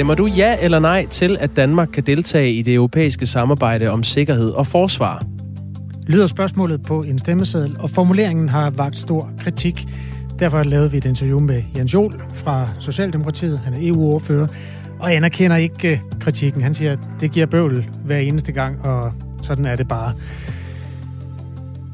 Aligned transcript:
Stemmer 0.00 0.14
du 0.14 0.26
ja 0.26 0.56
eller 0.60 0.78
nej 0.78 1.06
til, 1.06 1.36
at 1.40 1.56
Danmark 1.56 1.88
kan 1.92 2.02
deltage 2.02 2.52
i 2.52 2.62
det 2.62 2.74
europæiske 2.74 3.26
samarbejde 3.26 3.88
om 3.88 4.02
sikkerhed 4.02 4.50
og 4.50 4.66
forsvar? 4.66 5.24
Lyder 6.06 6.26
spørgsmålet 6.26 6.82
på 6.82 7.02
en 7.02 7.18
stemmeseddel, 7.18 7.76
og 7.78 7.90
formuleringen 7.90 8.48
har 8.48 8.70
vagt 8.70 8.96
stor 8.96 9.30
kritik. 9.38 9.88
Derfor 10.38 10.62
lavede 10.62 10.90
vi 10.90 10.96
et 10.96 11.04
interview 11.04 11.40
med 11.40 11.62
Jens 11.76 11.94
Jol 11.94 12.22
fra 12.34 12.68
Socialdemokratiet. 12.78 13.58
Han 13.58 13.74
er 13.74 13.78
EU-ordfører, 13.80 14.46
og 14.98 15.14
anerkender 15.14 15.56
ikke 15.56 15.88
øh, 15.88 15.98
kritikken. 16.20 16.62
Han 16.62 16.74
siger, 16.74 16.92
at 16.92 16.98
det 17.20 17.32
giver 17.32 17.46
bøvl 17.46 17.86
hver 18.04 18.18
eneste 18.18 18.52
gang, 18.52 18.86
og 18.86 19.12
sådan 19.42 19.64
er 19.64 19.76
det 19.76 19.88
bare. 19.88 20.12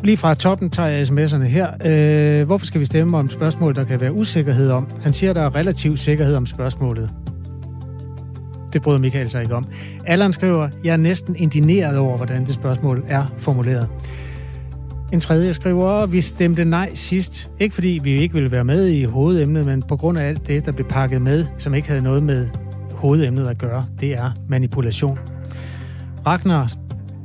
Lige 0.05 0.17
fra 0.17 0.35
toppen 0.35 0.71
tager 0.71 0.89
jeg 0.89 1.03
sms'erne 1.03 1.45
her. 1.45 1.71
Øh, 1.85 2.47
hvorfor 2.47 2.67
skal 2.67 2.81
vi 2.81 2.85
stemme 2.85 3.19
om 3.19 3.31
spørgsmål, 3.31 3.75
der 3.75 3.85
kan 3.85 4.01
være 4.01 4.13
usikkerhed 4.13 4.71
om? 4.71 4.89
Han 5.03 5.13
siger, 5.13 5.31
at 5.31 5.37
der 5.37 5.43
er 5.43 5.55
relativ 5.55 5.97
sikkerhed 5.97 6.35
om 6.35 6.47
spørgsmålet. 6.47 7.11
Det 8.77 8.83
bryder 8.83 8.99
Michael 8.99 9.31
sig 9.31 9.43
ikke 9.43 9.55
om. 9.55 9.65
Allan 10.07 10.33
skriver, 10.33 10.69
jeg 10.85 10.93
er 10.93 10.97
næsten 10.97 11.37
indineret 11.37 11.99
over, 11.99 12.17
hvordan 12.17 12.47
det 12.47 12.55
spørgsmål 12.55 13.05
er 13.09 13.25
formuleret. 13.39 13.89
En 15.13 15.21
tredje 15.21 15.55
skriver, 15.55 16.07
vi 16.07 16.21
stemte 16.21 16.65
nej 16.65 16.91
sidst. 16.95 17.51
Ikke 17.61 17.75
fordi 17.75 18.01
vi 18.03 18.11
ikke 18.11 18.35
ville 18.35 18.51
være 18.51 18.65
med 18.65 18.87
i 18.87 19.05
hovedemnet, 19.05 19.67
men 19.67 19.83
på 19.83 19.97
grund 19.97 20.19
af 20.19 20.29
alt 20.29 20.47
det, 20.47 20.67
der 20.67 20.73
blev 20.73 20.87
pakket 20.89 21.23
med, 21.23 21.47
som 21.59 21.75
ikke 21.75 21.89
havde 21.89 22.03
noget 22.03 22.23
med 22.23 22.49
hovedemnet 22.93 23.49
at 23.49 23.59
gøre. 23.59 23.87
Det 24.01 24.13
er 24.13 24.31
manipulation. 24.49 25.19
Ragnar, 26.27 26.73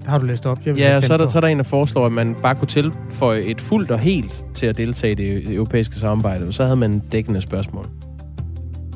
har 0.06 0.20
du 0.20 0.26
læst 0.26 0.46
op? 0.46 0.60
Jeg 0.66 0.78
ja, 0.78 1.02
så 1.02 1.14
er, 1.14 1.18
der, 1.18 1.28
så 1.28 1.40
er 1.40 1.42
der 1.42 1.48
en, 1.48 1.58
der 1.58 1.64
foreslår, 1.64 2.06
at 2.06 2.12
man 2.12 2.36
bare 2.42 2.56
kunne 2.56 2.68
tilføje 2.68 3.42
et 3.42 3.62
fuldt 3.62 3.92
og 3.92 4.00
helt 4.00 4.46
til 4.54 4.66
at 4.66 4.78
deltage 4.78 5.12
i 5.12 5.16
det 5.16 5.54
europæiske 5.56 5.96
samarbejde, 5.96 6.48
og 6.48 6.54
så 6.54 6.64
havde 6.64 6.78
man 6.78 7.02
dækkende 7.12 7.42
spørgsmål. 7.42 7.86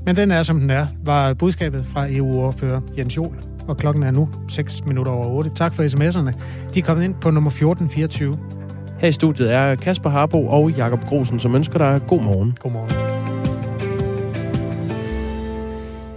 Men 0.06 0.16
den 0.16 0.32
er, 0.32 0.44
som 0.44 0.60
den 0.60 0.70
er, 0.70 0.88
var 1.06 1.34
budskabet 1.34 1.86
fra 1.86 2.08
EU-ordfører 2.10 2.82
Jens 2.98 3.18
Jol. 3.18 3.40
Og 3.68 3.78
klokken 3.78 4.04
er 4.04 4.12
nu 4.12 4.30
6 4.50 4.86
minutter 4.86 5.12
over 5.12 5.28
8. 5.28 5.52
Tak 5.56 5.74
for 5.74 5.84
sms'erne. 5.84 6.40
De 6.74 6.80
er 6.80 6.84
kommet 6.84 7.04
ind 7.04 7.16
på 7.22 7.32
nummer 7.32 7.50
1424. 7.50 8.38
Her 9.00 9.08
i 9.08 9.12
studiet 9.12 9.54
er 9.54 9.76
Kasper 9.76 10.10
Harbo 10.10 10.48
og 10.48 10.72
Jakob 10.72 11.04
Grosen, 11.04 11.40
som 11.40 11.56
ønsker 11.56 11.78
dig 11.78 12.02
god 12.08 12.22
morgen. 12.22 12.58
God 12.60 12.72
morgen. 12.72 12.92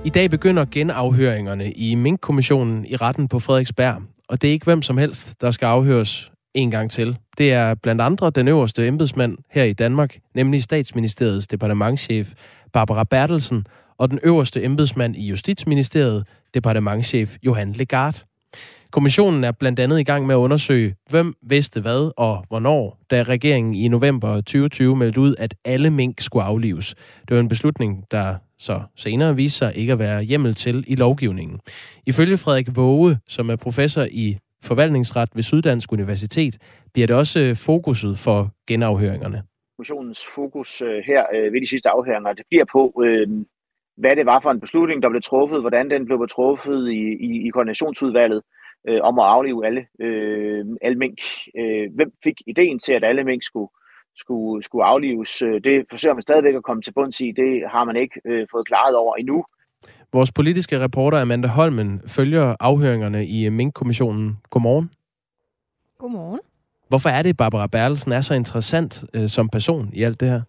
I 0.05 0.11
dag 0.11 0.31
begynder 0.31 0.65
genafhøringerne 0.71 1.73
i 1.73 1.95
Mink-kommissionen 1.95 2.85
i 2.89 2.97
retten 2.97 3.29
på 3.29 3.39
Frederiksberg. 3.39 4.03
Og 4.29 4.43
det 4.43 4.49
er 4.49 4.53
ikke 4.53 4.65
hvem 4.65 4.83
som 4.83 4.99
helst, 4.99 5.41
der 5.41 5.51
skal 5.51 5.67
afhøres 5.67 6.33
en 6.59 6.71
gang 6.71 6.91
til. 6.91 7.17
Det 7.39 7.53
er 7.53 7.75
blandt 7.75 8.01
andre 8.01 8.31
den 8.31 8.49
øverste 8.49 8.87
embedsmand 8.87 9.39
her 9.51 9.65
i 9.65 9.73
Danmark, 9.73 10.19
nemlig 10.35 10.63
statsministeriets 10.63 11.47
departementschef 11.47 12.33
Barbara 12.73 13.05
Bertelsen, 13.05 13.67
og 13.99 14.11
den 14.11 14.19
øverste 14.23 14.65
embedsmand 14.65 15.17
i 15.17 15.29
Justitsministeriet, 15.29 16.27
departementschef 16.55 17.37
Johan 17.43 17.73
Legard. 17.73 18.25
Kommissionen 18.91 19.45
er 19.45 19.53
blandt 19.53 19.81
andet 19.81 20.01
i 20.01 20.03
gang 20.03 20.27
med 20.27 20.35
at 20.35 20.39
undersøge, 20.39 20.95
hvem 21.11 21.35
vidste 21.43 21.81
hvad 21.81 22.11
og 22.17 22.45
hvornår, 22.49 22.99
da 23.11 23.23
regeringen 23.23 23.75
i 23.75 23.89
november 23.89 24.35
2020 24.35 24.97
meldte 24.97 25.21
ud, 25.21 25.35
at 25.39 25.55
alle 25.65 25.91
mink 25.91 26.21
skulle 26.21 26.45
aflives. 26.45 26.95
Det 27.29 27.35
var 27.35 27.41
en 27.41 27.49
beslutning, 27.49 28.05
der 28.11 28.35
så 28.59 28.81
senere 28.97 29.37
viste 29.37 29.59
sig 29.59 29.77
ikke 29.77 29.93
at 29.93 29.99
være 29.99 30.23
hjemmel 30.23 30.55
til 30.55 30.85
i 30.87 30.95
lovgivningen. 30.95 31.61
Ifølge 32.07 32.37
Frederik 32.37 32.77
Våge, 32.77 33.19
som 33.29 33.51
er 33.51 33.57
professor 33.57 34.07
i 34.11 34.39
forvaltningsret 34.63 35.29
ved 35.35 35.43
Syddansk 35.43 35.93
Universitet, 35.93 36.59
bliver 36.93 37.07
det 37.07 37.17
også 37.17 37.41
øh, 37.41 37.57
fokuset 37.57 38.19
for 38.19 38.51
genafhøringerne. 38.67 39.43
Kommissionens 39.77 40.21
fokus 40.35 40.83
øh, 40.83 41.03
her 41.07 41.25
øh, 41.35 41.53
ved 41.53 41.61
de 41.61 41.69
sidste 41.69 41.91
afhøringer, 41.91 42.33
det 42.33 42.45
bliver 42.51 42.65
på, 42.73 43.03
hvad 43.97 44.17
det 44.17 44.27
var 44.27 44.41
for 44.41 44.51
en 44.51 44.61
beslutning, 44.61 45.03
der 45.03 45.09
blev 45.09 45.23
truffet, 45.23 45.61
hvordan 45.61 45.91
den 45.91 46.05
blev 46.05 46.29
truffet 46.31 46.91
i, 46.91 47.03
i, 47.29 47.47
i 47.47 47.49
koordinationsudvalget, 47.49 48.43
øh, 48.89 49.01
om 49.03 49.19
at 49.19 49.25
aflive 49.25 49.67
alle, 49.67 49.87
øh, 50.01 50.65
alle 50.83 50.99
mink. 50.99 51.19
Øh, 51.59 51.87
hvem 51.95 52.11
fik 52.25 52.35
ideen 52.47 52.79
til, 52.79 52.93
at 52.93 53.05
alle 53.05 53.25
mink 53.25 53.43
skulle, 53.45 53.71
skulle, 54.17 54.63
skulle 54.63 54.85
aflives? 54.85 55.33
Det 55.39 55.85
forsøger 55.91 56.15
man 56.15 56.23
stadigvæk 56.23 56.55
at 56.55 56.63
komme 56.63 56.83
til 56.83 56.93
bunds 56.93 57.21
i. 57.21 57.33
Det 57.37 57.63
har 57.71 57.85
man 57.85 57.97
ikke 57.97 58.21
øh, 58.25 58.47
fået 58.53 58.67
klaret 58.67 58.97
over 58.97 59.15
endnu. 59.17 59.45
Vores 60.13 60.33
politiske 60.33 60.81
reporter 60.81 61.21
Amanda 61.21 61.49
Holmen 61.49 62.01
følger 62.07 62.57
afhøringerne 62.61 63.27
i 63.27 63.49
Mink-kommissionen. 63.49 64.39
Godmorgen. 64.51 64.91
Godmorgen. 65.99 66.41
Hvorfor 66.89 67.09
er 67.09 67.23
det, 67.23 67.37
Barbara 67.37 67.67
Bertelsen 67.67 68.13
er 68.13 68.21
så 68.21 68.35
interessant 68.35 69.05
øh, 69.15 69.29
som 69.29 69.49
person 69.49 69.91
i 69.93 70.03
alt 70.03 70.21
det 70.21 70.29
her? 70.29 70.43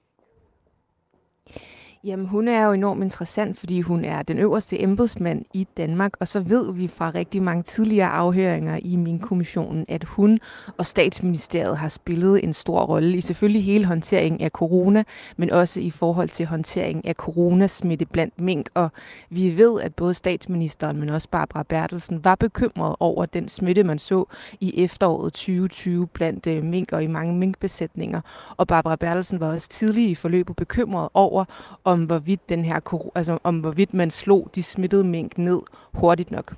Jamen, 2.03 2.25
hun 2.25 2.47
er 2.47 2.65
jo 2.65 2.71
enormt 2.71 3.03
interessant, 3.03 3.57
fordi 3.57 3.81
hun 3.81 4.05
er 4.05 4.21
den 4.21 4.37
øverste 4.37 4.81
embedsmand 4.81 5.45
i 5.53 5.67
Danmark, 5.77 6.13
og 6.19 6.27
så 6.27 6.39
ved 6.39 6.73
vi 6.73 6.87
fra 6.87 7.11
rigtig 7.15 7.43
mange 7.43 7.63
tidligere 7.63 8.09
afhøringer 8.09 8.79
i 8.83 8.95
min 8.95 9.19
kommissionen, 9.19 9.85
at 9.89 10.03
hun 10.03 10.39
og 10.77 10.85
statsministeriet 10.85 11.77
har 11.77 11.87
spillet 11.87 12.43
en 12.43 12.53
stor 12.53 12.81
rolle 12.81 13.17
i 13.17 13.21
selvfølgelig 13.21 13.63
hele 13.63 13.85
håndteringen 13.85 14.41
af 14.41 14.51
corona, 14.51 15.03
men 15.37 15.51
også 15.51 15.81
i 15.81 15.91
forhold 15.91 16.29
til 16.29 16.45
håndteringen 16.45 17.07
af 17.07 17.15
coronasmitte 17.15 18.05
blandt 18.05 18.41
mink. 18.41 18.69
Og 18.73 18.91
vi 19.29 19.57
ved, 19.57 19.81
at 19.81 19.95
både 19.95 20.13
statsministeren, 20.13 20.99
men 20.99 21.09
også 21.09 21.29
Barbara 21.29 21.63
Bertelsen 21.63 22.23
var 22.23 22.35
bekymret 22.35 22.95
over 22.99 23.25
den 23.25 23.47
smitte, 23.47 23.83
man 23.83 23.99
så 23.99 24.25
i 24.59 24.83
efteråret 24.83 25.33
2020 25.33 26.07
blandt 26.07 26.47
øh, 26.47 26.63
mink 26.63 26.91
og 26.91 27.03
i 27.03 27.07
mange 27.07 27.35
minkbesætninger. 27.35 28.21
Og 28.57 28.67
Barbara 28.67 28.95
Bertelsen 28.95 29.39
var 29.39 29.53
også 29.53 29.69
tidlig 29.69 30.09
i 30.09 30.15
forløbet 30.15 30.55
bekymret 30.55 31.09
over, 31.13 31.45
om 31.91 32.03
hvorvidt, 32.03 32.49
den 32.49 32.65
her, 32.65 33.09
altså, 33.15 33.37
om 33.43 33.59
hvorvidt 33.59 33.93
man 33.93 34.11
slog 34.11 34.49
de 34.55 34.63
smittede 34.63 35.03
mink 35.03 35.37
ned 35.37 35.59
hurtigt 35.93 36.31
nok. 36.31 36.55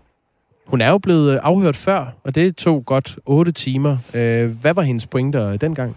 Hun 0.67 0.81
er 0.81 0.89
jo 0.89 0.97
blevet 0.97 1.33
øh, 1.33 1.39
afhørt 1.43 1.75
før, 1.75 2.15
og 2.23 2.35
det 2.35 2.55
tog 2.55 2.85
godt 2.85 3.19
8 3.25 3.51
timer. 3.51 3.97
Øh, 4.13 4.61
hvad 4.61 4.73
var 4.73 4.81
hendes 4.81 5.07
pointer 5.07 5.57
dengang? 5.57 5.95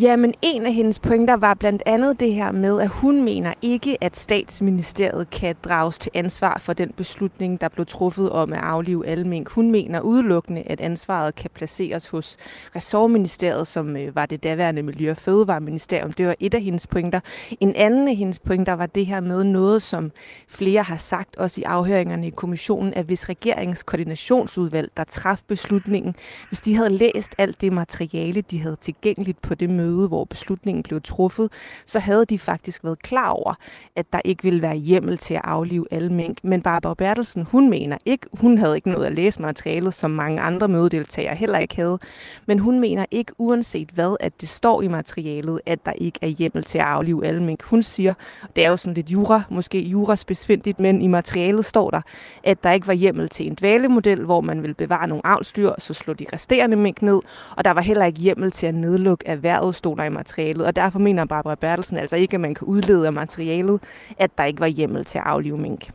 Jamen, 0.00 0.34
en 0.42 0.66
af 0.66 0.72
hendes 0.72 0.98
pointer 0.98 1.36
var 1.36 1.54
blandt 1.54 1.82
andet 1.86 2.20
det 2.20 2.34
her 2.34 2.52
med, 2.52 2.80
at 2.80 2.88
hun 2.88 3.24
mener 3.24 3.54
ikke, 3.62 4.04
at 4.04 4.16
statsministeriet 4.16 5.30
kan 5.30 5.56
drages 5.64 5.98
til 5.98 6.12
ansvar 6.14 6.58
for 6.58 6.72
den 6.72 6.92
beslutning, 6.96 7.60
der 7.60 7.68
blev 7.68 7.86
truffet 7.86 8.30
om 8.30 8.52
at 8.52 8.58
aflive 8.58 9.06
alle 9.06 9.24
mink. 9.24 9.48
Hun 9.48 9.70
mener 9.70 10.00
udelukkende, 10.00 10.62
at 10.66 10.80
ansvaret 10.80 11.34
kan 11.34 11.50
placeres 11.54 12.08
hos 12.08 12.36
ressortministeriet, 12.76 13.66
som 13.66 13.96
øh, 13.96 14.14
var 14.16 14.26
det 14.26 14.42
daværende 14.42 14.82
Miljø- 14.82 15.10
og 15.10 15.16
Fødevareministerium. 15.16 16.12
Det 16.12 16.26
var 16.26 16.34
et 16.40 16.54
af 16.54 16.60
hendes 16.60 16.86
pointer. 16.86 17.20
En 17.60 17.76
anden 17.76 18.08
af 18.08 18.16
hendes 18.16 18.38
pointer 18.38 18.72
var 18.72 18.86
det 18.86 19.06
her 19.06 19.20
med 19.20 19.44
noget, 19.44 19.82
som 19.82 20.10
flere 20.48 20.82
har 20.82 20.96
sagt, 20.96 21.36
også 21.36 21.60
i 21.60 21.64
afhøringerne 21.64 22.26
i 22.26 22.30
kommissionen, 22.30 22.94
at 22.94 23.04
hvis 23.04 23.28
regeringens 23.28 23.82
koordinationsudvalg, 23.82 24.90
der 24.96 25.04
traf 25.04 25.40
beslutningen, 25.48 26.14
hvis 26.48 26.60
de 26.60 26.74
havde 26.74 26.90
læst 26.90 27.34
alt 27.38 27.60
det 27.60 27.72
materiale, 27.72 28.40
de 28.40 28.60
havde 28.60 28.76
tilgængeligt 28.80 29.42
på 29.42 29.54
det 29.54 29.70
møde, 29.70 29.85
hvor 29.86 30.24
beslutningen 30.24 30.82
blev 30.82 31.00
truffet, 31.02 31.52
så 31.84 31.98
havde 31.98 32.24
de 32.24 32.38
faktisk 32.38 32.84
været 32.84 33.02
klar 33.02 33.28
over, 33.28 33.54
at 33.96 34.12
der 34.12 34.20
ikke 34.24 34.42
ville 34.42 34.62
være 34.62 34.76
hjemmel 34.76 35.18
til 35.18 35.34
at 35.34 35.40
aflive 35.44 35.86
alle 35.90 36.12
mink. 36.12 36.38
Men 36.42 36.62
Barbara 36.62 36.94
Bertelsen, 36.94 37.42
hun 37.42 37.70
mener 37.70 37.98
ikke, 38.04 38.26
hun 38.40 38.58
havde 38.58 38.76
ikke 38.76 38.90
noget 38.90 39.06
at 39.06 39.12
læse 39.12 39.42
materialet, 39.42 39.94
som 39.94 40.10
mange 40.10 40.40
andre 40.40 40.68
mødedeltagere 40.68 41.34
heller 41.34 41.58
ikke 41.58 41.76
havde, 41.76 41.98
men 42.46 42.58
hun 42.58 42.80
mener 42.80 43.04
ikke, 43.10 43.32
uanset 43.38 43.88
hvad, 43.88 44.16
at 44.20 44.40
det 44.40 44.48
står 44.48 44.82
i 44.82 44.88
materialet, 44.88 45.60
at 45.66 45.86
der 45.86 45.92
ikke 45.92 46.18
er 46.22 46.26
hjemmel 46.26 46.64
til 46.64 46.78
at 46.78 46.84
aflive 46.84 47.26
alle 47.26 47.42
mink. 47.42 47.62
Hun 47.62 47.82
siger, 47.82 48.14
det 48.56 48.64
er 48.64 48.70
jo 48.70 48.76
sådan 48.76 48.94
lidt 48.94 49.10
jura, 49.10 49.42
måske 49.50 49.80
juraspecifikt, 49.80 50.80
men 50.80 51.02
i 51.02 51.06
materialet 51.06 51.64
står 51.64 51.90
der, 51.90 52.00
at 52.44 52.64
der 52.64 52.72
ikke 52.72 52.86
var 52.86 52.92
hjemmel 52.92 53.28
til 53.28 53.46
en 53.46 53.54
dvalemodel, 53.54 54.24
hvor 54.24 54.40
man 54.40 54.62
ville 54.62 54.74
bevare 54.74 55.08
nogle 55.08 55.26
avlsdyr, 55.26 55.70
så 55.78 55.94
slå 55.94 56.12
de 56.12 56.26
resterende 56.32 56.76
mink 56.76 57.02
ned, 57.02 57.20
og 57.56 57.64
der 57.64 57.70
var 57.70 57.80
heller 57.80 58.04
ikke 58.04 58.20
hjemmel 58.20 58.50
til 58.50 58.66
at 58.66 58.74
nedlukke 58.74 59.26
erhvervet 59.26 59.65
stod 59.74 60.04
i 60.06 60.08
materialet, 60.08 60.66
og 60.66 60.76
derfor 60.76 60.98
mener 60.98 61.24
Barbara 61.24 61.54
Bertelsen 61.54 61.96
altså 61.96 62.16
ikke, 62.16 62.34
at 62.34 62.40
man 62.40 62.54
kan 62.54 62.66
udlede 62.66 63.06
af 63.06 63.12
materialet, 63.12 63.80
at 64.18 64.30
der 64.38 64.44
ikke 64.44 64.60
var 64.60 64.66
hjemmel 64.66 65.04
til 65.04 65.18
at 65.18 65.24
aflive 65.26 65.58
mink. 65.58 65.90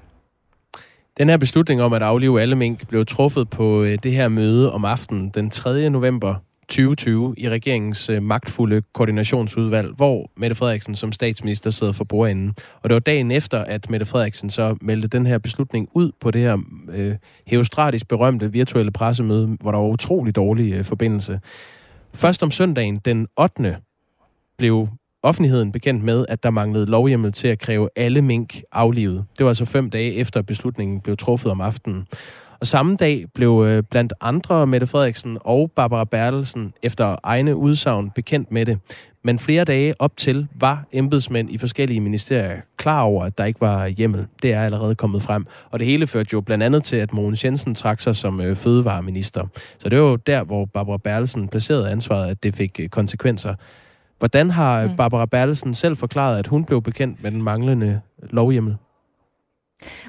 Den 1.18 1.29
her 1.29 1.38
beslutning 1.38 1.81
om 1.81 1.94
at 1.94 2.01
aflive 2.01 2.41
alle 2.41 2.56
mink 2.56 2.88
blev 2.88 3.06
truffet 3.06 3.50
på 3.50 3.83
øh, 3.83 3.97
det 4.03 4.12
her 4.12 4.27
møde 4.27 4.73
om 4.73 4.85
aftenen 4.85 5.29
den 5.29 5.50
3. 5.50 5.89
november 5.89 6.35
2020 6.71 7.35
i 7.38 7.50
regeringens 7.50 8.09
øh, 8.09 8.23
magtfulde 8.23 8.81
koordinationsudvalg, 8.94 9.95
hvor 9.95 10.31
Mette 10.38 10.56
Frederiksen 10.56 10.95
som 10.95 11.12
statsminister 11.12 11.69
sidder 11.69 11.94
for 11.94 12.03
bordenden. 12.03 12.56
Og 12.81 12.89
det 12.89 12.94
var 12.94 13.00
dagen 13.00 13.31
efter, 13.31 13.59
at 13.59 13.89
Mette 13.89 14.06
Frederiksen 14.06 14.50
så 14.50 14.77
meldte 14.81 15.07
den 15.07 15.25
her 15.25 15.38
beslutning 15.38 15.89
ud 15.94 16.12
på 16.21 16.31
det 16.31 16.41
her 16.41 16.57
øh, 16.91 17.15
heostratisk 17.47 18.07
berømte 18.07 18.51
virtuelle 18.51 18.91
pressemøde, 18.91 19.57
hvor 19.62 19.71
der 19.71 19.79
var 19.79 19.88
utrolig 19.88 20.35
dårlig 20.35 20.73
øh, 20.73 20.83
forbindelse. 20.83 21.39
Først 22.13 22.44
om 22.44 22.52
søndagen, 22.52 22.96
den 22.96 23.28
8. 23.40 23.78
blev 24.58 24.88
offentligheden 25.24 25.72
bekendt 25.72 26.04
med, 26.04 26.25
at 26.30 26.44
der 26.44 26.50
manglede 26.50 26.86
lovhjemmel 26.86 27.31
til 27.31 27.48
at 27.48 27.60
kræve 27.60 27.90
alle 27.96 28.22
mink 28.22 28.62
aflivet. 28.72 29.25
Det 29.38 29.44
var 29.44 29.50
altså 29.50 29.66
fem 29.66 29.90
dage 29.90 30.13
efter 30.13 30.42
beslutningen 30.42 31.02
blev 31.02 31.18
truffet 31.18 31.52
om 31.52 31.62
aftenen. 31.62 32.08
Og 32.62 32.68
samme 32.68 32.96
dag 32.96 33.25
blev 33.34 33.63
øh, 33.68 33.84
blandt 33.84 34.13
andre 34.22 34.68
Mette 34.68 34.88
Frederiksen 34.88 35.38
og 35.42 35.72
Barbara 35.75 36.04
Bertelsen 36.04 36.74
efter 36.84 37.16
egne 37.24 37.56
udsagn 37.56 38.12
bekendt 38.16 38.52
med 38.52 38.66
det. 38.66 38.80
Men 39.24 39.40
flere 39.40 39.63
dage 39.63 39.94
op 40.00 40.18
til 40.18 40.48
var 40.56 40.84
embedsmænd 40.92 41.52
i 41.52 41.58
forskellige 41.58 42.00
ministerier 42.00 42.62
klar 42.78 43.02
over, 43.02 43.25
at 43.25 43.38
der 43.38 43.46
ikke 43.46 43.62
var 43.62 43.88
hjemmel. 43.88 44.28
Det 44.42 44.54
er 44.54 44.63
allerede 44.63 44.96
kommet 44.96 45.24
frem. 45.24 45.46
Og 45.72 45.80
det 45.80 45.88
hele 45.88 46.08
førte 46.08 46.30
jo 46.34 46.42
blandt 46.42 46.63
andet 46.63 46.84
til, 46.84 46.96
at 46.96 47.13
Mogens 47.13 47.46
Jensen 47.46 47.75
trak 47.75 48.00
sig 48.00 48.16
som 48.16 48.42
øh, 48.42 48.56
fødevareminister. 48.56 49.48
Så 49.78 49.90
det 49.90 50.02
var 50.02 50.10
jo 50.10 50.16
der, 50.16 50.44
hvor 50.44 50.66
Barbara 50.66 50.98
Bertelsen 50.98 51.48
placerede 51.48 51.90
ansvaret, 51.90 52.30
at 52.30 52.44
det 52.44 52.56
fik 52.56 52.80
øh, 52.80 52.90
konsekvenser. 52.90 53.56
Hvordan 54.19 54.50
har 54.50 54.88
mm. 54.88 54.96
Barbara 54.96 55.25
Bertelsen 55.25 55.74
selv 55.74 55.98
forklaret, 55.98 56.40
at 56.40 56.48
hun 56.48 56.66
blev 56.66 56.81
bekendt 56.81 57.24
med 57.24 57.31
den 57.31 57.44
manglende 57.44 58.02
lovhjemmel? 58.30 58.75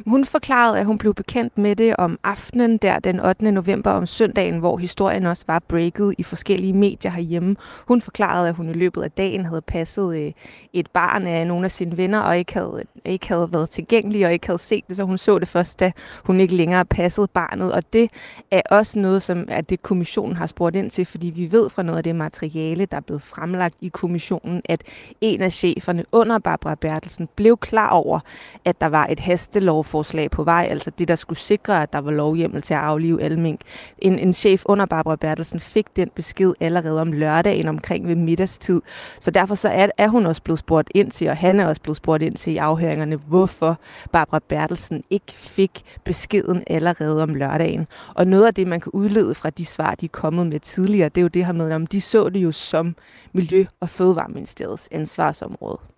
Hun 0.07 0.25
forklarede, 0.25 0.79
at 0.79 0.87
hun 0.87 0.99
blev 0.99 1.15
bekendt 1.15 1.59
med 1.59 1.77
det 1.77 1.97
om 1.97 2.19
aftenen 2.25 2.77
der 2.77 2.99
den 2.99 3.21
8. 3.21 3.53
november 3.53 3.91
om 3.91 4.07
søndagen, 4.07 4.59
hvor 4.59 4.77
historien 4.77 5.27
også 5.27 5.45
var 5.47 5.59
breaket 5.69 6.15
i 6.19 6.23
forskellige 6.23 6.73
medier 6.73 7.11
herhjemme. 7.11 7.57
Hun 7.89 8.01
forklarede, 8.01 8.49
at 8.49 8.55
hun 8.55 8.69
i 8.69 8.73
løbet 8.73 9.03
af 9.03 9.11
dagen 9.11 9.45
havde 9.45 9.63
passet 9.63 10.17
øh, 10.17 10.33
et 10.73 10.91
barn 10.91 11.27
af 11.27 11.47
nogle 11.47 11.65
af 11.65 11.71
sine 11.71 11.97
venner, 11.97 12.21
og 12.21 12.39
ikke 12.39 12.55
havde, 12.55 12.83
ikke 13.05 13.29
havde 13.29 13.49
været 13.53 13.71
tilgængelig 13.71 14.27
og 14.27 14.33
ikke 14.33 14.47
havde 14.47 14.59
set 14.59 14.85
det, 14.89 14.97
så 14.97 15.05
hun 15.05 15.19
så 15.19 15.39
det 15.39 15.49
først, 15.49 15.81
da 15.81 15.93
hun 16.25 16.41
ikke 16.41 16.57
længere 16.57 16.85
passede 16.85 17.29
barnet. 17.29 17.73
Og 17.73 17.93
det 17.93 18.11
er 18.51 18.63
også 18.71 18.99
noget, 18.99 19.23
som 19.23 19.45
at 19.49 19.71
det 19.71 19.83
kommissionen 19.83 20.37
har 20.37 20.47
spurgt 20.47 20.77
ind 20.77 20.91
til, 20.91 21.07
fordi 21.07 21.33
vi 21.37 21.53
ved 21.53 21.71
fra 21.71 21.83
noget 21.83 21.99
af 21.99 22.05
det 22.05 22.17
materiale, 22.17 22.87
der 22.87 22.97
er 22.97 23.01
blevet 23.01 23.23
fremlagt 23.23 23.75
i 23.81 23.89
kommissionen, 23.89 24.63
at 24.65 24.83
en 25.21 25.43
af 25.43 25.53
cheferne 25.53 26.05
under 26.13 26.39
Barbara 26.39 26.75
Bertelsen 26.75 27.29
blev 27.37 27.57
klar 27.57 27.91
over, 27.91 28.21
at 28.65 28.81
der 28.81 28.87
var 28.87 29.07
et 29.11 29.21
haste 29.21 29.61
hastelovforslag 29.63 30.31
på 30.31 30.45
vej, 30.45 30.67
altså 30.71 30.91
det, 30.99 31.09
der 31.09 31.15
skulle 31.15 31.39
sikre, 31.39 31.83
at 31.83 31.93
der 31.93 31.99
var 31.99 32.11
lovhjemmel 32.11 32.63
til 32.63 32.75
at 32.75 32.81
aflive 32.81 33.23
alle 33.23 33.41
mink. 33.41 33.61
En, 33.99 34.19
en 34.19 34.33
chef 34.33 34.63
under 34.67 34.87
Barbara 34.87 35.17
Bertelsen 35.17 35.61
fik 35.61 35.87
den 35.97 36.11
besked 36.15 36.53
allerede 36.61 37.01
om 37.01 37.13
lørdagen 37.13 37.69
omkring 37.69 38.09
ved 38.09 38.17
middagstid. 38.17 38.81
Så 39.21 39.31
derfor 39.31 39.55
så 39.55 39.69
er, 39.69 39.89
er 39.99 40.09
hun 40.09 40.27
også 40.27 40.43
blevet 40.43 40.59
spurgt 40.59 40.91
ind 40.95 41.11
til, 41.11 41.29
og 41.29 41.37
han 41.37 41.61
er 41.61 41.67
også 41.67 41.83
blevet 41.83 41.97
spurgt 41.97 42.23
ind 42.23 42.37
til 42.37 42.53
i 42.53 42.57
afhøringerne, 42.57 43.17
hvorfor 43.17 43.79
Barbara 44.13 44.41
Bertelsen 44.49 45.03
ikke 45.11 45.33
fik 45.33 45.83
beskeden 46.05 46.63
allerede 46.67 47.23
om 47.23 47.35
lørdagen. 47.35 47.87
Og 48.15 48.27
noget 48.27 48.47
af 48.47 48.55
det, 48.55 48.67
man 48.67 48.81
kan 48.81 48.93
udlede 48.93 49.35
fra 49.35 49.51
de 49.51 49.65
svar, 49.65 49.95
de 49.95 50.05
er 50.05 50.09
kommet 50.13 50.47
med 50.47 50.61
tidligere, 50.61 51.09
det 51.09 51.19
er 51.19 51.23
jo 51.23 51.29
det 51.29 51.47
her 51.47 51.53
med, 51.53 51.73
om 51.73 51.87
de 51.87 52.01
så 52.01 52.29
det 52.29 52.41
jo 52.41 52.53
som 52.53 52.97
Miljø- 53.33 53.67
og 53.81 53.89
Fødevareministeriets 53.89 54.89
ansvarsområde. 54.93 55.92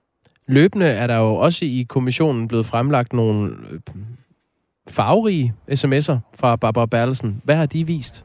Løbende 0.47 0.87
er 0.87 1.07
der 1.07 1.17
jo 1.17 1.35
også 1.35 1.65
i 1.65 1.87
kommissionen 1.89 2.49
blevet 2.49 2.67
fremlagt 2.67 3.13
nogle 3.13 3.53
øh, 3.71 3.81
farverige 4.89 5.55
sms'er 5.71 6.19
fra 6.39 6.57
Barbara 6.57 6.87
Bertelsen. 6.87 7.43
Hvad 7.45 7.57
har 7.57 7.67
de 7.67 7.87
vist? 7.87 8.25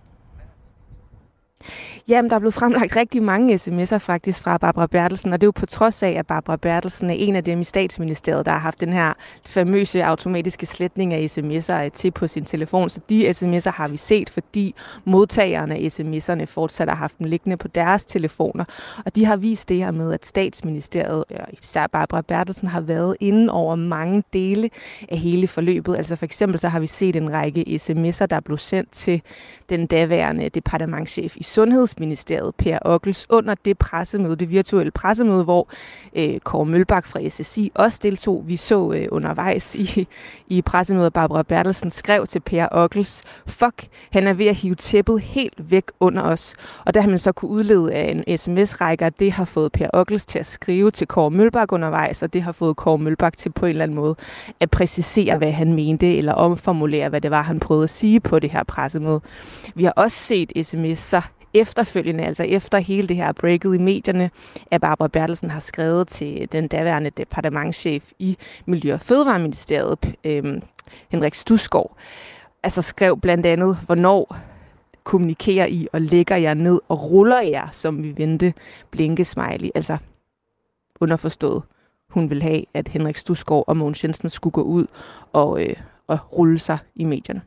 Jamen, 2.08 2.30
der 2.30 2.36
er 2.36 2.40
blevet 2.40 2.54
fremlagt 2.54 2.96
rigtig 2.96 3.24
mange 3.24 3.56
sms'er 3.56 3.98
faktisk 3.98 4.42
fra 4.42 4.58
Barbara 4.58 4.88
Bertelsen, 4.88 5.34
og 5.34 5.42
det 5.42 5.46
er 5.46 5.48
jo 5.48 5.52
på 5.52 5.66
trods 5.66 6.04
af, 6.04 6.12
at 6.12 6.28
Barbara 6.28 6.56
Bertelsen 6.56 7.10
er 7.10 7.14
en 7.14 7.36
af 7.36 7.44
dem 7.44 7.62
i 7.62 7.64
statsministeriet, 7.64 8.46
der 8.46 8.52
har 8.52 8.60
haft 8.60 8.82
den 8.82 8.94
her 8.94 9.14
famøse 9.46 10.04
automatiske 10.04 10.66
sletning 10.66 11.14
af 11.14 11.26
sms'er 11.26 11.84
øh, 11.84 11.92
til 11.92 12.12
på 12.12 12.28
sin 12.28 12.46
telefon. 12.46 12.90
Så 12.90 13.00
de 13.10 13.30
sms'er 13.30 13.72
har 13.72 13.88
vi 13.88 13.98
set, 13.98 14.30
fordi 14.30 14.76
modtagerne 15.06 15.76
af 15.76 15.80
sms'erne 15.80 16.46
fortsat 16.46 16.88
har 16.88 16.96
haft 16.96 17.20
dem 17.20 17.28
liggende 17.28 17.58
på 17.58 17.68
deres 17.68 18.06
telefoner. 18.06 18.66
Og 19.06 19.16
de 19.16 19.26
har 19.26 19.36
vist 19.36 19.70
det 19.70 19.78
her 19.78 19.92
med, 19.92 20.14
at 20.14 20.26
statsministeriet, 20.26 21.24
især 21.64 21.88
Barbara 21.88 22.22
Bertelsen, 22.22 22.68
har 22.68 22.82
været 22.82 23.18
inde 23.20 23.54
over 23.54 23.76
mange 23.76 24.24
dele 24.34 24.70
af 25.10 25.18
hele 25.18 25.48
forløbet. 25.48 25.96
Altså 25.98 26.16
for 26.16 26.26
eksempel 26.26 26.60
så 26.60 26.68
har 26.70 26.80
vi 26.80 26.88
set 26.88 27.16
en 27.16 27.32
række 27.34 27.80
sms'er, 27.82 28.26
der 28.26 28.40
blev 28.40 28.58
sendt 28.58 28.92
til 28.92 29.22
den 29.70 29.88
daværende 29.88 30.50
departementchef 30.50 31.38
i 31.38 31.44
Sundhedsministeriet, 31.60 32.56
Per 32.56 32.78
Ockels, 32.82 33.26
under 33.30 33.56
det 33.66 33.78
pressemøde, 33.78 34.36
det 34.36 34.50
virtuelle 34.50 34.92
pressemøde, 34.92 35.44
hvor 35.44 35.70
øh, 36.16 36.40
Kåre 36.40 36.66
Mølbak 36.66 37.06
fra 37.06 37.30
SSI 37.30 37.72
også 37.76 38.00
deltog. 38.04 38.44
Vi 38.48 38.56
så 38.56 38.94
øh, 38.94 39.08
undervejs 39.12 39.76
i, 39.76 40.08
i 40.48 40.62
pressemødet, 40.62 41.14
Barbara 41.14 41.44
Bertelsen 41.44 41.92
skrev 41.92 42.28
til 42.28 42.40
Per 42.40 42.68
Ockels, 42.72 43.24
fuck, 43.48 43.88
han 44.12 44.28
er 44.28 44.34
ved 44.34 44.46
at 44.46 44.56
hive 44.56 44.76
tæppet 44.76 45.22
helt 45.22 45.72
væk 45.72 45.84
under 46.00 46.22
os. 46.22 46.56
Og 46.86 46.94
der 46.94 47.02
har 47.02 47.10
man 47.10 47.20
så 47.20 47.32
kunne 47.32 47.52
udlede 47.52 47.94
af 47.94 48.12
en 48.12 48.38
sms-række, 48.38 49.06
at 49.06 49.20
det 49.20 49.32
har 49.32 49.46
fået 49.46 49.72
Per 49.72 49.88
Ockels 49.94 50.26
til 50.26 50.40
at 50.40 50.46
skrive 50.46 50.92
til 50.92 51.08
Kåre 51.08 51.32
Mølbak 51.32 51.72
undervejs, 51.72 52.24
og 52.24 52.34
det 52.34 52.42
har 52.42 52.52
fået 52.52 52.78
Kåre 52.78 52.98
Mølbak 52.98 53.38
til 53.38 53.52
på 53.52 53.66
en 53.66 53.70
eller 53.70 53.84
anden 53.84 53.96
måde 53.96 54.16
at 54.60 54.72
præcisere, 54.72 55.38
hvad 55.38 55.52
han 55.52 55.74
mente, 55.74 56.18
eller 56.18 56.34
omformulere, 56.34 57.10
hvad 57.10 57.22
det 57.22 57.32
var, 57.32 57.42
han 57.42 57.60
prøvede 57.60 57.84
at 57.84 57.90
sige 57.90 58.20
på 58.20 58.40
det 58.40 58.52
her 58.52 58.64
pressemøde. 58.64 59.22
Vi 59.76 59.84
har 59.84 59.94
også 59.96 60.18
set 60.18 60.52
sms'er 60.58 61.40
efterfølgende, 61.54 62.24
altså 62.24 62.44
efter 62.44 62.78
hele 62.78 63.08
det 63.08 63.16
her 63.16 63.32
breaket 63.32 63.76
i 63.76 63.78
medierne, 63.78 64.32
at 64.72 64.82
Barbara 64.82 65.08
Bertelsen 65.08 65.50
har 65.50 65.60
skrevet 65.60 66.08
til 66.08 66.48
den 66.52 66.68
daværende 66.68 67.10
departementchef 67.10 68.12
i 68.20 68.38
Miljø- 68.66 68.94
og 68.94 69.02
Fødevareministeriet, 69.02 70.16
øh, 70.24 70.62
Henrik 71.10 71.36
Stusgaard, 71.36 71.98
altså 72.64 72.82
skrev 72.82 73.20
blandt 73.20 73.46
andet, 73.46 73.78
hvornår 73.86 74.36
kommunikerer 75.04 75.66
I 75.66 75.88
og 75.94 76.02
lægger 76.02 76.36
jer 76.36 76.54
ned 76.54 76.80
og 76.88 77.12
ruller 77.12 77.42
jer, 77.42 77.68
som 77.72 78.04
vi 78.04 78.14
vente 78.18 78.54
blinkesmiley. 78.92 79.70
Altså 79.76 79.98
underforstået, 81.02 81.64
hun 82.10 82.30
vil 82.30 82.44
have, 82.44 82.64
at 82.74 82.88
Henrik 82.88 83.18
Stusgaard 83.18 83.64
og 83.68 83.78
Mogens 83.78 84.04
Jensen 84.04 84.30
skulle 84.30 84.52
gå 84.52 84.62
ud 84.62 84.86
og, 85.34 85.64
øh, 85.64 85.76
og 86.08 86.38
rulle 86.38 86.60
sig 86.60 86.78
i 86.96 87.04
medierne. 87.04 87.42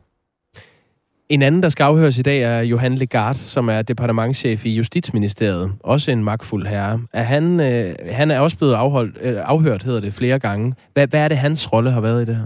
En 1.32 1.42
anden, 1.42 1.62
der 1.62 1.68
skal 1.68 1.84
afhøres 1.84 2.18
i 2.18 2.22
dag, 2.22 2.42
er 2.42 2.60
Johan 2.60 2.94
Legard, 2.94 3.34
som 3.34 3.68
er 3.68 3.82
departementchef 3.82 4.66
i 4.66 4.70
Justitsministeriet. 4.70 5.72
Også 5.80 6.10
en 6.10 6.24
magtfuld 6.24 6.66
herre. 6.66 7.00
Er 7.12 7.22
han, 7.22 7.60
øh, 7.60 7.94
han 8.10 8.30
er 8.30 8.38
også 8.38 8.58
blevet 8.58 8.74
afholdt, 8.74 9.18
øh, 9.22 9.34
afhørt, 9.38 9.82
hedder 9.82 10.00
det, 10.00 10.14
flere 10.14 10.38
gange. 10.38 10.74
Hvad, 10.94 11.06
hvad 11.06 11.20
er 11.20 11.28
det, 11.28 11.36
hans 11.36 11.72
rolle 11.72 11.90
har 11.90 12.00
været 12.00 12.22
i 12.22 12.24
det 12.24 12.36
her? 12.36 12.44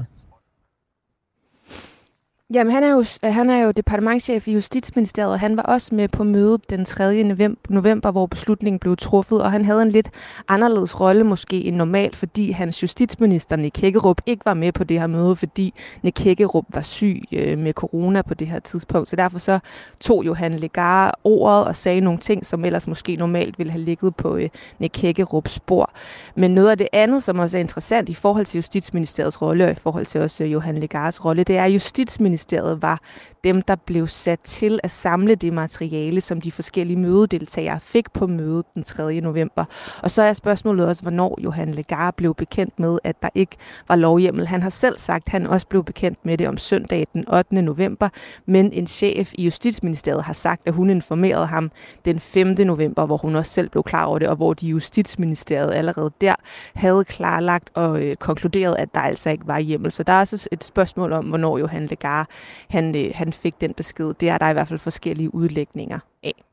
Jamen, 2.55 2.73
han 2.73 2.85
er, 2.85 2.91
jo, 2.91 3.05
øh, 3.25 3.35
han 3.35 3.51
er 3.51 3.59
jo 3.59 3.71
departementchef 3.71 4.49
i 4.49 4.53
Justitsministeriet, 4.53 5.33
og 5.33 5.41
han 5.41 5.57
var 5.57 5.63
også 5.63 5.95
med 5.95 6.09
på 6.09 6.25
mødet 6.25 6.71
den 6.71 6.85
3. 6.85 7.23
november, 7.69 8.11
hvor 8.11 8.27
beslutningen 8.27 8.79
blev 8.79 8.97
truffet, 8.97 9.43
og 9.43 9.53
han 9.53 9.65
havde 9.65 9.83
en 9.83 9.91
lidt 9.91 10.11
anderledes 10.49 11.01
rolle 11.01 11.25
måske 11.25 11.65
end 11.65 11.77
normalt, 11.77 12.17
fordi 12.17 12.51
hans 12.51 12.83
justitsminister 12.83 13.57
Nick 13.57 13.81
Hækkerup 13.81 14.21
ikke 14.27 14.45
var 14.45 14.55
med 14.55 14.73
på 14.73 14.85
det 14.85 15.01
her 15.01 15.07
møde, 15.07 15.37
fordi 15.37 15.75
Nick 16.03 16.19
Hækkerup 16.19 16.65
var 16.69 16.81
syg 16.81 17.23
øh, 17.33 17.59
med 17.59 17.73
corona 17.73 18.23
på 18.23 18.35
det 18.35 18.47
her 18.47 18.59
tidspunkt. 18.59 19.09
Så 19.09 19.17
derfor 19.17 19.39
så 19.39 19.59
tog 20.01 20.27
Johan 20.27 20.59
Legar 20.59 21.19
ordet 21.25 21.67
og 21.67 21.77
sagde 21.77 22.01
nogle 22.01 22.19
ting, 22.19 22.47
som 22.47 22.65
ellers 22.65 22.89
måske 22.89 23.17
normalt 23.17 23.59
ville 23.59 23.73
have 23.73 23.85
ligget 23.85 24.17
på 24.17 24.37
øh, 24.37 24.49
Nick 24.79 25.01
Hækkerups 25.01 25.53
spor. 25.53 25.91
Men 26.35 26.51
noget 26.51 26.71
af 26.71 26.79
det 26.79 26.89
andet, 26.93 27.23
som 27.23 27.39
også 27.39 27.57
er 27.57 27.61
interessant 27.61 28.09
i 28.09 28.15
forhold 28.15 28.47
til 28.47 28.59
Justitsministeriets 28.59 29.43
rolle, 29.43 29.65
og 29.65 29.71
i 29.71 29.75
forhold 29.75 30.07
til 30.07 30.21
også 30.21 30.45
Johan 30.45 30.79
Legars 30.79 31.25
rolle, 31.25 31.45
det 31.45 31.57
er 31.57 31.65
Justitsministeriet 31.65 32.36
Justitsministeriet 32.37 32.83
var 32.83 33.01
dem, 33.47 33.63
der 33.63 33.77
blev 33.77 34.09
sat 34.09 34.41
til 34.41 34.81
at 34.83 34.91
samle 34.91 35.35
det 35.35 35.53
materiale, 35.53 36.21
som 36.21 36.41
de 36.41 36.53
forskellige 36.53 36.99
mødedeltagere 36.99 37.81
fik 37.81 38.13
på 38.13 38.27
mødet 38.27 38.65
den 38.75 38.83
3. 38.83 39.21
november. 39.21 39.65
Og 40.03 40.11
så 40.11 40.23
er 40.23 40.33
spørgsmålet 40.33 40.87
også, 40.87 41.03
hvornår 41.03 41.39
Johan 41.45 41.75
Legar 41.75 42.11
blev 42.11 42.35
bekendt 42.35 42.79
med, 42.79 42.99
at 43.05 43.23
der 43.23 43.29
ikke 43.35 43.57
var 43.89 43.97
lovhjemmel. 43.97 44.47
Han 44.47 44.63
har 44.63 44.71
selv 44.71 44.99
sagt, 44.99 45.27
at 45.27 45.33
han 45.33 45.47
også 45.47 45.67
blev 45.67 45.85
bekendt 45.85 46.19
med 46.23 46.39
det 46.39 46.49
om 46.49 46.59
søndag 46.59 47.07
den 47.13 47.29
8. 47.29 47.63
november, 47.63 48.09
men 48.47 48.73
en 48.73 48.87
chef 48.87 49.33
i 49.35 49.45
Justitsministeriet 49.45 50.23
har 50.23 50.33
sagt, 50.33 50.63
at 50.67 50.75
hun 50.75 50.91
informerede 50.91 51.47
ham 51.47 51.71
den 52.05 52.21
5. 52.21 52.47
november, 52.59 53.07
hvor 53.07 53.17
hun 53.17 53.37
også 53.37 53.53
selv 53.53 53.69
blev 53.69 53.83
klar 53.83 54.05
over 54.05 54.19
det, 54.19 54.29
og 54.29 54.37
hvor 54.37 54.55
de 54.55 54.67
Justitsministeriet 54.67 55.75
allerede 55.75 56.11
der 56.21 56.35
havde 56.75 57.05
klarlagt 57.05 57.71
og 57.75 58.03
øh, 58.03 58.17
konkluderet, 58.17 58.77
at 58.79 58.95
der 58.95 59.01
altså 59.01 59.31
ikke 59.31 59.47
var 59.47 59.59
hjemmel. 59.59 59.93
Så 59.93 60.03
der 60.03 60.13
er 60.13 60.21
også 60.21 60.49
et 60.53 60.65
spørgsmål 60.65 61.13
om, 61.13 61.25
hvornår 61.25 61.59
Johan 61.59 61.87
Legar 61.87 62.29
han, 62.69 62.97
øh, 62.97 63.11
han 63.15 63.33
fik 63.37 63.61
den 63.61 63.75
besked. 63.75 64.15
Det 64.21 64.29
er 64.29 64.39
der 64.39 64.49
i 64.49 64.53
hvert 64.53 64.69
fald 64.69 64.79
forskellige 64.79 65.35
udlægninger 65.35 65.99
af. 66.23 66.45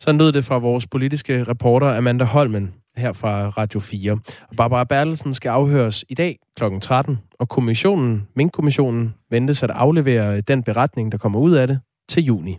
Så 0.00 0.12
lød 0.12 0.32
det 0.32 0.44
fra 0.44 0.58
vores 0.58 0.86
politiske 0.86 1.44
reporter 1.44 1.96
Amanda 1.96 2.24
Holmen 2.24 2.74
her 2.96 3.12
fra 3.12 3.48
Radio 3.48 3.80
4. 3.80 4.12
Og 4.48 4.56
Barbara 4.56 4.84
Bertelsen 4.84 5.34
skal 5.34 5.48
afhøres 5.48 6.04
i 6.08 6.14
dag 6.14 6.38
kl. 6.56 6.64
13, 6.80 7.18
og 7.38 7.48
kommissionen, 7.48 8.28
Mink-kommissionen, 8.36 9.14
ventes 9.30 9.62
at 9.62 9.70
aflevere 9.70 10.40
den 10.40 10.62
beretning, 10.62 11.12
der 11.12 11.18
kommer 11.18 11.40
ud 11.40 11.52
af 11.52 11.66
det, 11.66 11.80
til 12.08 12.24
juni. 12.24 12.58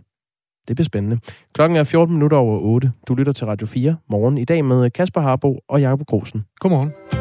Det 0.68 0.76
bliver 0.76 0.84
spændende. 0.84 1.18
Klokken 1.54 1.76
er 1.76 1.84
14 1.84 2.14
minutter 2.14 2.36
over 2.36 2.58
8. 2.58 2.92
Du 3.08 3.14
lytter 3.14 3.32
til 3.32 3.46
Radio 3.46 3.66
4 3.66 3.96
morgen 4.08 4.38
i 4.38 4.44
dag 4.44 4.64
med 4.64 4.90
Kasper 4.90 5.20
Harbo 5.20 5.58
og 5.68 5.80
Jakob 5.80 6.06
Grosen. 6.06 6.44
Godmorgen. 6.60 7.15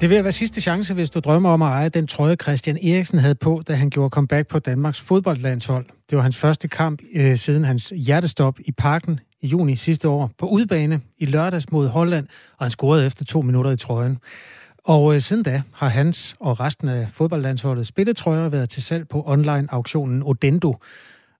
Det 0.00 0.10
vil 0.10 0.24
være 0.24 0.32
sidste 0.32 0.60
chance, 0.60 0.94
hvis 0.94 1.10
du 1.10 1.20
drømmer 1.20 1.50
om 1.50 1.62
at 1.62 1.68
eje 1.68 1.88
den 1.88 2.06
trøje, 2.06 2.36
Christian 2.42 2.76
Eriksen 2.76 3.18
havde 3.18 3.34
på, 3.34 3.62
da 3.68 3.74
han 3.74 3.90
gjorde 3.90 4.10
comeback 4.10 4.48
på 4.48 4.58
Danmarks 4.58 5.00
fodboldlandshold. 5.00 5.86
Det 6.10 6.16
var 6.16 6.22
hans 6.22 6.36
første 6.36 6.68
kamp 6.68 7.02
øh, 7.14 7.36
siden 7.36 7.64
hans 7.64 7.92
hjertestop 7.96 8.58
i 8.60 8.72
parken 8.72 9.20
i 9.40 9.46
juni 9.46 9.76
sidste 9.76 10.08
år 10.08 10.30
på 10.38 10.46
udbane 10.48 11.00
i 11.18 11.26
lørdags 11.26 11.72
mod 11.72 11.88
Holland, 11.88 12.26
og 12.58 12.64
han 12.64 12.70
scorede 12.70 13.06
efter 13.06 13.24
to 13.24 13.40
minutter 13.40 13.70
i 13.70 13.76
trøjen. 13.76 14.18
Og 14.84 15.14
øh, 15.14 15.20
siden 15.20 15.42
da 15.42 15.62
har 15.72 15.88
hans 15.88 16.36
og 16.40 16.60
resten 16.60 16.88
af 16.88 17.08
fodboldlandsholdets 17.12 17.88
spilletrøjer 17.88 18.48
været 18.48 18.68
til 18.68 18.82
salg 18.82 19.08
på 19.08 19.22
online-auktionen 19.26 20.22
Odendo. 20.22 20.76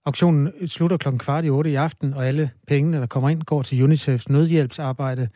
Auktionen 0.05 0.67
slutter 0.67 0.97
klokken 0.97 1.19
kvart 1.19 1.45
i 1.45 1.49
otte 1.49 1.71
i 1.71 1.75
aften, 1.75 2.13
og 2.13 2.27
alle 2.27 2.49
pengene, 2.67 2.97
der 2.97 3.05
kommer 3.05 3.29
ind, 3.29 3.43
går 3.43 3.61
til 3.61 3.83
UNICEFs 3.83 4.29
nødhjælpsarbejde 4.29 5.27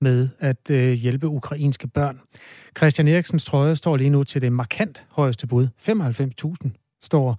med 0.00 0.28
at 0.38 0.70
øh, 0.70 0.92
hjælpe 0.92 1.28
ukrainske 1.28 1.88
børn. 1.88 2.20
Christian 2.76 3.08
Eriksens 3.08 3.44
trøje 3.44 3.76
står 3.76 3.96
lige 3.96 4.10
nu 4.10 4.24
til 4.24 4.42
det 4.42 4.52
markant 4.52 5.04
højeste 5.08 5.46
bud. 5.46 5.68
95.000 6.64 6.70
står. 7.02 7.38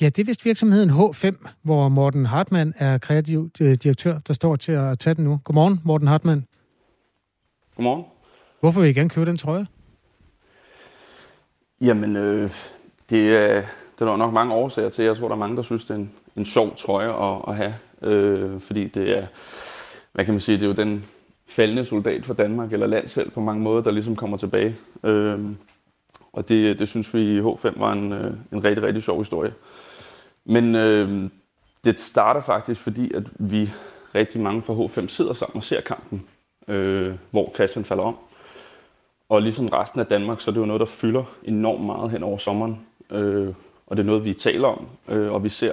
Ja, 0.00 0.06
det 0.06 0.18
er 0.18 0.24
vist 0.24 0.44
virksomheden 0.44 0.90
H5, 0.90 1.48
hvor 1.62 1.88
Morten 1.88 2.26
Hartmann 2.26 2.74
er 2.76 2.98
kreativ 2.98 3.50
øh, 3.60 3.74
direktør, 3.74 4.18
der 4.18 4.32
står 4.32 4.56
til 4.56 4.72
at 4.72 4.98
tage 4.98 5.14
den 5.14 5.24
nu. 5.24 5.40
Godmorgen, 5.44 5.80
Morten 5.84 6.08
Hartmann. 6.08 6.46
Godmorgen. 7.76 8.04
Hvorfor 8.60 8.80
vil 8.80 8.90
I 8.90 8.92
gerne 8.92 9.10
købe 9.10 9.26
den 9.26 9.36
trøje? 9.36 9.66
Jamen, 11.80 12.16
øh, 12.16 12.50
det, 13.10 13.36
er, 13.36 13.54
det 13.98 14.00
er 14.00 14.04
der 14.04 14.16
nok 14.16 14.32
mange 14.32 14.54
årsager 14.54 14.88
til. 14.88 15.04
Jeg 15.04 15.16
tror, 15.16 15.28
der 15.28 15.34
er 15.34 15.38
mange, 15.38 15.56
der 15.56 15.62
synes, 15.62 15.84
det 15.84 15.90
er 15.90 15.94
en, 15.94 16.10
en 16.36 16.44
sjov 16.44 16.76
trøje 16.76 17.34
at, 17.34 17.42
at 17.48 17.56
have. 17.56 17.74
Øh, 18.02 18.60
fordi 18.60 18.88
det 18.88 19.18
er, 19.18 19.26
hvad 20.12 20.24
kan 20.24 20.34
man 20.34 20.40
sige, 20.40 20.56
det 20.56 20.62
er 20.62 20.66
jo 20.66 20.72
den 20.72 21.04
faldende 21.48 21.84
soldat 21.84 22.24
for 22.24 22.34
Danmark, 22.34 22.72
eller 22.72 22.86
land 22.86 23.08
selv 23.08 23.30
på 23.30 23.40
mange 23.40 23.62
måder, 23.62 23.82
der 23.82 23.90
ligesom 23.90 24.16
kommer 24.16 24.36
tilbage. 24.36 24.76
Øh, 25.04 25.38
og 26.32 26.48
det, 26.48 26.78
det 26.78 26.88
synes 26.88 27.14
vi 27.14 27.20
i 27.20 27.40
H5 27.40 27.78
var 27.78 27.92
en, 27.92 28.12
øh, 28.12 28.30
en 28.52 28.64
rigtig, 28.64 28.82
rigtig 28.84 29.02
sjov 29.02 29.18
historie. 29.18 29.52
Men 30.44 30.74
øh, 30.74 31.30
det 31.84 32.00
starter 32.00 32.40
faktisk, 32.40 32.80
fordi 32.80 33.12
at 33.14 33.22
vi 33.38 33.70
rigtig 34.14 34.40
mange 34.40 34.62
fra 34.62 34.74
H5 34.74 35.08
sidder 35.08 35.32
sammen 35.32 35.56
og 35.56 35.64
ser 35.64 35.80
kampen, 35.80 36.22
øh, 36.68 37.14
hvor 37.30 37.52
Christian 37.54 37.84
falder 37.84 38.04
om. 38.04 38.16
Og 39.28 39.42
ligesom 39.42 39.68
resten 39.68 40.00
af 40.00 40.06
Danmark, 40.06 40.40
så 40.40 40.50
er 40.50 40.52
det 40.52 40.60
jo 40.60 40.66
noget, 40.66 40.80
der 40.80 40.86
fylder 40.86 41.24
enormt 41.44 41.84
meget 41.84 42.10
hen 42.10 42.22
over 42.22 42.38
sommeren. 42.38 42.80
Øh, 43.10 43.54
og 43.86 43.96
det 43.96 44.02
er 44.02 44.06
noget, 44.06 44.24
vi 44.24 44.34
taler 44.34 44.68
om, 44.68 44.86
øh, 45.08 45.32
og 45.32 45.44
vi 45.44 45.48
ser, 45.48 45.72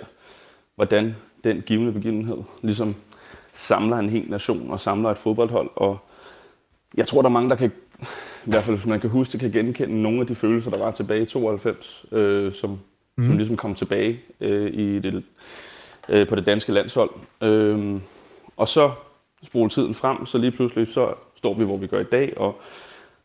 hvordan 0.75 1.15
den 1.44 1.62
givende 1.62 1.91
begivenhed 1.91 2.38
ligesom 2.62 2.96
samler 3.55 3.97
en 3.97 4.09
hel 4.09 4.29
nation 4.29 4.71
og 4.71 4.79
samler 4.79 5.09
et 5.12 5.17
fodboldhold. 5.17 5.69
Og 5.75 5.97
jeg 6.97 7.07
tror, 7.07 7.21
der 7.21 7.29
er 7.29 7.33
mange, 7.33 7.50
der 7.50 7.55
kan, 7.55 7.71
i 8.45 8.50
hvert 8.50 8.63
fald 8.63 8.88
man 8.88 9.00
kan 9.00 9.09
huske 9.09 9.31
det, 9.31 9.39
kan 9.39 9.51
genkende 9.51 10.01
nogle 10.01 10.21
af 10.21 10.27
de 10.27 10.35
følelser, 10.35 10.71
der 10.71 10.77
var 10.77 10.91
tilbage 10.91 11.21
i 11.21 11.25
92, 11.25 12.05
øh, 12.12 12.53
som, 12.53 12.79
mm. 13.17 13.24
som 13.24 13.38
ligesom 13.38 13.57
kom 13.57 13.75
tilbage 13.75 14.19
øh, 14.41 14.74
i 14.74 15.00
det, 15.00 15.24
øh, 16.09 16.27
på 16.27 16.35
det 16.35 16.45
danske 16.45 16.71
landshold. 16.71 17.09
Øh, 17.41 17.95
og 18.57 18.67
så 18.67 18.91
spole 19.43 19.69
tiden 19.69 19.93
frem, 19.93 20.25
så 20.25 20.38
lige 20.38 20.51
pludselig 20.51 20.88
så 20.88 21.13
står 21.35 21.53
vi, 21.53 21.63
hvor 21.63 21.77
vi 21.77 21.88
gør 21.88 22.00
i 22.00 22.03
dag, 22.03 22.38
og 22.38 22.62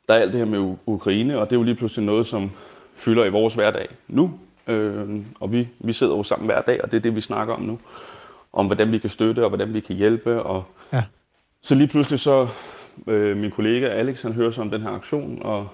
der 0.09 0.15
er 0.15 0.19
alt 0.19 0.33
det 0.33 0.39
her 0.39 0.47
med 0.47 0.77
Ukraine, 0.87 1.39
og 1.39 1.51
det 1.51 1.57
er 1.57 1.61
jo 1.61 1.65
lige 1.65 1.75
pludselig 1.75 2.07
noget, 2.07 2.27
som 2.27 2.51
fylder 2.95 3.25
i 3.25 3.31
vores 3.31 3.55
hverdag 3.55 3.89
nu. 4.09 4.39
Øh, 4.67 5.21
og 5.41 5.53
vi, 5.53 5.69
vi 5.79 5.93
sidder 5.93 6.17
jo 6.17 6.23
sammen 6.23 6.47
hver 6.47 6.61
dag, 6.61 6.85
og 6.85 6.91
det 6.91 6.97
er 6.97 7.01
det, 7.01 7.17
vi 7.17 7.21
snakker 7.21 7.55
om 7.55 7.63
nu. 7.63 7.79
Om 8.53 8.67
hvordan 8.67 8.93
vi 8.93 8.99
kan 8.99 9.11
støtte, 9.11 9.43
og 9.43 9.49
hvordan 9.49 9.75
vi 9.75 9.81
kan 9.81 9.97
hjælpe. 9.97 10.43
Og 10.43 10.65
ja. 10.93 11.03
Så 11.63 11.75
lige 11.75 11.89
pludselig 11.89 12.21
så, 12.21 12.49
øh, 13.07 13.37
min 13.37 13.51
kollega 13.51 13.87
Alex, 13.87 14.23
han 14.23 14.33
hører 14.33 14.51
så 14.51 14.61
om 14.61 14.71
den 14.71 14.83
her 14.83 14.91
aktion, 14.91 15.43
og, 15.43 15.69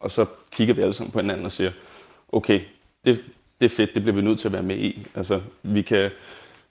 og 0.00 0.10
så 0.10 0.26
kigger 0.50 0.74
vi 0.74 0.82
alle 0.82 0.94
sammen 0.94 1.12
på 1.12 1.20
hinanden 1.20 1.44
og 1.44 1.52
siger, 1.52 1.70
okay, 2.32 2.60
det, 3.04 3.24
det 3.60 3.64
er 3.64 3.76
fedt, 3.76 3.94
det 3.94 4.02
bliver 4.02 4.16
vi 4.16 4.22
nødt 4.22 4.38
til 4.38 4.48
at 4.48 4.52
være 4.52 4.62
med 4.62 4.76
i. 4.76 5.06
Altså, 5.14 5.40
vi 5.62 5.82
kan 5.82 6.10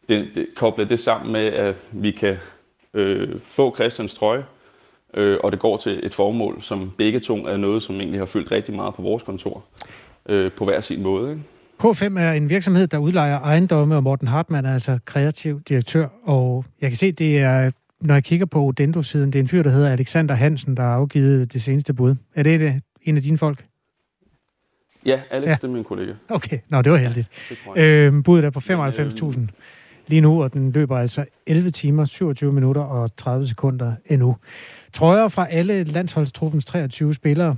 det, 0.09 0.35
det, 0.35 0.47
koble 0.55 0.85
det 0.85 0.99
sammen 0.99 1.31
med, 1.31 1.45
at 1.45 1.75
vi 1.91 2.11
kan 2.11 2.37
øh, 2.93 3.39
få 3.43 3.75
Christians 3.75 4.13
trøje, 4.13 4.45
øh, 5.13 5.37
og 5.43 5.51
det 5.51 5.59
går 5.59 5.77
til 5.77 6.05
et 6.05 6.13
formål, 6.13 6.61
som 6.61 6.91
begge 6.97 7.19
to 7.19 7.45
er 7.47 7.57
noget, 7.57 7.83
som 7.83 7.95
egentlig 7.95 8.19
har 8.19 8.25
fyldt 8.25 8.51
rigtig 8.51 8.75
meget 8.75 8.95
på 8.95 9.01
vores 9.01 9.23
kontor, 9.23 9.63
øh, 10.25 10.51
på 10.51 10.65
hver 10.65 10.81
sin 10.81 11.03
måde. 11.03 11.31
Ikke? 11.31 11.43
H5 11.83 12.19
er 12.19 12.31
en 12.31 12.49
virksomhed, 12.49 12.87
der 12.87 12.97
udlejer 12.97 13.39
ejendomme, 13.39 13.95
og 13.95 14.03
Morten 14.03 14.27
Hartmann 14.27 14.65
er 14.65 14.73
altså 14.73 14.99
kreativ 15.05 15.61
direktør, 15.61 16.07
og 16.23 16.65
jeg 16.81 16.89
kan 16.89 16.97
se, 16.97 17.11
det 17.11 17.39
er, 17.39 17.71
når 18.01 18.13
jeg 18.13 18.23
kigger 18.23 18.45
på 18.45 18.65
Odendo-siden, 18.65 19.33
det 19.33 19.39
er 19.39 19.43
en 19.43 19.47
fyr, 19.47 19.63
der 19.63 19.69
hedder 19.69 19.91
Alexander 19.91 20.35
Hansen, 20.35 20.77
der 20.77 20.83
har 20.83 20.95
afgivet 20.95 21.53
det 21.53 21.61
seneste 21.61 21.93
bud. 21.93 22.15
Er 22.35 22.43
det, 22.43 22.59
det 22.59 22.81
en 23.01 23.17
af 23.17 23.23
dine 23.23 23.37
folk? 23.37 23.65
Ja, 25.05 25.21
Alex, 25.31 25.47
ja. 25.47 25.55
det 25.55 25.63
er 25.63 25.67
min 25.67 25.83
kollega. 25.83 26.13
Okay, 26.29 26.59
nå, 26.69 26.81
det 26.81 26.91
var 26.91 26.97
heldigt. 26.97 27.29
Ja, 27.75 28.05
øhm, 28.05 28.23
budet 28.23 28.45
er 28.45 28.49
på 28.49 28.59
95.000 28.59 29.39
lige 30.07 30.21
nu, 30.21 30.43
og 30.43 30.53
den 30.53 30.71
løber 30.71 30.97
altså 30.97 31.25
11 31.47 31.71
timer, 31.71 32.05
27 32.05 32.53
minutter 32.53 32.81
og 32.81 33.17
30 33.17 33.47
sekunder 33.47 33.93
endnu. 34.05 34.37
Trøjer 34.93 35.27
fra 35.27 35.47
alle 35.49 35.83
landsholdstruppens 35.83 36.65
23 36.65 37.13
spillere 37.13 37.55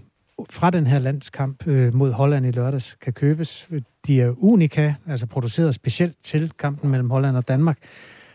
fra 0.50 0.70
den 0.70 0.88
her 0.88 1.00
landskamp 1.00 1.68
øh, 1.68 1.96
mod 1.96 2.12
Holland 2.12 2.46
i 2.46 2.52
lørdags 2.52 2.98
kan 3.02 3.14
købes. 3.14 3.70
De 4.08 4.22
er 4.22 4.34
unika, 4.38 4.94
altså 5.08 5.26
produceret 5.26 5.76
specielt 5.76 6.16
til 6.24 6.52
kampen 6.60 6.92
mellem 6.92 7.10
Holland 7.10 7.38
og 7.38 7.48
Danmark. 7.48 7.78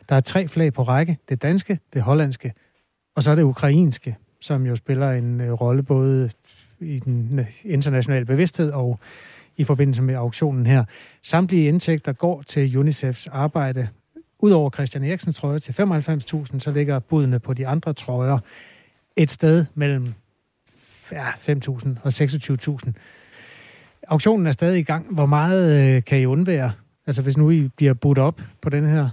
Der 0.09 0.15
er 0.17 0.21
tre 0.21 0.49
flag 0.49 0.73
på 0.73 0.83
række. 0.83 1.19
Det 1.29 1.43
danske, 1.43 1.79
det 1.93 2.03
hollandske, 2.03 2.53
og 3.15 3.23
så 3.23 3.31
er 3.31 3.35
det 3.35 3.43
ukrainske, 3.43 4.17
som 4.41 4.67
jo 4.67 4.77
spiller 4.77 5.11
en 5.11 5.41
øh, 5.41 5.53
rolle 5.53 5.83
både 5.83 6.31
i 6.81 6.99
den 6.99 7.39
øh, 7.39 7.47
internationale 7.65 8.25
bevidsthed 8.25 8.71
og 8.71 8.99
i 9.57 9.65
forbindelse 9.65 10.03
med 10.03 10.15
auktionen 10.15 10.67
her. 10.67 10.85
Samtlige 11.23 11.69
indtægter 11.69 12.13
går 12.13 12.43
til 12.43 12.77
UNICEFs 12.77 13.27
arbejde. 13.27 13.89
Udover 14.39 14.71
Christian 14.71 15.05
Eriksens 15.05 15.37
trøje 15.37 15.59
til 15.59 15.73
95.000, 15.73 16.59
så 16.59 16.71
ligger 16.75 16.99
budene 16.99 17.39
på 17.39 17.55
de 17.55 17.67
andre 17.67 17.93
trøjer 17.93 18.39
et 19.17 19.31
sted 19.31 19.65
mellem 19.75 20.15
ja, 21.13 21.31
5.000 21.31 21.89
og 22.03 22.07
26.000. 22.07 22.93
Auktionen 24.09 24.47
er 24.47 24.53
stadig 24.53 24.79
i 24.79 24.83
gang. 24.83 25.15
Hvor 25.15 25.27
meget 25.27 25.97
øh, 25.97 26.05
kan 26.05 26.21
I 26.21 26.25
undvære? 26.25 26.73
Altså 27.07 27.23
hvis 27.23 27.37
nu 27.37 27.50
I 27.50 27.69
bliver 27.77 27.95
budt 27.95 28.19
op 28.19 28.41
på 28.61 28.71
den 28.71 28.87
her? 28.87 29.09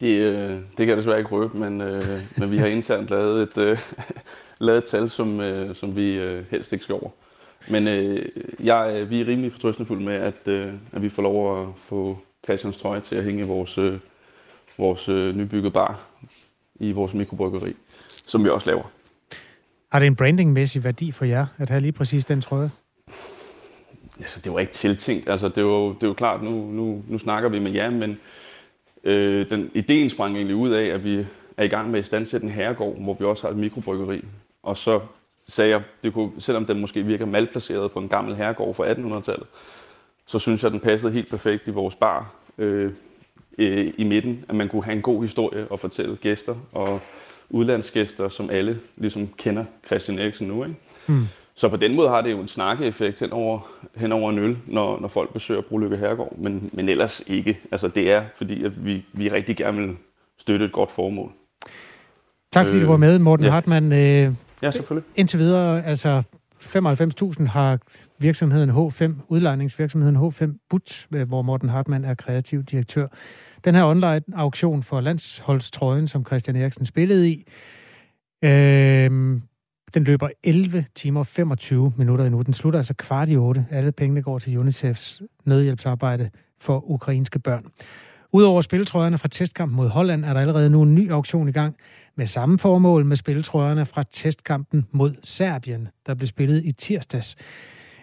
Det, 0.00 0.18
øh, 0.18 0.50
det 0.50 0.76
kan 0.76 0.88
jeg 0.88 0.96
desværre 0.96 1.18
ikke 1.18 1.30
røbe, 1.30 1.58
men, 1.58 1.80
øh, 1.80 2.02
men 2.36 2.50
vi 2.50 2.58
har 2.58 2.66
internt 2.66 3.10
lavet 3.10 3.42
et, 3.42 3.58
øh, 3.58 3.78
lavet 4.66 4.78
et 4.78 4.84
tal, 4.84 5.10
som, 5.10 5.40
øh, 5.40 5.74
som 5.74 5.96
vi 5.96 6.14
øh, 6.14 6.44
helst 6.50 6.72
ikke 6.72 6.82
skal 6.82 6.94
over. 6.94 7.10
Men 7.68 7.88
øh, 7.88 8.28
jeg, 8.60 8.92
øh, 8.94 9.10
vi 9.10 9.20
er 9.20 9.26
rimelig 9.26 9.52
fortrøstningsfulde 9.52 10.04
med, 10.04 10.14
at, 10.14 10.48
øh, 10.48 10.72
at 10.92 11.02
vi 11.02 11.08
får 11.08 11.22
lov 11.22 11.62
at 11.62 11.68
få 11.76 12.18
Christians 12.44 12.76
trøje 12.76 13.00
til 13.00 13.16
at 13.16 13.24
hænge 13.24 13.44
i 13.44 13.46
vores, 13.46 13.78
øh, 13.78 13.98
vores 14.78 15.08
øh, 15.08 15.36
nybyggede 15.36 15.70
bar 15.70 16.00
i 16.74 16.92
vores 16.92 17.14
mikrobryggeri, 17.14 17.76
som 18.08 18.44
vi 18.44 18.48
også 18.48 18.70
laver. 18.70 18.90
Har 19.92 19.98
det 19.98 20.06
en 20.06 20.16
brandingmæssig 20.16 20.84
værdi 20.84 21.12
for 21.12 21.24
jer, 21.24 21.46
at 21.58 21.70
have 21.70 21.80
lige 21.80 21.92
præcis 21.92 22.24
den 22.24 22.40
trøje? 22.40 22.70
Altså, 24.20 24.40
det 24.44 24.52
var 24.52 24.58
ikke 24.58 24.72
tiltænkt. 24.72 25.28
Altså, 25.28 25.48
det, 25.48 25.64
var, 25.64 25.96
det 26.00 26.08
var 26.08 26.14
klart, 26.14 26.42
nu, 26.42 26.50
nu, 26.50 27.02
nu 27.08 27.18
snakker 27.18 27.48
vi 27.48 27.58
med 27.58 27.72
jer, 27.72 27.90
men 27.90 28.18
øh, 29.04 29.50
den, 29.50 29.70
ideen 29.74 30.10
sprang 30.10 30.36
egentlig 30.36 30.56
ud 30.56 30.70
af, 30.70 30.84
at 30.84 31.04
vi 31.04 31.26
er 31.56 31.64
i 31.64 31.68
gang 31.68 31.90
med 31.90 31.98
at 31.98 32.06
standsætte 32.06 32.46
en 32.46 32.52
herregård, 32.52 33.02
hvor 33.02 33.14
vi 33.14 33.24
også 33.24 33.42
har 33.42 33.50
et 33.50 33.56
mikrobryggeri. 33.56 34.24
Og 34.62 34.76
så 34.76 35.00
sagde 35.48 35.70
jeg, 35.70 35.82
det 36.02 36.12
kunne, 36.12 36.30
selvom 36.38 36.66
den 36.66 36.80
måske 36.80 37.02
virker 37.02 37.26
malplaceret 37.26 37.92
på 37.92 37.98
en 37.98 38.08
gammel 38.08 38.36
herregård 38.36 38.74
fra 38.74 38.92
1800-tallet, 38.92 39.46
så 40.26 40.38
synes 40.38 40.62
jeg, 40.62 40.68
at 40.68 40.72
den 40.72 40.80
passede 40.80 41.12
helt 41.12 41.30
perfekt 41.30 41.68
i 41.68 41.70
vores 41.70 41.94
bar 41.94 42.34
øh, 42.58 42.92
øh, 43.58 43.92
i 43.98 44.04
midten, 44.04 44.44
at 44.48 44.54
man 44.54 44.68
kunne 44.68 44.84
have 44.84 44.96
en 44.96 45.02
god 45.02 45.22
historie 45.22 45.66
og 45.68 45.80
fortælle 45.80 46.16
gæster 46.16 46.54
og 46.72 47.00
udlandsgæster, 47.50 48.28
som 48.28 48.50
alle 48.50 48.80
ligesom 48.96 49.28
kender 49.36 49.64
Christian 49.86 50.18
Eriksen 50.18 50.48
nu. 50.48 50.64
Ikke? 50.64 50.76
Mm. 51.06 51.26
Så 51.60 51.68
på 51.68 51.76
den 51.76 51.94
måde 51.94 52.08
har 52.08 52.20
det 52.20 52.30
jo 52.30 52.40
en 52.40 52.48
snakkeeffekt 52.48 53.20
hen 53.20 53.32
over, 53.32 53.70
hen 53.96 54.12
over 54.12 54.30
en 54.30 54.38
øl, 54.38 54.58
når, 54.66 55.00
når 55.00 55.08
folk 55.08 55.32
besøger 55.32 55.60
Brolykke 55.60 55.96
Herregård, 55.96 56.38
men, 56.38 56.70
men 56.72 56.88
ellers 56.88 57.22
ikke. 57.26 57.60
Altså 57.72 57.88
det 57.88 58.12
er, 58.12 58.24
fordi 58.36 58.64
at 58.64 58.86
vi, 58.86 59.04
vi 59.12 59.28
rigtig 59.28 59.56
gerne 59.56 59.78
vil 59.78 59.96
støtte 60.38 60.64
et 60.64 60.72
godt 60.72 60.90
formål. 60.90 61.32
Tak 62.52 62.66
fordi 62.66 62.78
øh, 62.78 62.84
du 62.84 62.90
var 62.90 62.96
med, 62.96 63.18
Morten 63.18 63.44
ja. 63.44 63.50
Hartmann. 63.50 63.92
Øh, 63.92 64.34
ja, 64.62 64.70
selvfølgelig. 64.70 65.08
Indtil 65.16 65.38
videre, 65.38 65.84
altså 65.84 66.22
95.000 66.60 67.46
har 67.46 67.78
virksomheden 68.18 68.70
H5, 68.70 69.12
udlejningsvirksomheden 69.28 70.16
H5 70.16 70.66
But, 70.70 71.06
hvor 71.26 71.42
Morten 71.42 71.68
Hartmann 71.68 72.04
er 72.04 72.14
kreativ 72.14 72.62
direktør. 72.62 73.06
Den 73.64 73.74
her 73.74 73.84
online-auktion 73.84 74.82
for 74.82 75.00
landsholdstrøjen, 75.00 76.08
som 76.08 76.26
Christian 76.26 76.56
Eriksen 76.56 76.86
spillede 76.86 77.30
i, 77.30 77.46
øh, 78.44 79.40
den 79.94 80.04
løber 80.04 80.28
11 80.44 80.84
timer 80.94 81.24
25 81.24 81.92
minutter 81.96 82.24
endnu. 82.24 82.42
Den 82.42 82.54
slutter 82.54 82.78
altså 82.78 82.94
kvart 82.94 83.28
i 83.28 83.36
otte. 83.36 83.66
Alle 83.70 83.92
pengene 83.92 84.22
går 84.22 84.38
til 84.38 84.58
UNICEFs 84.58 85.22
nødhjælpsarbejde 85.44 86.30
for 86.60 86.90
ukrainske 86.90 87.38
børn. 87.38 87.64
Udover 88.32 88.60
spiltrøjerne 88.60 89.18
fra 89.18 89.28
testkampen 89.28 89.76
mod 89.76 89.88
Holland, 89.88 90.24
er 90.24 90.32
der 90.32 90.40
allerede 90.40 90.70
nu 90.70 90.82
en 90.82 90.94
ny 90.94 91.10
auktion 91.10 91.48
i 91.48 91.52
gang 91.52 91.76
med 92.16 92.26
samme 92.26 92.58
formål 92.58 93.04
med 93.04 93.16
spiltrøjerne 93.16 93.86
fra 93.86 94.04
testkampen 94.12 94.86
mod 94.90 95.14
Serbien, 95.24 95.88
der 96.06 96.14
blev 96.14 96.26
spillet 96.26 96.64
i 96.64 96.72
tirsdags. 96.72 97.36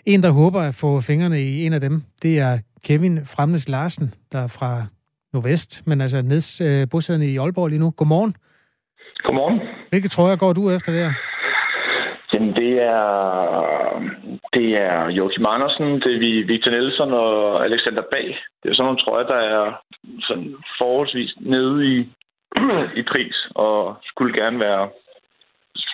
En, 0.06 0.24
der 0.24 0.30
håber 0.30 0.62
at 0.62 0.76
få 0.76 1.02
fingrene 1.02 1.42
i 1.42 1.66
en 1.66 1.74
af 1.74 1.80
dem, 1.80 2.04
det 2.22 2.40
er 2.40 2.60
Kevin 2.84 3.26
Fremnes 3.26 3.70
Larsen, 3.70 4.14
der 4.32 4.40
er 4.40 4.48
fra 4.48 4.86
Nordvest, 5.34 5.88
men 5.88 6.02
altså 6.02 6.22
neds 6.22 6.62
øh, 6.62 6.90
bosiddende 6.90 7.32
i 7.32 7.38
Aalborg 7.38 7.68
lige 7.68 7.80
nu. 7.80 7.92
Godmorgen. 7.92 8.36
Godmorgen. 9.24 9.60
Hvilke 9.90 10.08
trøjer 10.08 10.36
går 10.36 10.54
du 10.54 10.70
efter 10.72 10.92
der? 10.92 11.14
Jamen, 12.34 12.56
det 12.56 12.74
er, 12.82 13.10
det 14.54 14.68
er 14.78 15.10
Joachim 15.18 15.46
Andersen, 15.46 15.88
det 16.04 16.12
er 16.16 16.46
Victor 16.46 16.72
Nielsen 16.72 17.14
og 17.14 17.66
Alexander 17.66 18.04
Bag. 18.12 18.28
Det 18.64 18.70
er 18.70 18.76
sådan 18.76 18.86
nogle 18.86 19.04
trøjer, 19.04 19.28
der 19.28 19.42
er 19.56 19.82
sådan 20.28 20.56
forholdsvis 20.80 21.34
nede 21.40 21.76
i, 21.94 21.98
i 23.00 23.04
pris, 23.12 23.36
og 23.56 23.98
skulle 24.04 24.34
gerne 24.42 24.60
være 24.60 24.90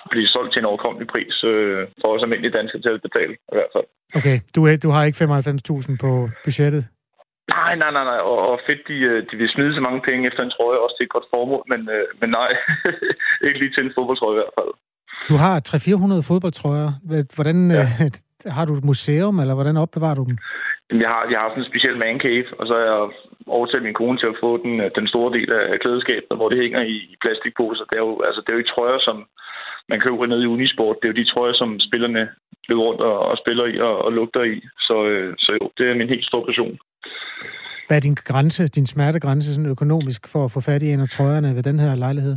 blive 0.10 0.28
solgt 0.28 0.54
til 0.54 0.60
en 0.60 0.72
overkommelig 0.72 1.08
pris 1.08 1.36
øh, 1.44 1.88
for 2.02 2.08
os 2.14 2.24
almindelige 2.24 2.58
danskere 2.58 2.82
til 2.82 2.90
at 2.90 3.02
betale 3.02 3.34
i 3.34 3.56
hvert 3.58 3.74
fald. 3.76 3.88
Okay, 4.18 4.38
du, 4.56 4.60
du 4.84 4.90
har 4.96 5.04
ikke 5.04 5.24
95.000 5.24 5.98
på 6.04 6.12
budgettet? 6.46 6.84
Nej, 7.58 7.76
nej, 7.82 7.92
nej, 7.98 8.06
nej. 8.12 8.20
Og, 8.32 8.38
og 8.50 8.60
fedt, 8.68 8.82
de, 8.88 8.98
øh, 9.12 9.20
de 9.32 9.36
vil 9.38 9.50
smide 9.50 9.76
så 9.76 9.82
mange 9.82 10.02
penge 10.08 10.28
efter 10.28 10.44
en 10.44 10.54
trøje, 10.56 10.84
også 10.84 10.96
til 10.98 11.08
et 11.08 11.16
godt 11.16 11.28
formål, 11.34 11.64
men, 11.72 11.82
øh, 11.96 12.06
men 12.22 12.30
nej, 12.30 12.50
ikke 13.46 13.60
lige 13.60 13.74
til 13.74 13.86
en 13.86 13.94
fodboldtrøje 13.96 14.36
i 14.36 14.42
hvert 14.42 14.58
fald. 14.60 14.74
Du 15.34 15.38
har 15.46 15.56
300-400 15.70 16.30
fodboldtrøjer. 16.32 16.90
Hvordan, 17.36 17.58
ja. 17.72 17.86
øh, 18.02 18.12
har 18.58 18.66
du 18.66 18.74
et 18.80 18.86
museum, 18.92 19.36
eller 19.44 19.56
hvordan 19.58 19.78
opbevarer 19.84 20.18
du 20.20 20.24
dem? 20.30 20.38
Jeg 21.04 21.10
har, 21.14 21.24
jeg 21.32 21.40
har 21.40 21.50
sådan 21.50 21.64
en 21.64 21.72
speciel 21.72 21.98
man 22.04 22.18
cave, 22.26 22.48
og 22.60 22.64
så 22.68 22.74
har 22.78 22.86
jeg 22.90 22.98
overtalt 23.58 23.84
min 23.88 24.00
kone 24.02 24.18
til 24.20 24.32
at 24.34 24.40
få 24.44 24.52
den, 24.64 24.74
øh, 24.84 24.90
den 25.00 25.08
store 25.14 25.30
del 25.38 25.50
af 25.74 25.80
klædeskabet, 25.84 26.38
hvor 26.40 26.50
det 26.50 26.64
hænger 26.64 26.82
i, 26.94 26.96
i 27.14 27.16
plastikposer. 27.24 27.84
Det 27.90 27.96
er 28.00 28.06
jo, 28.08 28.14
altså, 28.28 28.40
det 28.42 28.50
er 28.50 28.58
jo 28.58 28.64
ikke 28.64 28.76
trøjer, 28.76 29.00
som 29.08 29.18
man 29.92 30.00
køber 30.06 30.26
ned 30.26 30.40
i 30.44 30.52
Unisport. 30.56 30.98
Det 31.00 31.06
er 31.06 31.14
jo 31.14 31.22
de 31.22 31.32
trøjer, 31.32 31.56
som 31.62 31.70
spillerne 31.88 32.24
løber 32.70 32.84
rundt 32.88 33.02
og, 33.10 33.18
og 33.30 33.36
spiller 33.44 33.66
i 33.74 33.76
og, 33.88 33.96
og 34.06 34.12
lugter 34.18 34.44
i. 34.54 34.56
Så, 34.88 34.96
øh, 35.12 35.34
så 35.44 35.50
jo, 35.60 35.64
det 35.78 35.86
er 35.88 36.00
min 36.02 36.14
helt 36.14 36.26
store 36.30 36.46
passion. 36.50 36.76
Hvad 37.88 37.98
er 37.98 38.06
din 38.08 38.18
grænse, 38.32 38.68
din 38.78 38.88
smertegrænse 38.94 39.54
sådan 39.54 39.72
økonomisk 39.76 40.22
for 40.34 40.42
at 40.46 40.52
få 40.52 40.60
fat 40.62 40.84
i 40.84 40.92
en 40.94 41.06
af 41.06 41.10
trøjerne 41.10 41.56
ved 41.56 41.64
den 41.64 41.80
her 41.80 41.96
lejlighed? 41.96 42.36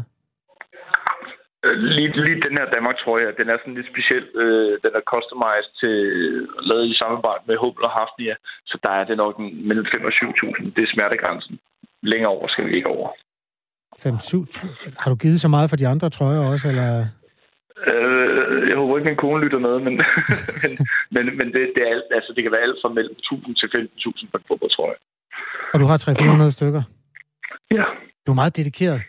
Øh, 1.67 1.77
lige, 1.95 2.09
lige 2.27 2.45
den 2.47 2.59
her 2.59 2.67
Danmark, 2.77 2.97
tror 2.99 3.19
jeg, 3.19 3.39
den 3.41 3.49
er 3.53 3.59
sådan 3.59 3.75
lidt 3.79 3.93
speciel. 3.93 4.25
Øh, 4.43 4.73
den 4.85 4.93
er 4.99 5.03
customized 5.13 5.73
til 5.81 5.97
lavet 6.69 6.87
i 6.93 6.99
samarbejde 7.03 7.43
med 7.49 7.57
Hubble 7.63 7.89
og 7.89 7.95
Hafnia, 7.99 8.35
så 8.71 8.77
der 8.85 8.93
er 9.01 9.05
det 9.05 9.17
nok 9.17 9.35
mellem 9.69 9.87
5 9.95 10.05
og 10.11 10.13
7.000. 10.13 10.75
Det 10.77 10.83
er 10.85 10.93
smertegrænsen. 10.95 11.55
Længere 12.03 12.33
over 12.37 12.49
skal 12.49 12.67
vi 12.67 12.73
ikke 12.79 12.93
over. 12.97 13.09
5-7 13.97 14.99
Har 14.99 15.11
du 15.11 15.17
givet 15.17 15.41
så 15.41 15.49
meget 15.49 15.71
for 15.71 15.77
de 15.77 15.89
andre 15.89 16.11
trøjer 16.11 16.41
også, 16.53 16.69
eller? 16.69 17.07
Øh, 17.87 18.69
jeg 18.69 18.77
håber 18.77 18.97
ikke, 18.97 19.09
min 19.09 19.17
kone 19.17 19.45
lytter 19.45 19.59
med, 19.59 19.75
men, 19.87 19.95
men, 20.63 20.73
men, 21.15 21.25
men 21.39 21.47
det, 21.55 21.63
det, 21.75 21.83
er 21.87 21.91
alt, 21.95 22.09
altså, 22.11 22.33
det 22.37 22.43
kan 22.43 22.53
være 22.53 22.67
alt 22.67 22.79
fra 22.83 22.89
mellem 22.89 23.15
1.000 23.33 23.55
til 23.61 23.67
15.000 23.67 24.31
på 24.31 24.37
en 24.39 24.45
fodboldtrøje. 24.49 24.99
Og 25.73 25.81
du 25.81 25.87
har 25.87 25.97
300-400 26.49 26.51
stykker? 26.51 26.83
Ja. 27.71 27.85
Du 28.27 28.31
er 28.33 28.35
meget 28.35 28.57
dedikeret. 28.57 29.01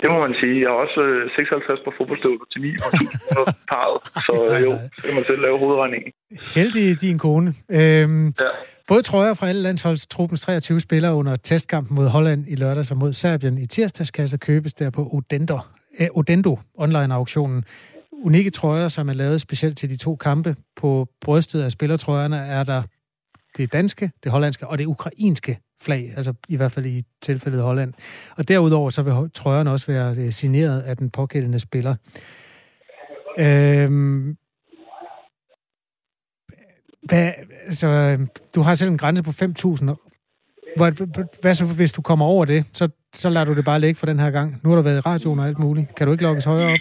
Det 0.00 0.08
må 0.12 0.18
man 0.26 0.34
sige. 0.40 0.56
Jeg 0.62 0.68
har 0.72 0.78
også 0.84 1.00
56 1.36 1.78
øh, 1.78 1.84
på 1.84 1.90
fodboldstøvler 1.98 2.46
til 2.52 2.60
9 2.62 2.68
og 2.86 2.90
1000 2.94 3.54
parret. 3.72 3.98
Så 4.26 4.34
jo, 4.66 4.70
så 4.96 5.02
kan 5.06 5.14
man 5.18 5.24
selv 5.30 5.40
lave 5.46 5.58
hovedregningen. 5.58 6.10
Heldig 6.56 7.00
din 7.00 7.18
kone. 7.18 7.50
Øhm, 7.78 8.26
ja. 8.26 8.52
Både 8.90 9.02
trøjer 9.02 9.34
fra 9.34 9.48
alle 9.48 9.62
landsholdstruppens 9.62 10.40
23 10.40 10.80
spillere 10.80 11.14
under 11.14 11.36
testkampen 11.36 11.94
mod 11.94 12.08
Holland 12.08 12.44
i 12.48 12.54
lørdags 12.54 12.90
og 12.90 12.96
mod 12.96 13.12
Serbien 13.12 13.58
i 13.58 13.66
tirsdags 13.66 14.10
kan 14.10 14.22
altså 14.22 14.38
købes 14.38 14.74
der 14.74 14.90
på 14.90 15.08
Odendo, 15.12 15.58
eh, 15.98 16.08
Odendo 16.14 16.58
online-auktionen. 16.74 17.64
Unikke 18.12 18.50
trøjer, 18.50 18.88
som 18.88 19.08
er 19.08 19.12
lavet 19.12 19.40
specielt 19.40 19.78
til 19.78 19.90
de 19.90 19.96
to 19.96 20.16
kampe. 20.16 20.56
På 20.76 21.06
brystet 21.20 21.62
af 21.62 21.70
spillertrøjerne 21.72 22.36
er 22.36 22.64
der 22.64 22.82
det 23.60 23.72
danske, 23.72 24.10
det 24.24 24.32
hollandske 24.32 24.66
og 24.66 24.78
det 24.78 24.86
ukrainske 24.86 25.58
flag, 25.80 26.12
altså 26.16 26.34
i 26.48 26.56
hvert 26.56 26.72
fald 26.72 26.86
i 26.86 27.04
tilfældet 27.22 27.62
Holland. 27.62 27.92
Og 28.36 28.48
derudover 28.48 28.90
så 28.90 29.02
vil 29.02 29.30
trøjerne 29.34 29.70
også 29.70 29.86
være 29.86 30.14
øh, 30.16 30.32
signeret 30.32 30.80
af 30.80 30.96
den 30.96 31.10
pågældende 31.10 31.58
spiller. 31.58 31.96
Øhm, 33.38 34.36
hvad, 37.02 37.32
altså, 37.66 37.86
øh, 37.86 38.18
du 38.54 38.62
har 38.62 38.74
selv 38.74 38.90
en 38.90 38.98
grænse 38.98 39.22
på 39.22 39.30
5.000. 39.30 40.06
Hvad, 40.76 40.92
hvad 41.40 41.54
så, 41.54 41.64
hvis 41.64 41.92
du 41.92 42.02
kommer 42.02 42.24
over 42.24 42.44
det, 42.44 42.64
så, 42.72 42.88
så 43.14 43.28
lader 43.28 43.46
du 43.46 43.54
det 43.54 43.64
bare 43.64 43.80
ligge 43.80 43.98
for 43.98 44.06
den 44.06 44.18
her 44.18 44.30
gang? 44.30 44.60
Nu 44.62 44.70
har 44.70 44.76
du 44.76 44.82
været 44.82 44.96
i 44.96 45.00
radioen 45.00 45.38
og 45.38 45.46
alt 45.46 45.58
muligt. 45.58 45.94
Kan 45.94 46.06
du 46.06 46.12
ikke 46.12 46.24
lokkes 46.24 46.44
højere 46.44 46.72
op? 46.72 46.78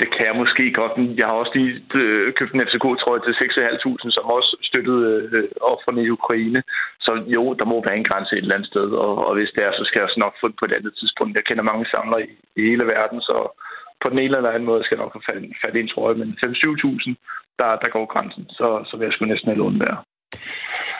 Det 0.00 0.08
kan 0.14 0.24
jeg 0.28 0.36
måske 0.42 0.64
godt. 0.80 0.94
Jeg 1.20 1.26
har 1.26 1.36
også 1.42 1.52
lige 1.58 1.72
øh, 2.00 2.32
købt 2.38 2.52
en 2.54 2.64
FCK-trøje 2.68 3.22
til 3.24 3.34
6.500, 3.42 4.10
som 4.16 4.24
også 4.36 4.50
støttede 4.68 5.04
øh, 5.36 5.48
offerne 5.72 6.00
i 6.02 6.10
Ukraine. 6.18 6.60
Så 7.06 7.12
jo, 7.36 7.42
der 7.58 7.66
må 7.72 7.76
være 7.86 7.98
en 7.98 8.08
grænse 8.10 8.32
et 8.34 8.42
eller 8.42 8.56
andet 8.56 8.70
sted, 8.72 8.88
og, 9.04 9.12
og 9.26 9.32
hvis 9.36 9.50
det 9.54 9.62
er, 9.66 9.72
så 9.72 9.84
skal 9.84 10.00
jeg 10.00 10.08
nok 10.24 10.34
få 10.40 10.46
det 10.48 10.56
på 10.58 10.64
et 10.68 10.76
andet 10.78 10.92
tidspunkt. 11.00 11.36
Jeg 11.36 11.46
kender 11.48 11.70
mange 11.70 11.86
samlere 11.94 12.22
i, 12.26 12.30
i 12.58 12.62
hele 12.68 12.84
verden, 12.94 13.20
så 13.28 13.36
på 14.02 14.06
den 14.12 14.18
ene 14.24 14.36
eller 14.36 14.54
anden 14.54 14.70
måde 14.70 14.84
skal 14.84 14.96
jeg 14.96 15.04
nok 15.04 15.14
have 15.16 15.26
fat, 15.28 15.42
fat 15.62 15.76
i 15.76 15.80
en 15.80 15.92
trøje, 15.94 16.16
men 16.20 16.28
5-7.000, 16.44 17.14
der, 17.60 17.70
der 17.82 17.88
går 17.96 18.06
grænsen, 18.12 18.44
så, 18.58 18.66
så 18.88 18.92
vil 18.96 19.04
jeg 19.06 19.12
sgu 19.12 19.24
næsten 19.24 19.48
have 19.50 19.58
lånt. 19.62 19.82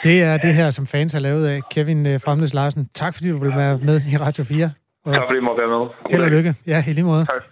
Det 0.07 0.17
er 0.23 0.37
det 0.47 0.55
her, 0.55 0.71
som 0.71 0.87
fans 0.87 1.13
har 1.13 1.21
lavet 1.21 1.47
af. 1.47 1.61
Kevin 1.75 2.07
øh, 2.07 2.21
Fremles 2.25 2.55
Larsen, 2.55 2.89
tak 2.95 3.15
fordi 3.15 3.29
du 3.31 3.39
vil 3.45 3.57
være 3.57 3.79
med 3.89 3.97
i 4.13 4.17
Radio 4.17 4.45
4. 4.45 4.71
Og 5.05 5.15
tak 5.15 5.23
fordi 5.29 5.39
du 5.39 5.45
må 5.45 5.57
være 5.63 5.73
med. 5.77 5.83
Held 6.11 6.23
og 6.23 6.31
lykke. 6.31 6.55
Ja, 6.67 6.85
i 6.89 6.93
lige 6.93 7.05
måde. 7.05 7.25
Tak. 7.27 7.45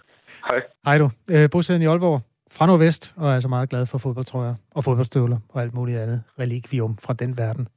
Hej. 0.49 0.61
Hej 0.85 0.97
du. 0.97 1.09
Øh, 1.29 1.49
bosiddende 1.49 1.83
i 1.83 1.87
Aalborg 1.87 2.21
fra 2.51 2.65
Nordvest, 2.65 3.13
og 3.15 3.29
er 3.29 3.33
altså 3.33 3.49
meget 3.49 3.69
glad 3.69 3.85
for 3.85 3.97
fodboldtrøjer 3.97 4.55
og 4.75 4.83
fodboldstøvler 4.83 5.37
og 5.49 5.61
alt 5.61 5.73
muligt 5.73 5.99
andet 5.99 6.23
relikvium 6.39 6.97
fra 6.97 7.13
den 7.13 7.37
verden. 7.37 7.67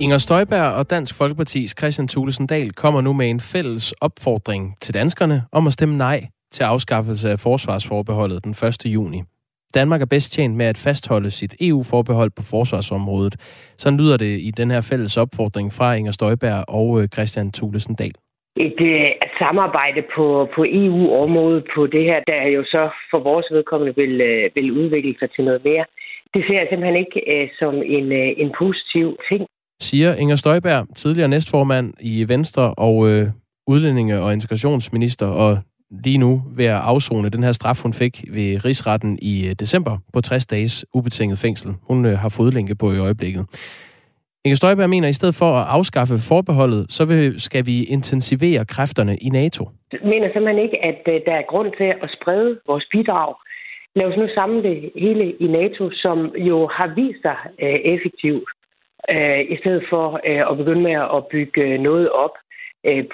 Inger 0.00 0.18
Støjberg 0.18 0.72
og 0.72 0.90
Dansk 0.90 1.14
Folkepartis 1.14 1.74
Christian 1.78 2.08
Thulesen 2.08 2.46
Dahl 2.46 2.72
kommer 2.72 3.00
nu 3.00 3.12
med 3.12 3.30
en 3.30 3.40
fælles 3.40 3.92
opfordring 3.92 4.76
til 4.80 4.94
danskerne 4.94 5.44
om 5.52 5.66
at 5.66 5.72
stemme 5.72 5.96
nej 5.96 6.28
til 6.52 6.62
afskaffelse 6.62 7.30
af 7.30 7.38
forsvarsforbeholdet 7.38 8.44
den 8.44 8.50
1. 8.50 8.86
juni. 8.86 9.22
Danmark 9.74 10.00
er 10.02 10.06
bedst 10.06 10.32
tjent 10.32 10.56
med 10.56 10.66
at 10.66 10.82
fastholde 10.84 11.30
sit 11.30 11.54
EU-forbehold 11.60 12.30
på 12.36 12.42
forsvarsområdet. 12.42 13.34
Sådan 13.78 13.98
lyder 13.98 14.16
det 14.16 14.40
i 14.48 14.50
den 14.50 14.70
her 14.70 14.80
fælles 14.90 15.16
opfordring 15.16 15.72
fra 15.72 15.94
Inger 15.94 16.12
Støjberg 16.12 16.64
og 16.68 17.02
øh, 17.02 17.08
Christian 17.08 17.52
Thulesen 17.52 17.94
Dahl. 17.94 18.14
Et, 18.56 18.80
øh, 18.80 19.10
et 19.26 19.34
samarbejde 19.38 20.02
på, 20.16 20.48
på 20.54 20.64
EU-området 20.68 21.64
på 21.74 21.86
det 21.86 22.04
her, 22.04 22.20
der 22.26 22.42
jo 22.56 22.64
så 22.64 22.90
for 23.10 23.18
vores 23.18 23.46
vedkommende 23.50 23.94
vil, 23.96 24.20
øh, 24.20 24.50
vil 24.54 24.72
udvikle 24.72 25.14
sig 25.18 25.30
til 25.30 25.44
noget 25.44 25.64
mere. 25.64 25.84
Det 26.34 26.44
ser 26.46 26.58
jeg 26.60 26.66
simpelthen 26.70 27.00
ikke 27.04 27.20
uh, 27.34 27.48
som 27.58 27.74
en, 27.96 28.12
en 28.12 28.50
positiv 28.58 29.16
ting. 29.30 29.46
Siger 29.80 30.14
Inger 30.14 30.36
Støjberg, 30.36 30.86
tidligere 30.96 31.28
næstformand 31.28 31.94
i 32.00 32.28
Venstre 32.28 32.74
og 32.74 32.96
uh, 32.96 33.22
udlændinge- 33.66 34.20
og 34.20 34.32
integrationsminister, 34.32 35.26
og 35.26 35.58
lige 35.90 36.18
nu 36.18 36.42
ved 36.56 36.64
at 36.64 36.80
afzone 36.92 37.28
den 37.28 37.42
her 37.42 37.52
straf, 37.52 37.82
hun 37.82 37.92
fik 37.92 38.24
ved 38.32 38.64
rigsretten 38.64 39.18
i 39.22 39.48
øh, 39.48 39.52
december 39.52 39.98
på 40.12 40.20
60 40.20 40.46
dages 40.46 40.86
ubetinget 40.94 41.38
fængsel. 41.38 41.74
Hun 41.88 42.06
øh, 42.06 42.12
har 42.12 42.34
fodlænke 42.36 42.74
på 42.74 42.92
i 42.92 42.98
øjeblikket. 42.98 43.42
Inger 44.44 44.56
Støjberg 44.56 44.90
mener, 44.90 45.08
at 45.08 45.10
i 45.10 45.20
stedet 45.20 45.34
for 45.38 45.50
at 45.60 45.66
afskaffe 45.68 46.14
forbeholdet, 46.28 46.92
så 46.92 47.04
vil, 47.04 47.40
skal 47.40 47.66
vi 47.66 47.84
intensivere 47.84 48.64
kræfterne 48.64 49.16
i 49.16 49.28
NATO. 49.28 49.68
Jeg 49.92 50.00
mener 50.02 50.28
simpelthen 50.32 50.64
ikke, 50.64 50.84
at 50.84 51.02
øh, 51.06 51.20
der 51.26 51.34
er 51.34 51.50
grund 51.50 51.72
til 51.78 51.90
at 52.04 52.10
sprede 52.16 52.60
vores 52.66 52.86
bidrag. 52.92 53.34
Lad 53.96 54.06
os 54.06 54.16
nu 54.16 54.28
samle 54.34 54.62
det 54.62 54.90
hele 54.96 55.32
i 55.40 55.46
NATO, 55.46 55.90
som 55.90 56.18
jo 56.36 56.68
har 56.76 56.88
vist 56.94 57.22
sig 57.22 57.36
effektivt, 57.94 58.48
i 59.54 59.56
stedet 59.60 59.84
for 59.90 60.20
at 60.50 60.56
begynde 60.56 60.82
med 60.82 60.96
at 61.16 61.26
bygge 61.30 61.78
noget 61.78 62.10
op 62.10 62.34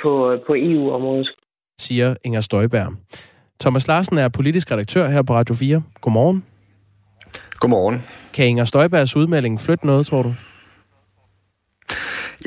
på, 0.02 0.38
på 0.46 0.54
EU-området 0.58 1.30
siger 1.78 2.14
Inger 2.24 2.40
Støjberg. 2.40 2.92
Thomas 3.60 3.88
Larsen 3.88 4.18
er 4.18 4.28
politisk 4.28 4.72
redaktør 4.72 5.08
her 5.08 5.22
på 5.22 5.34
Radio 5.34 5.54
4. 5.54 5.82
Godmorgen. 6.00 6.44
Godmorgen. 7.58 8.02
Kan 8.32 8.46
Inger 8.46 8.64
Støjbergs 8.64 9.16
udmelding 9.16 9.60
flytte 9.60 9.87
noget, 9.87 10.06
tror 10.06 10.22
du? 10.22 10.34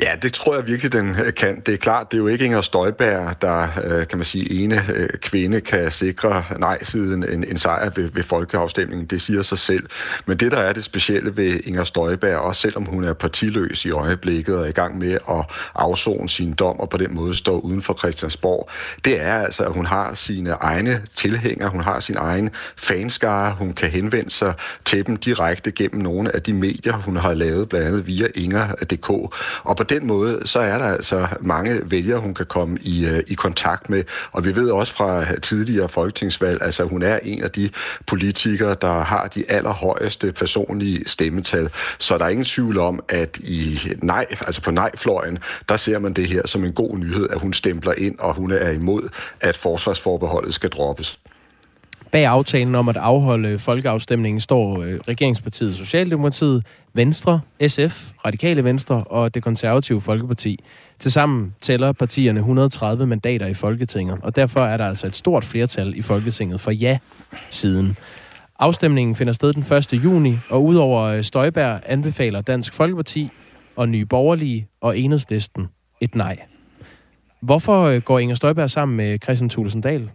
Ja, 0.02 0.14
det 0.22 0.32
tror 0.32 0.54
jeg 0.54 0.66
virkelig, 0.66 0.92
den 0.92 1.16
øh, 1.24 1.34
kan. 1.34 1.60
Det 1.66 1.74
er 1.74 1.78
klart, 1.78 2.10
det 2.12 2.16
er 2.16 2.18
jo 2.18 2.26
ikke 2.26 2.44
Inger 2.44 2.60
Støjberg, 2.60 3.42
der, 3.42 3.68
øh, 3.84 4.06
kan 4.06 4.18
man 4.18 4.24
sige, 4.24 4.62
ene 4.62 4.84
øh, 4.94 5.08
kvinde 5.22 5.60
kan 5.60 5.90
sikre 5.90 6.44
nej-siden 6.58 7.24
en, 7.24 7.44
en 7.44 7.58
sejr 7.58 7.90
ved, 7.96 8.10
ved 8.12 8.22
folkeafstemningen. 8.22 9.06
Det 9.06 9.22
siger 9.22 9.42
sig 9.42 9.58
selv. 9.58 9.86
Men 10.26 10.36
det, 10.36 10.52
der 10.52 10.58
er 10.58 10.72
det 10.72 10.84
specielle 10.84 11.36
ved 11.36 11.60
Inger 11.64 11.84
Støjberg, 11.84 12.36
også 12.36 12.60
selvom 12.60 12.84
hun 12.84 13.04
er 13.04 13.12
partiløs 13.12 13.84
i 13.84 13.90
øjeblikket 13.90 14.56
og 14.56 14.64
er 14.64 14.68
i 14.68 14.72
gang 14.72 14.98
med 14.98 15.12
at 15.12 15.44
afzone 15.74 16.28
sin 16.28 16.52
dom 16.52 16.80
og 16.80 16.88
på 16.88 16.96
den 16.96 17.14
måde 17.14 17.34
stå 17.34 17.58
uden 17.58 17.82
for 17.82 17.94
Christiansborg, 17.94 18.70
det 19.04 19.20
er 19.20 19.34
altså, 19.34 19.64
at 19.64 19.72
hun 19.72 19.86
har 19.86 20.14
sine 20.14 20.50
egne 20.50 21.02
tilhængere, 21.14 21.68
hun 21.68 21.80
har 21.80 22.00
sin 22.00 22.16
egen 22.18 22.50
fanskare, 22.76 23.54
hun 23.58 23.72
kan 23.72 23.90
henvende 23.90 24.30
sig 24.30 24.54
til 24.84 25.06
dem 25.06 25.16
direkte 25.16 25.72
gennem 25.72 26.02
nogle 26.02 26.34
af 26.34 26.42
de 26.42 26.52
medier, 26.52 26.92
hun 26.92 27.16
har 27.16 27.34
lavet, 27.34 27.68
blandt 27.68 27.86
andet 27.86 28.06
via 28.06 28.26
Inger.dk. 28.34 29.10
Og 29.64 29.76
på 29.76 29.84
den 29.88 30.06
måde, 30.06 30.42
så 30.44 30.60
er 30.60 30.78
der 30.78 30.84
altså 30.84 31.26
mange 31.40 31.80
vælgere, 31.84 32.20
hun 32.20 32.34
kan 32.34 32.46
komme 32.46 32.78
i, 32.80 33.06
øh, 33.06 33.22
i 33.26 33.34
kontakt 33.34 33.90
med. 33.90 34.04
Og 34.32 34.44
vi 34.44 34.56
ved 34.56 34.70
også 34.70 34.92
fra 34.92 35.38
tidligere 35.38 35.88
folketingsvalg, 35.88 36.62
altså 36.62 36.84
hun 36.84 37.02
er 37.02 37.18
en 37.22 37.42
af 37.42 37.50
de 37.50 37.70
politikere, 38.06 38.76
der 38.82 39.02
har 39.02 39.26
de 39.26 39.44
allerhøjeste 39.50 40.32
personlige 40.32 41.08
stemmetal. 41.08 41.70
Så 41.98 42.18
der 42.18 42.24
er 42.24 42.28
ingen 42.28 42.44
tvivl 42.44 42.78
om, 42.78 43.00
at 43.08 43.38
i 43.38 43.80
nej, 44.02 44.26
altså 44.30 44.62
på 44.62 44.70
nej-fløjen, 44.70 45.38
der 45.68 45.76
ser 45.76 45.98
man 45.98 46.12
det 46.12 46.28
her 46.28 46.46
som 46.46 46.64
en 46.64 46.72
god 46.72 46.98
nyhed, 46.98 47.28
at 47.30 47.38
hun 47.38 47.52
stempler 47.52 47.92
ind, 47.92 48.18
og 48.18 48.34
hun 48.34 48.52
er 48.52 48.70
imod, 48.70 49.08
at 49.40 49.56
forsvarsforbeholdet 49.56 50.54
skal 50.54 50.70
droppes. 50.70 51.18
Bag 52.12 52.24
aftalen 52.24 52.74
om 52.74 52.88
at 52.88 52.96
afholde 52.96 53.58
folkeafstemningen 53.58 54.40
står 54.40 54.82
øh, 54.82 55.00
regeringspartiet 55.08 55.74
Socialdemokratiet, 55.74 56.66
Venstre, 56.94 57.40
SF, 57.66 58.12
Radikale 58.24 58.64
Venstre 58.64 59.04
og 59.04 59.34
det 59.34 59.42
konservative 59.42 60.00
Folkeparti. 60.00 60.58
Tilsammen 60.98 61.54
tæller 61.60 61.92
partierne 61.92 62.38
130 62.38 63.06
mandater 63.06 63.46
i 63.46 63.54
Folketinget, 63.54 64.18
og 64.22 64.36
derfor 64.36 64.60
er 64.60 64.76
der 64.76 64.86
altså 64.86 65.06
et 65.06 65.16
stort 65.16 65.44
flertal 65.44 65.96
i 65.96 66.02
Folketinget 66.02 66.60
for 66.60 66.70
ja-siden. 66.70 67.96
Afstemningen 68.58 69.14
finder 69.14 69.32
sted 69.32 69.52
den 69.52 69.76
1. 69.76 70.04
juni, 70.04 70.38
og 70.50 70.64
udover 70.64 71.02
øh, 71.02 71.24
Støjberg 71.24 71.80
anbefaler 71.86 72.40
Dansk 72.40 72.74
Folkeparti 72.74 73.30
og 73.76 73.88
Nye 73.88 74.06
Borgerlige 74.06 74.68
og 74.80 74.98
Enhedslisten 74.98 75.68
et 76.00 76.14
nej. 76.14 76.38
Hvorfor 77.40 77.82
øh, 77.82 78.02
går 78.02 78.18
Inger 78.18 78.34
Støjberg 78.34 78.70
sammen 78.70 78.96
med 78.96 79.18
Christian 79.22 79.50
Thulesen 79.50 79.80
Dahl? 79.80 80.10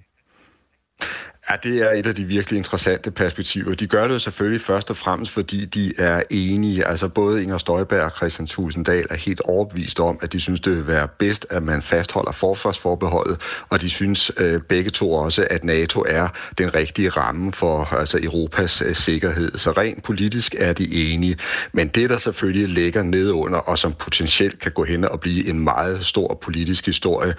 Ja, 1.49 1.55
det 1.63 1.77
er 1.81 1.89
et 1.89 2.07
af 2.07 2.15
de 2.15 2.25
virkelig 2.25 2.57
interessante 2.57 3.11
perspektiver. 3.11 3.73
De 3.75 3.87
gør 3.87 4.07
det 4.07 4.13
jo 4.13 4.19
selvfølgelig 4.19 4.61
først 4.61 4.89
og 4.89 4.97
fremmest, 4.97 5.31
fordi 5.31 5.65
de 5.65 5.93
er 5.97 6.21
enige. 6.29 6.87
Altså 6.87 7.07
både 7.07 7.43
Inger 7.43 7.57
Støjberg 7.57 8.03
og 8.03 8.11
Christian 8.11 8.47
Tulsendal 8.47 9.05
er 9.09 9.15
helt 9.15 9.41
overbevist 9.41 9.99
om, 9.99 10.19
at 10.21 10.33
de 10.33 10.39
synes, 10.39 10.59
det 10.59 10.75
vil 10.75 10.87
være 10.87 11.07
bedst, 11.07 11.47
at 11.49 11.63
man 11.63 11.81
fastholder 11.81 12.31
forsvarsforbeholdet, 12.31 13.41
og 13.69 13.81
de 13.81 13.89
synes 13.89 14.31
øh, 14.37 14.61
begge 14.61 14.89
to 14.89 15.13
også, 15.13 15.47
at 15.49 15.63
NATO 15.63 16.05
er 16.07 16.27
den 16.57 16.75
rigtige 16.75 17.09
ramme 17.09 17.53
for 17.53 17.83
altså 17.93 18.19
Europas 18.23 18.81
øh, 18.81 18.95
sikkerhed. 18.95 19.57
Så 19.57 19.71
rent 19.71 20.03
politisk 20.03 20.55
er 20.59 20.73
de 20.73 21.13
enige. 21.13 21.37
Men 21.71 21.87
det, 21.87 22.09
der 22.09 22.17
selvfølgelig 22.17 22.69
ligger 22.69 23.03
nedunder, 23.03 23.59
og 23.59 23.77
som 23.77 23.93
potentielt 23.93 24.59
kan 24.59 24.71
gå 24.71 24.83
hen 24.83 25.05
og 25.05 25.19
blive 25.19 25.49
en 25.49 25.59
meget 25.59 26.05
stor 26.05 26.39
politisk 26.41 26.85
historie, 26.85 27.33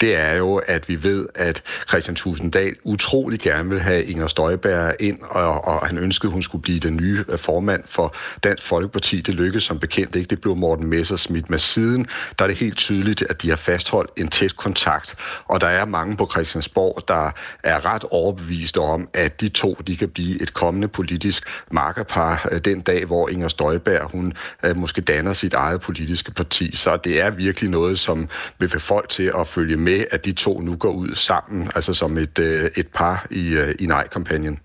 det 0.00 0.16
er 0.16 0.34
jo, 0.34 0.56
at 0.56 0.88
vi 0.88 1.02
ved, 1.02 1.26
at 1.34 1.62
Christian 1.88 2.14
Tulsendal 2.14 2.74
utrolig 2.84 3.40
gerne 3.50 3.68
vil 3.68 3.80
have 3.80 4.04
Inger 4.04 4.26
Støjberg 4.26 4.94
ind, 5.00 5.18
og, 5.22 5.64
og 5.64 5.86
han 5.86 5.98
ønskede, 5.98 6.32
hun 6.32 6.42
skulle 6.42 6.62
blive 6.62 6.78
den 6.78 6.96
nye 6.96 7.24
øh, 7.28 7.38
formand 7.38 7.82
for 7.86 8.14
Dansk 8.44 8.64
Folkeparti. 8.64 9.20
Det 9.20 9.34
lykkedes 9.34 9.64
som 9.64 9.78
bekendt 9.78 10.16
ikke. 10.16 10.28
Det 10.28 10.40
blev 10.40 10.56
Morten 10.56 10.86
Messersmith. 10.86 11.50
Men 11.50 11.58
siden, 11.58 12.06
der 12.38 12.44
er 12.44 12.48
det 12.48 12.56
helt 12.56 12.76
tydeligt, 12.76 13.22
at 13.30 13.42
de 13.42 13.48
har 13.48 13.56
fastholdt 13.56 14.10
en 14.16 14.28
tæt 14.28 14.56
kontakt. 14.56 15.14
Og 15.44 15.60
der 15.60 15.66
er 15.66 15.84
mange 15.84 16.16
på 16.16 16.28
Christiansborg, 16.32 17.08
der 17.08 17.30
er 17.64 17.84
ret 17.84 18.04
overbeviste 18.10 18.80
om, 18.80 19.08
at 19.14 19.40
de 19.40 19.48
to 19.48 19.76
de 19.86 19.96
kan 19.96 20.08
blive 20.08 20.42
et 20.42 20.54
kommende 20.54 20.88
politisk 20.88 21.44
markerpar 21.70 22.48
øh, 22.50 22.58
den 22.58 22.80
dag, 22.80 23.04
hvor 23.04 23.28
Inger 23.28 23.48
Støjberg 23.48 24.10
hun 24.10 24.32
øh, 24.64 24.76
måske 24.76 25.00
danner 25.00 25.32
sit 25.32 25.54
eget 25.54 25.80
politiske 25.80 26.32
parti. 26.32 26.76
Så 26.76 26.96
det 26.96 27.20
er 27.20 27.30
virkelig 27.30 27.70
noget, 27.70 27.98
som 27.98 28.28
vil 28.58 28.68
få 28.68 28.78
folk 28.78 29.08
til 29.08 29.32
at 29.38 29.46
følge 29.46 29.76
med, 29.76 30.04
at 30.10 30.24
de 30.24 30.32
to 30.32 30.60
nu 30.60 30.76
går 30.76 30.92
ud 30.92 31.14
sammen, 31.14 31.70
altså 31.74 31.94
som 31.94 32.18
et, 32.18 32.38
et 32.76 32.88
par 32.88 33.26
i 33.30 33.39
i, 33.40 33.52
øh, 33.52 33.74
i 33.78 33.86
nej-kampagnen. 33.86 34.58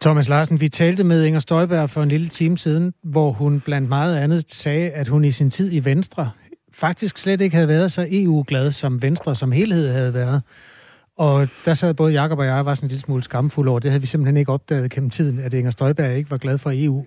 Thomas 0.00 0.28
Larsen, 0.28 0.60
vi 0.60 0.68
talte 0.68 1.04
med 1.04 1.24
Inger 1.24 1.40
Støjberg 1.40 1.90
for 1.90 2.02
en 2.02 2.08
lille 2.08 2.28
time 2.28 2.58
siden, 2.58 2.94
hvor 3.04 3.32
hun 3.32 3.60
blandt 3.60 3.88
meget 3.88 4.16
andet 4.16 4.44
sagde, 4.52 4.90
at 4.90 5.08
hun 5.08 5.24
i 5.24 5.30
sin 5.30 5.50
tid 5.50 5.72
i 5.72 5.84
Venstre 5.84 6.30
faktisk 6.72 7.18
slet 7.18 7.40
ikke 7.40 7.54
havde 7.54 7.68
været 7.68 7.92
så 7.92 8.06
EU-glad, 8.10 8.72
som 8.72 9.02
Venstre 9.02 9.36
som 9.36 9.52
helhed 9.52 9.92
havde 9.92 10.14
været. 10.14 10.42
Og 11.16 11.48
der 11.64 11.74
sad 11.74 11.94
både 11.94 12.12
Jakob 12.12 12.38
og 12.38 12.46
jeg 12.46 12.66
var 12.66 12.74
sådan 12.74 12.86
en 12.86 12.88
lille 12.88 13.00
smule 13.00 13.22
skamfulde 13.22 13.70
over. 13.70 13.80
Det 13.80 13.90
havde 13.90 14.00
vi 14.00 14.06
simpelthen 14.06 14.36
ikke 14.36 14.52
opdaget 14.52 14.90
gennem 14.90 15.10
tiden, 15.10 15.38
at 15.38 15.54
Inger 15.54 15.70
Støjberg 15.70 16.16
ikke 16.16 16.30
var 16.30 16.36
glad 16.36 16.58
for 16.58 16.72
EU. 16.74 17.06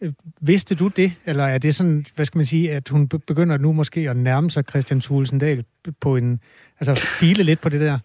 Øh, 0.00 0.12
vidste 0.40 0.74
du 0.74 0.88
det, 0.88 1.12
eller 1.26 1.44
er 1.44 1.58
det 1.58 1.74
sådan, 1.74 2.06
hvad 2.14 2.24
skal 2.24 2.38
man 2.38 2.46
sige, 2.46 2.72
at 2.72 2.88
hun 2.88 3.08
begynder 3.08 3.56
nu 3.56 3.72
måske 3.72 4.10
at 4.10 4.16
nærme 4.16 4.50
sig 4.50 4.64
Christian 4.68 5.00
Thulesen 5.00 5.64
på 6.00 6.16
en, 6.16 6.40
altså 6.80 6.94
file 6.94 7.42
lidt 7.42 7.60
på 7.60 7.68
det 7.68 7.80
der? 7.80 7.98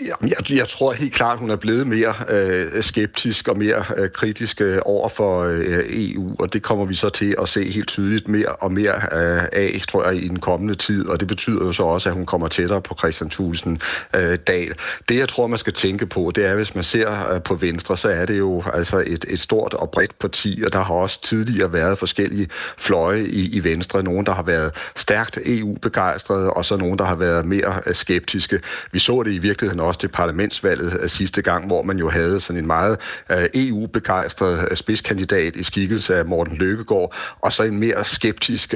Jamen, 0.00 0.32
jeg, 0.38 0.56
jeg 0.58 0.68
tror 0.68 0.92
helt 0.92 1.14
klart, 1.14 1.38
hun 1.38 1.50
er 1.50 1.56
blevet 1.56 1.86
mere 1.86 2.14
øh, 2.28 2.82
skeptisk 2.82 3.48
og 3.48 3.58
mere 3.58 3.84
øh, 3.96 4.10
kritisk 4.10 4.60
øh, 4.60 4.78
over 4.84 5.08
for 5.08 5.42
øh, 5.42 5.84
EU, 5.88 6.36
og 6.38 6.52
det 6.52 6.62
kommer 6.62 6.84
vi 6.84 6.94
så 6.94 7.08
til 7.08 7.34
at 7.42 7.48
se 7.48 7.70
helt 7.70 7.88
tydeligt 7.88 8.28
mere 8.28 8.48
og 8.48 8.72
mere 8.72 8.94
øh, 8.94 9.42
af, 9.52 9.82
tror 9.88 10.06
jeg, 10.06 10.24
i 10.24 10.28
den 10.28 10.40
kommende 10.40 10.74
tid, 10.74 11.08
og 11.08 11.20
det 11.20 11.28
betyder 11.28 11.64
jo 11.64 11.72
så 11.72 11.82
også, 11.82 12.08
at 12.08 12.14
hun 12.14 12.26
kommer 12.26 12.48
tættere 12.48 12.82
på 12.82 12.94
Christian 12.98 13.30
Thulesen 13.30 13.80
øh, 14.14 14.38
Dahl. 14.46 14.74
Det, 15.08 15.18
jeg 15.18 15.28
tror, 15.28 15.46
man 15.46 15.58
skal 15.58 15.72
tænke 15.72 16.06
på, 16.06 16.32
det 16.34 16.46
er, 16.46 16.54
hvis 16.54 16.74
man 16.74 16.84
ser 16.84 17.32
øh, 17.32 17.42
på 17.42 17.54
Venstre, 17.54 17.96
så 17.96 18.08
er 18.08 18.26
det 18.26 18.38
jo 18.38 18.62
altså 18.74 19.02
et, 19.06 19.24
et 19.28 19.40
stort 19.40 19.74
og 19.74 19.90
bredt 19.90 20.18
parti, 20.18 20.62
og 20.66 20.72
der 20.72 20.82
har 20.82 20.94
også 20.94 21.22
tidligere 21.22 21.72
været 21.72 21.98
forskellige 21.98 22.48
fløje 22.78 23.24
i, 23.24 23.56
i 23.56 23.64
Venstre. 23.64 24.02
Nogen, 24.02 24.26
der 24.26 24.34
har 24.34 24.42
været 24.42 24.72
stærkt 24.96 25.38
EU-begejstrede, 25.46 26.50
og 26.50 26.64
så 26.64 26.76
nogen, 26.76 26.98
der 26.98 27.04
har 27.04 27.14
været 27.14 27.44
mere 27.44 27.80
øh, 27.86 27.94
skeptiske. 27.94 28.60
Vi 28.92 28.98
så 28.98 29.22
det 29.22 29.32
i 29.32 29.38
virkeligheden 29.38 29.81
også 29.82 30.00
til 30.00 30.08
parlamentsvalget 30.08 30.98
øh, 31.00 31.08
sidste 31.08 31.42
gang, 31.42 31.66
hvor 31.66 31.82
man 31.82 31.98
jo 31.98 32.08
havde 32.08 32.40
sådan 32.40 32.60
en 32.60 32.66
meget 32.66 32.98
øh, 33.30 33.48
EU-begejstret 33.54 34.66
øh, 34.70 34.76
spidskandidat 34.76 35.56
i 35.56 35.62
skikkelse 35.62 36.16
af 36.16 36.24
Morten 36.24 36.56
Løkkegaard, 36.56 37.14
og 37.40 37.52
så 37.52 37.62
en 37.62 37.78
mere 37.78 38.04
skeptisk 38.04 38.74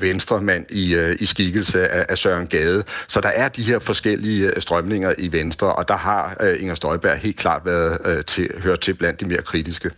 venstremand 0.00 0.66
i, 0.68 1.14
i 1.20 1.26
skikkelse 1.26 1.88
af, 1.88 2.18
Søren 2.18 2.46
Gade. 2.46 2.84
Så 3.08 3.20
der 3.20 3.28
er 3.28 3.48
de 3.48 3.62
her 3.62 3.78
forskellige 3.78 4.52
strømninger 4.58 5.14
i 5.18 5.32
Venstre, 5.32 5.72
og 5.72 5.88
der 5.88 5.96
har 5.96 6.44
Inger 6.44 6.74
Støjberg 6.74 7.18
helt 7.18 7.36
klart 7.36 7.62
været 7.64 8.26
til, 8.26 8.50
hørt 8.62 8.80
til 8.80 8.94
blandt 8.94 9.20
de 9.20 9.26
mere 9.26 9.42
kritiske. 9.42 9.90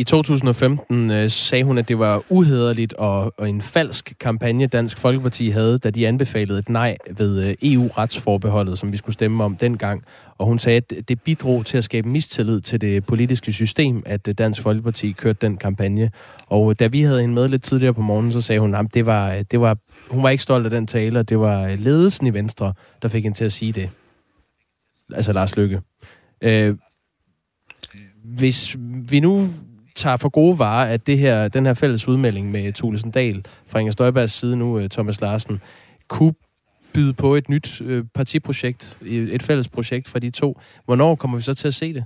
I 0.00 0.04
2015 0.04 1.10
øh, 1.10 1.30
sagde 1.30 1.64
hun, 1.64 1.78
at 1.78 1.88
det 1.88 1.98
var 1.98 2.22
uhederligt 2.28 2.94
og, 2.94 3.34
og 3.36 3.48
en 3.48 3.62
falsk 3.62 4.14
kampagne, 4.20 4.66
Dansk 4.66 4.98
Folkeparti 4.98 5.48
havde, 5.48 5.78
da 5.78 5.90
de 5.90 6.08
anbefalede 6.08 6.58
et 6.58 6.68
nej 6.68 6.96
ved 7.16 7.44
øh, 7.44 7.54
EU-retsforbeholdet, 7.62 8.78
som 8.78 8.92
vi 8.92 8.96
skulle 8.96 9.12
stemme 9.12 9.44
om 9.44 9.56
dengang. 9.56 10.04
Og 10.38 10.46
hun 10.46 10.58
sagde, 10.58 10.76
at 10.76 11.08
det 11.08 11.22
bidrog 11.22 11.66
til 11.66 11.78
at 11.78 11.84
skabe 11.84 12.08
mistillid 12.08 12.60
til 12.60 12.80
det 12.80 13.06
politiske 13.06 13.52
system, 13.52 14.02
at 14.06 14.28
øh, 14.28 14.34
Dansk 14.34 14.62
Folkeparti 14.62 15.12
kørte 15.12 15.38
den 15.40 15.56
kampagne. 15.56 16.10
Og 16.46 16.70
øh, 16.70 16.76
da 16.78 16.86
vi 16.86 17.02
havde 17.02 17.20
hende 17.20 17.34
med 17.34 17.48
lidt 17.48 17.62
tidligere 17.62 17.94
på 17.94 18.02
morgenen, 18.02 18.32
så 18.32 18.40
sagde 18.40 18.60
hun, 18.60 18.74
at 18.74 18.94
det 18.94 19.06
var, 19.06 19.32
øh, 19.32 19.44
det 19.50 19.60
var, 19.60 19.76
hun 20.10 20.22
var 20.22 20.28
ikke 20.28 20.42
stolt 20.42 20.64
af 20.64 20.70
den 20.70 20.86
tale, 20.86 21.18
og 21.18 21.28
det 21.28 21.38
var 21.38 21.66
øh, 21.66 21.78
ledelsen 21.78 22.26
i 22.26 22.34
Venstre, 22.34 22.72
der 23.02 23.08
fik 23.08 23.22
hende 23.22 23.36
til 23.36 23.44
at 23.44 23.52
sige 23.52 23.72
det. 23.72 23.90
Altså 25.14 25.32
Lars 25.32 25.56
Lykke. 25.56 25.80
Øh, 26.42 26.76
hvis 28.24 28.76
vi 29.10 29.20
nu 29.20 29.50
tager 29.96 30.16
for 30.16 30.28
gode 30.28 30.58
varer, 30.58 30.92
at 30.92 31.06
det 31.06 31.18
her, 31.18 31.48
den 31.48 31.66
her 31.66 31.74
fælles 31.74 32.08
udmelding 32.08 32.50
med 32.50 32.72
Thulesen 32.72 33.10
Dahl 33.10 33.44
fra 33.66 33.78
Inger 33.78 33.92
Støjbergs 33.92 34.32
side 34.32 34.56
nu, 34.56 34.78
øh, 34.78 34.88
Thomas 34.88 35.20
Larsen, 35.20 35.60
kunne 36.08 36.34
byde 36.94 37.12
på 37.12 37.34
et 37.34 37.48
nyt 37.48 37.80
øh, 37.80 38.04
partiprojekt, 38.14 38.98
et 39.02 39.42
fælles 39.42 39.68
projekt 39.68 40.08
fra 40.08 40.18
de 40.18 40.30
to. 40.30 40.60
Hvornår 40.84 41.14
kommer 41.14 41.36
vi 41.36 41.42
så 41.42 41.54
til 41.54 41.68
at 41.68 41.74
se 41.74 41.94
det? 41.94 42.04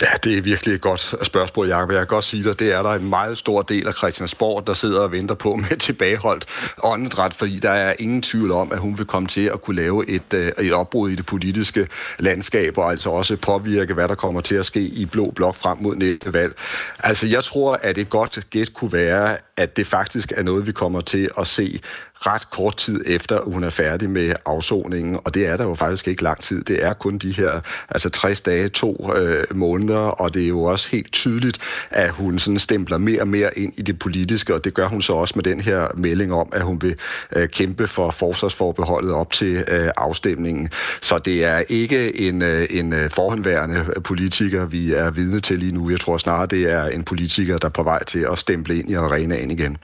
Ja, 0.00 0.06
det 0.24 0.38
er 0.38 0.42
virkelig 0.42 0.74
et 0.74 0.80
godt 0.80 1.26
spørgsmål, 1.26 1.68
Jacob. 1.68 1.90
Jeg 1.90 1.98
kan 1.98 2.06
godt 2.06 2.24
sige 2.24 2.44
dig, 2.44 2.58
det 2.58 2.72
er 2.72 2.82
der 2.82 2.90
en 2.90 3.08
meget 3.08 3.38
stor 3.38 3.62
del 3.62 3.86
af 3.86 3.94
Christiansborg, 3.94 4.66
der 4.66 4.74
sidder 4.74 5.00
og 5.00 5.12
venter 5.12 5.34
på 5.34 5.56
med 5.56 5.76
tilbageholdt 5.86 6.46
åndedræt, 6.82 7.34
fordi 7.34 7.58
der 7.58 7.70
er 7.70 7.94
ingen 7.98 8.22
tvivl 8.22 8.50
om, 8.50 8.72
at 8.72 8.78
hun 8.78 8.98
vil 8.98 9.06
komme 9.06 9.28
til 9.28 9.44
at 9.44 9.62
kunne 9.62 9.76
lave 9.76 10.08
et, 10.08 10.34
øh, 10.34 10.52
et 10.58 10.72
opbrud 10.72 11.10
i 11.10 11.14
det 11.14 11.26
politiske 11.26 11.88
landskab, 12.18 12.78
og 12.78 12.90
altså 12.90 13.10
også 13.10 13.36
påvirke, 13.36 13.94
hvad 13.94 14.08
der 14.08 14.14
kommer 14.14 14.40
til 14.40 14.54
at 14.54 14.66
ske 14.66 14.80
i 14.80 15.06
Blå 15.06 15.30
Blok 15.30 15.54
frem 15.54 15.78
mod 15.80 15.96
næste 15.96 16.34
valg. 16.34 16.54
Altså, 16.98 17.26
jeg 17.26 17.44
tror, 17.44 17.78
at 17.82 17.98
et 17.98 18.10
godt 18.10 18.38
gæt 18.50 18.74
kunne 18.74 18.92
være, 18.92 19.36
at 19.56 19.76
det 19.76 19.86
faktisk 19.86 20.32
er 20.36 20.42
noget, 20.42 20.66
vi 20.66 20.72
kommer 20.72 21.00
til 21.00 21.30
at 21.38 21.46
se 21.46 21.80
ret 22.20 22.50
kort 22.50 22.76
tid 22.76 23.04
efter, 23.06 23.40
hun 23.40 23.64
er 23.64 23.70
færdig 23.70 24.10
med 24.10 24.32
afsoningen, 24.46 25.18
og 25.24 25.34
det 25.34 25.46
er 25.46 25.56
der 25.56 25.64
jo 25.64 25.74
faktisk 25.74 26.08
ikke 26.08 26.22
lang 26.22 26.40
tid. 26.40 26.64
Det 26.64 26.84
er 26.84 26.92
kun 26.92 27.18
de 27.18 27.32
her 27.32 27.60
altså 27.88 28.10
60 28.10 28.40
dage, 28.40 28.68
to 28.68 29.12
øh, 29.16 29.44
måneder, 29.54 29.98
og 29.98 30.34
det 30.34 30.42
er 30.42 30.48
jo 30.48 30.62
også 30.62 30.88
helt 30.88 31.12
tydeligt, 31.12 31.58
at 31.90 32.10
hun 32.10 32.38
sådan 32.38 32.58
stempler 32.58 32.98
mere 32.98 33.20
og 33.20 33.28
mere 33.28 33.58
ind 33.58 33.72
i 33.76 33.82
det 33.82 33.98
politiske, 33.98 34.54
og 34.54 34.64
det 34.64 34.74
gør 34.74 34.88
hun 34.88 35.02
så 35.02 35.12
også 35.12 35.32
med 35.36 35.44
den 35.44 35.60
her 35.60 35.88
melding 35.94 36.32
om, 36.32 36.48
at 36.52 36.62
hun 36.62 36.82
vil 36.82 36.96
øh, 37.36 37.48
kæmpe 37.48 37.86
for 37.86 38.10
forsvarsforbeholdet 38.10 39.12
op 39.12 39.32
til 39.32 39.64
øh, 39.68 39.90
afstemningen. 39.96 40.68
Så 41.00 41.18
det 41.18 41.44
er 41.44 41.62
ikke 41.68 42.20
en, 42.20 42.42
øh, 42.42 42.66
en 42.70 42.92
øh, 42.92 43.10
forhenværende 43.10 43.84
politiker, 44.04 44.64
vi 44.64 44.92
er 44.92 45.10
vidne 45.10 45.40
til 45.40 45.58
lige 45.58 45.72
nu. 45.72 45.90
Jeg 45.90 46.00
tror 46.00 46.18
snarere, 46.18 46.46
det 46.46 46.62
er 46.62 46.84
en 46.84 47.04
politiker, 47.04 47.56
der 47.56 47.68
er 47.68 47.72
på 47.72 47.82
vej 47.82 48.04
til 48.04 48.26
at 48.32 48.38
stemple 48.38 48.78
ind 48.78 48.90
i 48.90 48.94
arenaen 48.94 49.50
igen. 49.50 49.78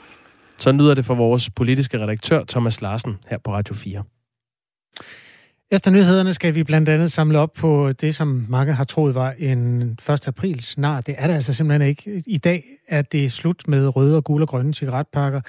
Så 0.63 0.73
lyder 0.73 0.95
det 0.95 1.05
for 1.05 1.15
vores 1.15 1.51
politiske 1.51 1.99
redaktør 1.99 2.45
Thomas 2.49 2.83
Larsen 2.83 3.19
her 3.29 3.39
på 3.39 3.53
Radio 3.53 3.75
4. 3.75 4.03
Efter 5.71 5.91
nyhederne 5.91 6.35
skal 6.35 6.55
vi 6.55 6.65
blandt 6.65 6.89
andet 6.89 7.13
samle 7.13 7.39
op 7.39 7.53
på 7.53 7.93
det, 7.93 8.15
som 8.15 8.47
mange 8.49 8.73
har 8.73 8.85
troet 8.85 9.15
var 9.15 9.35
en 9.39 9.83
1. 10.11 10.29
aprils 10.29 10.79
nar. 10.79 11.01
Det 11.01 11.15
er 11.19 11.27
det 11.27 11.35
altså 11.35 11.53
simpelthen 11.53 11.89
ikke. 11.89 12.23
I 12.27 12.39
dag 12.39 12.65
er 12.89 13.03
det 13.03 13.33
slut 13.33 13.69
med 13.69 13.97
røde 13.97 14.17
og 14.17 14.25
gule 14.25 14.45
og 14.45 14.49
grønne 14.49 14.75
cigaretpakker. 14.75 15.41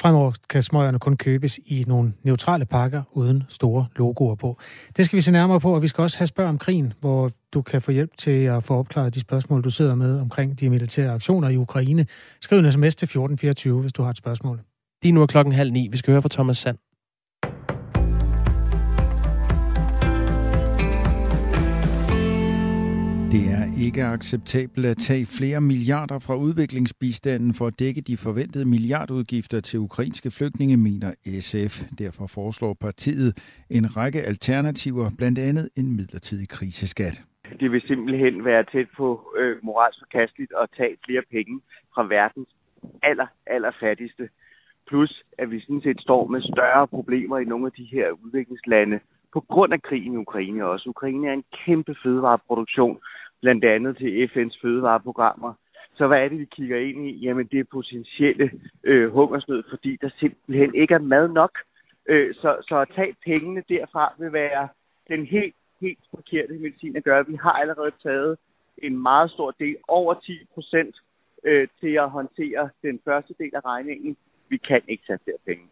Fremover 0.00 0.32
kan 0.50 0.62
smøgerne 0.62 0.98
kun 0.98 1.16
købes 1.16 1.58
i 1.66 1.84
nogle 1.86 2.12
neutrale 2.22 2.66
pakker 2.66 3.02
uden 3.12 3.42
store 3.48 3.86
logoer 3.96 4.34
på. 4.34 4.58
Det 4.96 5.04
skal 5.04 5.16
vi 5.16 5.20
se 5.20 5.32
nærmere 5.32 5.60
på, 5.60 5.74
og 5.74 5.82
vi 5.82 5.88
skal 5.88 6.02
også 6.02 6.18
have 6.18 6.26
spørg 6.26 6.48
om 6.48 6.58
krigen, 6.58 6.92
hvor 7.00 7.30
du 7.54 7.62
kan 7.62 7.82
få 7.82 7.90
hjælp 7.90 8.16
til 8.18 8.44
at 8.44 8.64
få 8.64 8.74
opklaret 8.74 9.14
de 9.14 9.20
spørgsmål, 9.20 9.64
du 9.64 9.70
sidder 9.70 9.94
med 9.94 10.20
omkring 10.20 10.60
de 10.60 10.70
militære 10.70 11.12
aktioner 11.12 11.48
i 11.48 11.56
Ukraine. 11.56 12.06
Skriv 12.40 12.58
en 12.58 12.72
sms 12.72 12.94
til 12.94 13.06
1424, 13.06 13.80
hvis 13.80 13.92
du 13.92 14.02
har 14.02 14.10
et 14.10 14.16
spørgsmål. 14.16 14.60
Lige 15.02 15.12
nu 15.12 15.22
er 15.22 15.26
klokken 15.26 15.54
halv 15.54 15.72
ni. 15.72 15.88
Vi 15.90 15.96
skal 15.96 16.12
høre 16.12 16.22
fra 16.22 16.28
Thomas 16.32 16.56
Sand. 16.56 16.76
Det 23.32 23.50
er 23.52 23.69
ikke 23.86 24.04
acceptabelt 24.04 24.86
at 24.86 24.96
tage 24.96 25.26
flere 25.38 25.60
milliarder 25.60 26.18
fra 26.26 26.36
udviklingsbistanden 26.36 27.54
for 27.54 27.66
at 27.66 27.78
dække 27.78 28.00
de 28.00 28.16
forventede 28.16 28.66
milliardudgifter 28.74 29.60
til 29.60 29.78
ukrainske 29.78 30.30
flygtninge, 30.30 30.76
mener 30.76 31.10
SF. 31.46 31.74
Derfor 31.98 32.26
foreslår 32.26 32.74
partiet 32.86 33.30
en 33.70 33.96
række 33.96 34.20
alternativer, 34.22 35.10
blandt 35.18 35.38
andet 35.38 35.68
en 35.76 35.96
midlertidig 35.96 36.48
kriseskat. 36.48 37.24
Det 37.60 37.72
vil 37.72 37.82
simpelthen 37.86 38.44
være 38.44 38.64
tæt 38.72 38.88
på 38.96 39.34
øh, 39.38 39.56
moralsk 39.62 39.98
forkasteligt 39.98 40.52
at 40.62 40.68
tage 40.76 40.96
flere 41.06 41.22
penge 41.30 41.60
fra 41.94 42.02
verdens 42.06 42.48
aller, 43.02 43.26
aller 43.46 43.72
fattigste. 43.80 44.28
Plus, 44.88 45.22
at 45.38 45.50
vi 45.50 45.60
sådan 45.60 45.82
set 45.82 46.00
står 46.00 46.26
med 46.26 46.42
større 46.42 46.86
problemer 46.88 47.38
i 47.38 47.44
nogle 47.44 47.66
af 47.66 47.72
de 47.72 47.84
her 47.84 48.06
udviklingslande, 48.24 49.00
på 49.32 49.40
grund 49.40 49.72
af 49.72 49.82
krigen 49.82 50.12
i 50.14 50.16
Ukraine 50.16 50.64
også. 50.64 50.88
Ukraine 50.88 51.28
er 51.28 51.32
en 51.32 51.44
kæmpe 51.64 51.94
fødevareproduktion, 52.02 52.98
blandt 53.40 53.64
andet 53.64 53.96
til 53.96 54.30
FN's 54.32 54.58
fødevareprogrammer. 54.62 55.54
Så 55.94 56.06
hvad 56.06 56.18
er 56.18 56.28
det, 56.28 56.38
vi 56.38 56.44
kigger 56.44 56.78
ind 56.78 57.08
i? 57.08 57.12
Jamen, 57.12 57.46
det 57.46 57.60
er 57.60 57.64
potentielle 57.64 58.50
øh, 58.84 59.12
hungersnød, 59.12 59.62
fordi 59.70 59.98
der 60.00 60.10
simpelthen 60.18 60.74
ikke 60.74 60.94
er 60.94 60.98
mad 60.98 61.28
nok. 61.28 61.58
Øh, 62.08 62.34
så, 62.34 62.56
så 62.68 62.78
at 62.78 62.88
tage 62.94 63.14
pengene 63.24 63.62
derfra 63.68 64.14
vil 64.18 64.32
være 64.32 64.68
den 65.08 65.26
helt, 65.26 65.54
helt 65.80 66.04
forkerte 66.10 66.52
medicin 66.52 66.96
at 66.96 67.04
gøre. 67.04 67.26
Vi 67.26 67.34
har 67.34 67.52
allerede 67.52 67.92
taget 68.02 68.38
en 68.78 69.02
meget 69.02 69.30
stor 69.30 69.50
del, 69.50 69.76
over 69.88 70.14
10 70.14 70.38
procent, 70.54 70.96
øh, 71.44 71.68
til 71.80 71.92
at 71.94 72.10
håndtere 72.10 72.68
den 72.82 73.00
første 73.04 73.34
del 73.38 73.50
af 73.54 73.64
regningen. 73.64 74.16
Vi 74.48 74.56
kan 74.56 74.82
ikke 74.88 75.04
tage 75.06 75.18
flere 75.24 75.36
penge 75.46 75.64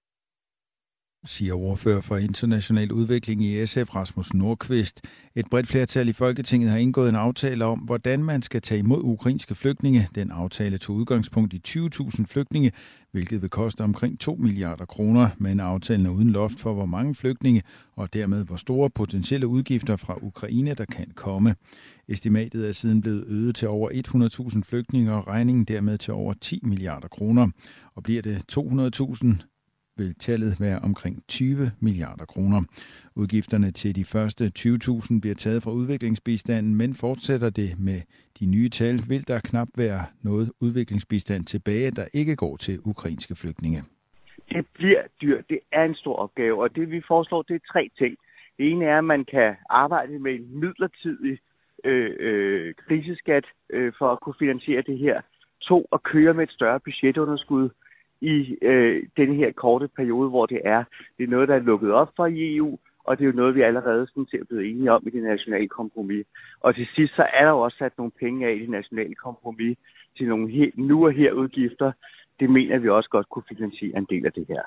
siger 1.24 1.54
ordfører 1.54 2.00
for 2.00 2.16
international 2.16 2.92
udvikling 2.92 3.44
i 3.44 3.66
SF, 3.66 3.96
Rasmus 3.96 4.34
Nordqvist. 4.34 5.00
Et 5.34 5.46
bredt 5.50 5.68
flertal 5.68 6.08
i 6.08 6.12
Folketinget 6.12 6.70
har 6.70 6.78
indgået 6.78 7.08
en 7.08 7.14
aftale 7.14 7.64
om, 7.64 7.78
hvordan 7.78 8.24
man 8.24 8.42
skal 8.42 8.62
tage 8.62 8.78
imod 8.78 9.00
ukrainske 9.02 9.54
flygtninge. 9.54 10.08
Den 10.14 10.30
aftale 10.30 10.78
tog 10.78 10.96
udgangspunkt 10.96 11.54
i 11.54 11.60
20.000 11.68 12.24
flygtninge, 12.26 12.72
hvilket 13.12 13.42
vil 13.42 13.50
koste 13.50 13.80
omkring 13.80 14.20
2 14.20 14.34
milliarder 14.34 14.84
kroner, 14.84 15.28
men 15.38 15.60
aftalen 15.60 16.06
er 16.06 16.10
uden 16.10 16.30
loft 16.30 16.60
for, 16.60 16.74
hvor 16.74 16.86
mange 16.86 17.14
flygtninge 17.14 17.62
og 17.96 18.12
dermed 18.12 18.44
hvor 18.44 18.56
store 18.56 18.90
potentielle 18.90 19.46
udgifter 19.46 19.96
fra 19.96 20.18
Ukraine, 20.22 20.74
der 20.74 20.84
kan 20.84 21.06
komme. 21.14 21.54
Estimatet 22.08 22.68
er 22.68 22.72
siden 22.72 23.00
blevet 23.00 23.24
øget 23.28 23.56
til 23.56 23.68
over 23.68 23.90
100.000 24.54 24.62
flygtninge 24.62 25.12
og 25.12 25.26
regningen 25.26 25.64
dermed 25.64 25.98
til 25.98 26.12
over 26.12 26.34
10 26.40 26.60
milliarder 26.62 27.08
kroner. 27.08 27.48
Og 27.94 28.02
bliver 28.02 28.22
det 28.22 28.42
200.000, 28.52 29.57
vil 29.98 30.14
tallet 30.14 30.52
være 30.60 30.78
omkring 30.88 31.16
20 31.28 31.70
milliarder 31.80 32.24
kroner. 32.24 32.60
Udgifterne 33.16 33.70
til 33.70 33.96
de 33.96 34.04
første 34.04 34.44
20.000 34.44 35.20
bliver 35.20 35.34
taget 35.34 35.62
fra 35.62 35.70
udviklingsbistanden, 35.70 36.74
men 36.74 36.94
fortsætter 36.94 37.50
det 37.50 37.70
med 37.88 38.00
de 38.40 38.46
nye 38.46 38.68
tal, 38.68 38.96
vil 39.08 39.28
der 39.28 39.40
knap 39.50 39.68
være 39.76 40.02
noget 40.22 40.52
udviklingsbistand 40.60 41.44
tilbage, 41.44 41.90
der 41.90 42.06
ikke 42.14 42.36
går 42.36 42.56
til 42.56 42.80
ukrainske 42.84 43.34
flygtninge. 43.34 43.80
Det 44.48 44.66
bliver 44.74 45.02
dyrt. 45.22 45.44
Det 45.48 45.60
er 45.72 45.84
en 45.84 45.94
stor 45.94 46.16
opgave, 46.16 46.62
og 46.62 46.76
det 46.76 46.90
vi 46.90 47.00
foreslår, 47.08 47.42
det 47.42 47.54
er 47.54 47.72
tre 47.72 47.90
ting. 47.98 48.16
Det 48.56 48.70
ene 48.70 48.84
er, 48.84 48.98
at 48.98 49.04
man 49.04 49.24
kan 49.24 49.56
arbejde 49.70 50.18
med 50.18 50.32
en 50.34 50.60
midlertidig 50.60 51.38
øh, 51.84 52.10
øh, 52.20 52.74
kriseskat 52.74 53.44
øh, 53.70 53.92
for 53.98 54.12
at 54.12 54.20
kunne 54.20 54.34
finansiere 54.38 54.82
det 54.82 54.98
her. 54.98 55.20
To, 55.60 55.88
at 55.92 56.02
køre 56.02 56.34
med 56.34 56.44
et 56.44 56.50
større 56.50 56.80
budgetunderskud 56.80 57.68
i 58.20 58.56
øh, 58.62 59.02
den 59.16 59.34
her 59.34 59.52
korte 59.52 59.88
periode, 59.88 60.28
hvor 60.28 60.46
det 60.46 60.60
er. 60.64 60.84
Det 61.18 61.24
er 61.24 61.28
noget, 61.28 61.48
der 61.48 61.54
er 61.54 61.68
lukket 61.70 61.92
op 61.92 62.10
for 62.16 62.26
i 62.26 62.56
EU, 62.56 62.78
og 63.04 63.18
det 63.18 63.24
er 63.24 63.30
jo 63.30 63.36
noget, 63.36 63.54
vi 63.54 63.62
allerede 63.62 64.06
sådan 64.06 64.26
set 64.30 64.48
blevet 64.48 64.70
enige 64.70 64.92
om 64.92 65.02
i 65.06 65.10
det 65.10 65.22
nationale 65.22 65.68
kompromis. 65.68 66.26
Og 66.60 66.74
til 66.74 66.86
sidst 66.94 67.16
så 67.16 67.22
er 67.22 67.44
der 67.44 67.50
jo 67.50 67.60
også 67.60 67.76
sat 67.78 67.98
nogle 67.98 68.12
penge 68.20 68.46
af 68.46 68.54
i 68.54 68.60
det 68.60 68.68
nationale 68.68 69.14
kompromis 69.14 69.78
til 70.16 70.28
nogle 70.28 70.50
her, 70.50 70.70
nu 70.74 71.06
og 71.06 71.12
her 71.12 71.32
udgifter. 71.32 71.92
Det 72.40 72.50
mener 72.50 72.78
vi 72.78 72.88
også 72.88 73.08
godt 73.10 73.28
kunne 73.28 73.48
finansiere 73.48 73.98
en 73.98 74.06
del 74.10 74.26
af 74.26 74.32
det 74.32 74.46
her. 74.48 74.62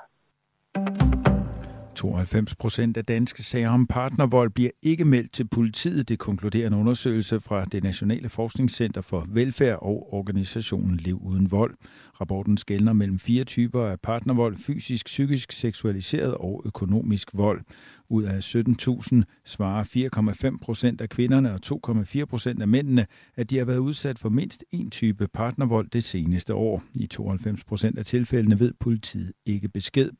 92 2.02 2.54
procent 2.54 2.96
af 2.96 3.04
danske 3.04 3.42
sager 3.42 3.70
om 3.70 3.86
partnervold 3.86 4.50
bliver 4.50 4.70
ikke 4.82 5.04
meldt 5.04 5.32
til 5.32 5.48
politiet. 5.48 6.08
Det 6.08 6.18
konkluderer 6.18 6.66
en 6.66 6.74
undersøgelse 6.74 7.40
fra 7.40 7.64
det 7.64 7.82
Nationale 7.82 8.28
Forskningscenter 8.28 9.00
for 9.00 9.26
Velfærd 9.28 9.78
og 9.82 10.14
organisationen 10.14 10.96
Liv 10.96 11.20
Uden 11.22 11.50
Vold. 11.50 11.74
Rapporten 12.20 12.56
skældner 12.56 12.92
mellem 12.92 13.18
fire 13.18 13.44
typer 13.44 13.84
af 13.84 14.00
partnervold, 14.00 14.56
fysisk, 14.58 15.06
psykisk, 15.06 15.52
seksualiseret 15.52 16.34
og 16.34 16.62
økonomisk 16.64 17.28
vold. 17.34 17.60
Ud 18.08 18.22
af 18.22 18.38
17.000 18.38 19.22
svarer 19.44 19.84
4,5 20.54 20.58
procent 20.62 21.00
af 21.00 21.08
kvinderne 21.08 21.52
og 21.52 21.60
2,4 21.66 22.24
procent 22.24 22.62
af 22.62 22.68
mændene, 22.68 23.06
at 23.36 23.50
de 23.50 23.58
har 23.58 23.64
været 23.64 23.78
udsat 23.78 24.18
for 24.18 24.28
mindst 24.28 24.64
en 24.70 24.90
type 24.90 25.28
partnervold 25.28 25.88
det 25.92 26.04
seneste 26.04 26.54
år. 26.54 26.82
I 26.94 27.06
92 27.06 27.64
procent 27.64 27.98
af 27.98 28.06
tilfældene 28.06 28.60
ved 28.60 28.72
politiet 28.80 29.32
ikke 29.46 29.68
besked. 29.68 30.10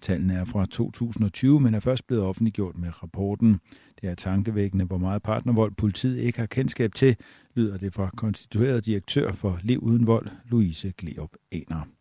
Tallene 0.00 0.34
er 0.34 0.44
fra 0.44 0.66
2000 0.66 1.27
2020, 1.28 1.60
men 1.60 1.74
er 1.74 1.80
først 1.80 2.06
blevet 2.06 2.24
offentliggjort 2.24 2.78
med 2.78 3.02
rapporten. 3.02 3.60
Det 4.00 4.10
er 4.10 4.14
tankevækkende, 4.14 4.84
hvor 4.84 4.98
meget 4.98 5.22
partnervold 5.22 5.72
politiet 5.72 6.18
ikke 6.18 6.38
har 6.38 6.46
kendskab 6.46 6.94
til, 6.94 7.16
lyder 7.54 7.78
det 7.78 7.94
fra 7.94 8.10
konstitueret 8.16 8.86
direktør 8.86 9.32
for 9.32 9.58
Liv 9.62 9.78
Uden 9.78 10.06
Vold, 10.06 10.28
Louise 10.50 10.92
Gleop 10.98 11.30
Aner. 11.52 11.97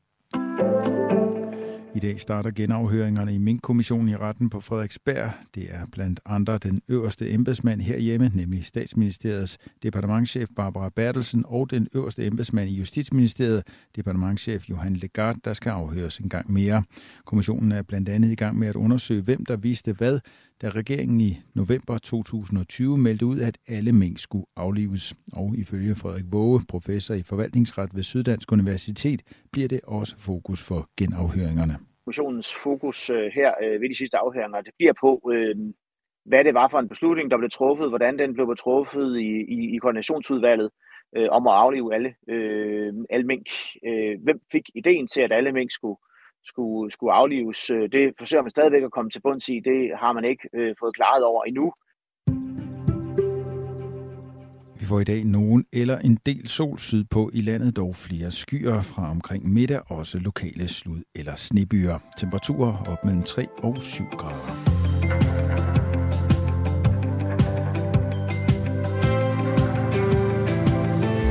I 1.95 2.00
dag 2.00 2.19
starter 2.19 2.52
genafhøringerne 2.52 3.36
i 3.36 3.38
Mink-kommissionen 3.38 4.10
i 4.10 4.15
retten 4.15 4.50
på 4.50 4.62
Frederiksberg. 4.62 5.32
Det 5.56 5.67
er 5.71 5.86
blandt 5.91 6.19
andre 6.26 6.58
den 6.58 6.82
øverste 6.88 7.32
embedsmand 7.34 7.82
herhjemme, 7.82 8.32
nemlig 8.34 8.65
statsministeriets 8.65 9.58
departementchef 9.84 10.50
Barbara 10.56 10.89
Bertelsen 10.89 11.43
og 11.47 11.71
den 11.71 11.88
øverste 11.93 12.26
embedsmand 12.26 12.69
i 12.69 12.73
Justitsministeriet, 12.73 13.63
departementchef 13.95 14.69
Johan 14.69 14.95
Legard, 14.95 15.36
der 15.45 15.54
skal 15.54 15.69
afhøres 15.69 16.17
en 16.17 16.30
gang 16.30 16.52
mere. 16.52 16.84
Kommissionen 17.26 17.71
er 17.71 17.82
blandt 17.82 18.10
andet 18.10 18.32
i 18.32 18.36
gang 18.36 18.60
med 18.60 18.67
at 18.67 18.76
undersøge, 18.76 19.21
hvem 19.21 19.45
der 19.45 19.56
vidste 19.56 19.93
hvad, 19.93 20.19
da 20.62 20.70
regeringen 20.70 21.22
i 21.22 21.38
november 21.56 21.98
2020 21.98 22.98
meldte 22.98 23.26
ud, 23.26 23.39
at 23.39 23.58
alle 23.67 23.91
mink 23.91 24.20
skulle 24.20 24.46
aflives. 24.56 25.15
Og 25.34 25.56
ifølge 25.58 25.96
Frederik 25.96 26.26
Våge, 26.32 26.62
professor 26.70 27.13
i 27.13 27.24
forvaltningsret 27.24 27.89
ved 27.96 28.04
Syddansk 28.04 28.52
Universitet, 28.52 29.22
bliver 29.52 29.67
det 29.67 29.82
også 29.84 30.15
fokus 30.17 30.63
for 30.63 30.89
genafhøringerne. 30.98 31.76
Kommissionens 32.06 32.54
fokus 32.63 33.10
øh, 33.10 33.32
her 33.36 33.52
øh, 33.63 33.82
ved 33.82 33.89
de 33.89 33.98
sidste 33.98 34.17
afhøringer, 34.17 34.62
det 34.62 34.74
bliver 34.78 34.93
på, 35.02 35.32
øh, 35.34 35.56
hvad 36.26 36.43
det 36.43 36.54
var 36.54 36.67
for 36.67 36.80
en 36.80 36.89
beslutning, 36.89 37.32
der 37.32 37.38
blev 37.38 37.50
truffet, 37.50 37.89
hvordan 37.89 38.20
den 38.20 38.34
blev 38.34 38.56
truffet 38.60 39.20
i, 39.20 39.32
i, 39.56 39.76
i 39.76 39.78
koordinationsudvalget 39.78 40.70
øh, 41.17 41.28
om 41.32 41.48
at 41.48 41.54
aflive 41.54 41.93
alle, 41.96 42.15
øh, 42.30 42.93
alle 43.10 43.28
mink. 43.28 43.48
Øh, 43.88 44.15
hvem 44.24 44.39
fik 44.52 44.63
ideen 44.76 45.08
til, 45.08 45.22
at 45.22 45.32
alle 45.32 45.52
mink 45.52 45.72
skulle, 45.72 45.98
skulle, 46.47 46.91
skulle 46.91 47.13
aflives. 47.13 47.69
Øh, 47.69 47.89
det 47.91 48.13
forsøger 48.19 48.43
man 48.43 48.49
stadigvæk 48.49 48.83
at 48.83 48.91
komme 48.91 49.12
til 49.12 49.21
bunds 49.21 49.49
i. 49.49 49.60
Det 49.65 49.91
har 50.01 50.12
man 50.13 50.25
ikke 50.25 50.49
øh, 50.53 50.75
fået 50.79 50.95
klaret 50.95 51.23
over 51.23 51.43
endnu. 51.43 51.73
Vi 54.79 54.86
får 54.86 54.99
i 54.99 55.03
dag 55.03 55.23
nogen 55.25 55.65
eller 55.73 55.97
en 55.99 56.17
del 56.25 56.47
sol 56.47 56.79
sydpå 56.79 57.29
i 57.33 57.41
landet, 57.41 57.77
dog 57.77 57.95
flere 57.95 58.31
skyer 58.31 58.81
fra 58.81 59.12
omkring 59.12 59.53
middag, 59.53 59.81
også 59.91 60.19
lokale 60.19 60.67
slud- 60.67 61.12
eller 61.15 61.36
snebyer. 61.36 61.99
Temperaturer 62.17 62.86
op 62.91 63.05
mellem 63.05 63.23
3 63.23 63.47
og 63.63 63.81
7 63.81 64.03
grader. 64.03 64.77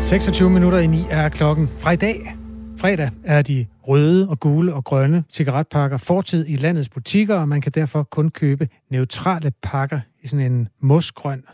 ...26 0.00 0.48
minutter 0.48 0.78
i 0.78 0.86
9 0.86 0.96
er 1.10 1.28
klokken. 1.28 1.68
Fra 1.68 1.90
i 1.90 1.96
dag 1.96 2.36
Fredag 2.76 3.10
er 3.24 3.42
de 3.42 3.66
røde 3.88 4.28
og 4.28 4.40
gule 4.40 4.74
og 4.74 4.84
grønne 4.84 5.24
cigaretpakker 5.30 5.96
fortid 5.96 6.44
i 6.48 6.56
landets 6.56 6.88
butikker, 6.88 7.34
og 7.34 7.48
man 7.48 7.60
kan 7.60 7.72
derfor 7.72 8.02
kun 8.02 8.30
købe 8.30 8.68
neutrale 8.90 9.52
pakker 9.62 10.00
i 10.22 10.26
sådan 10.26 10.52
en 10.52 10.68
mosgrøn 10.80 11.44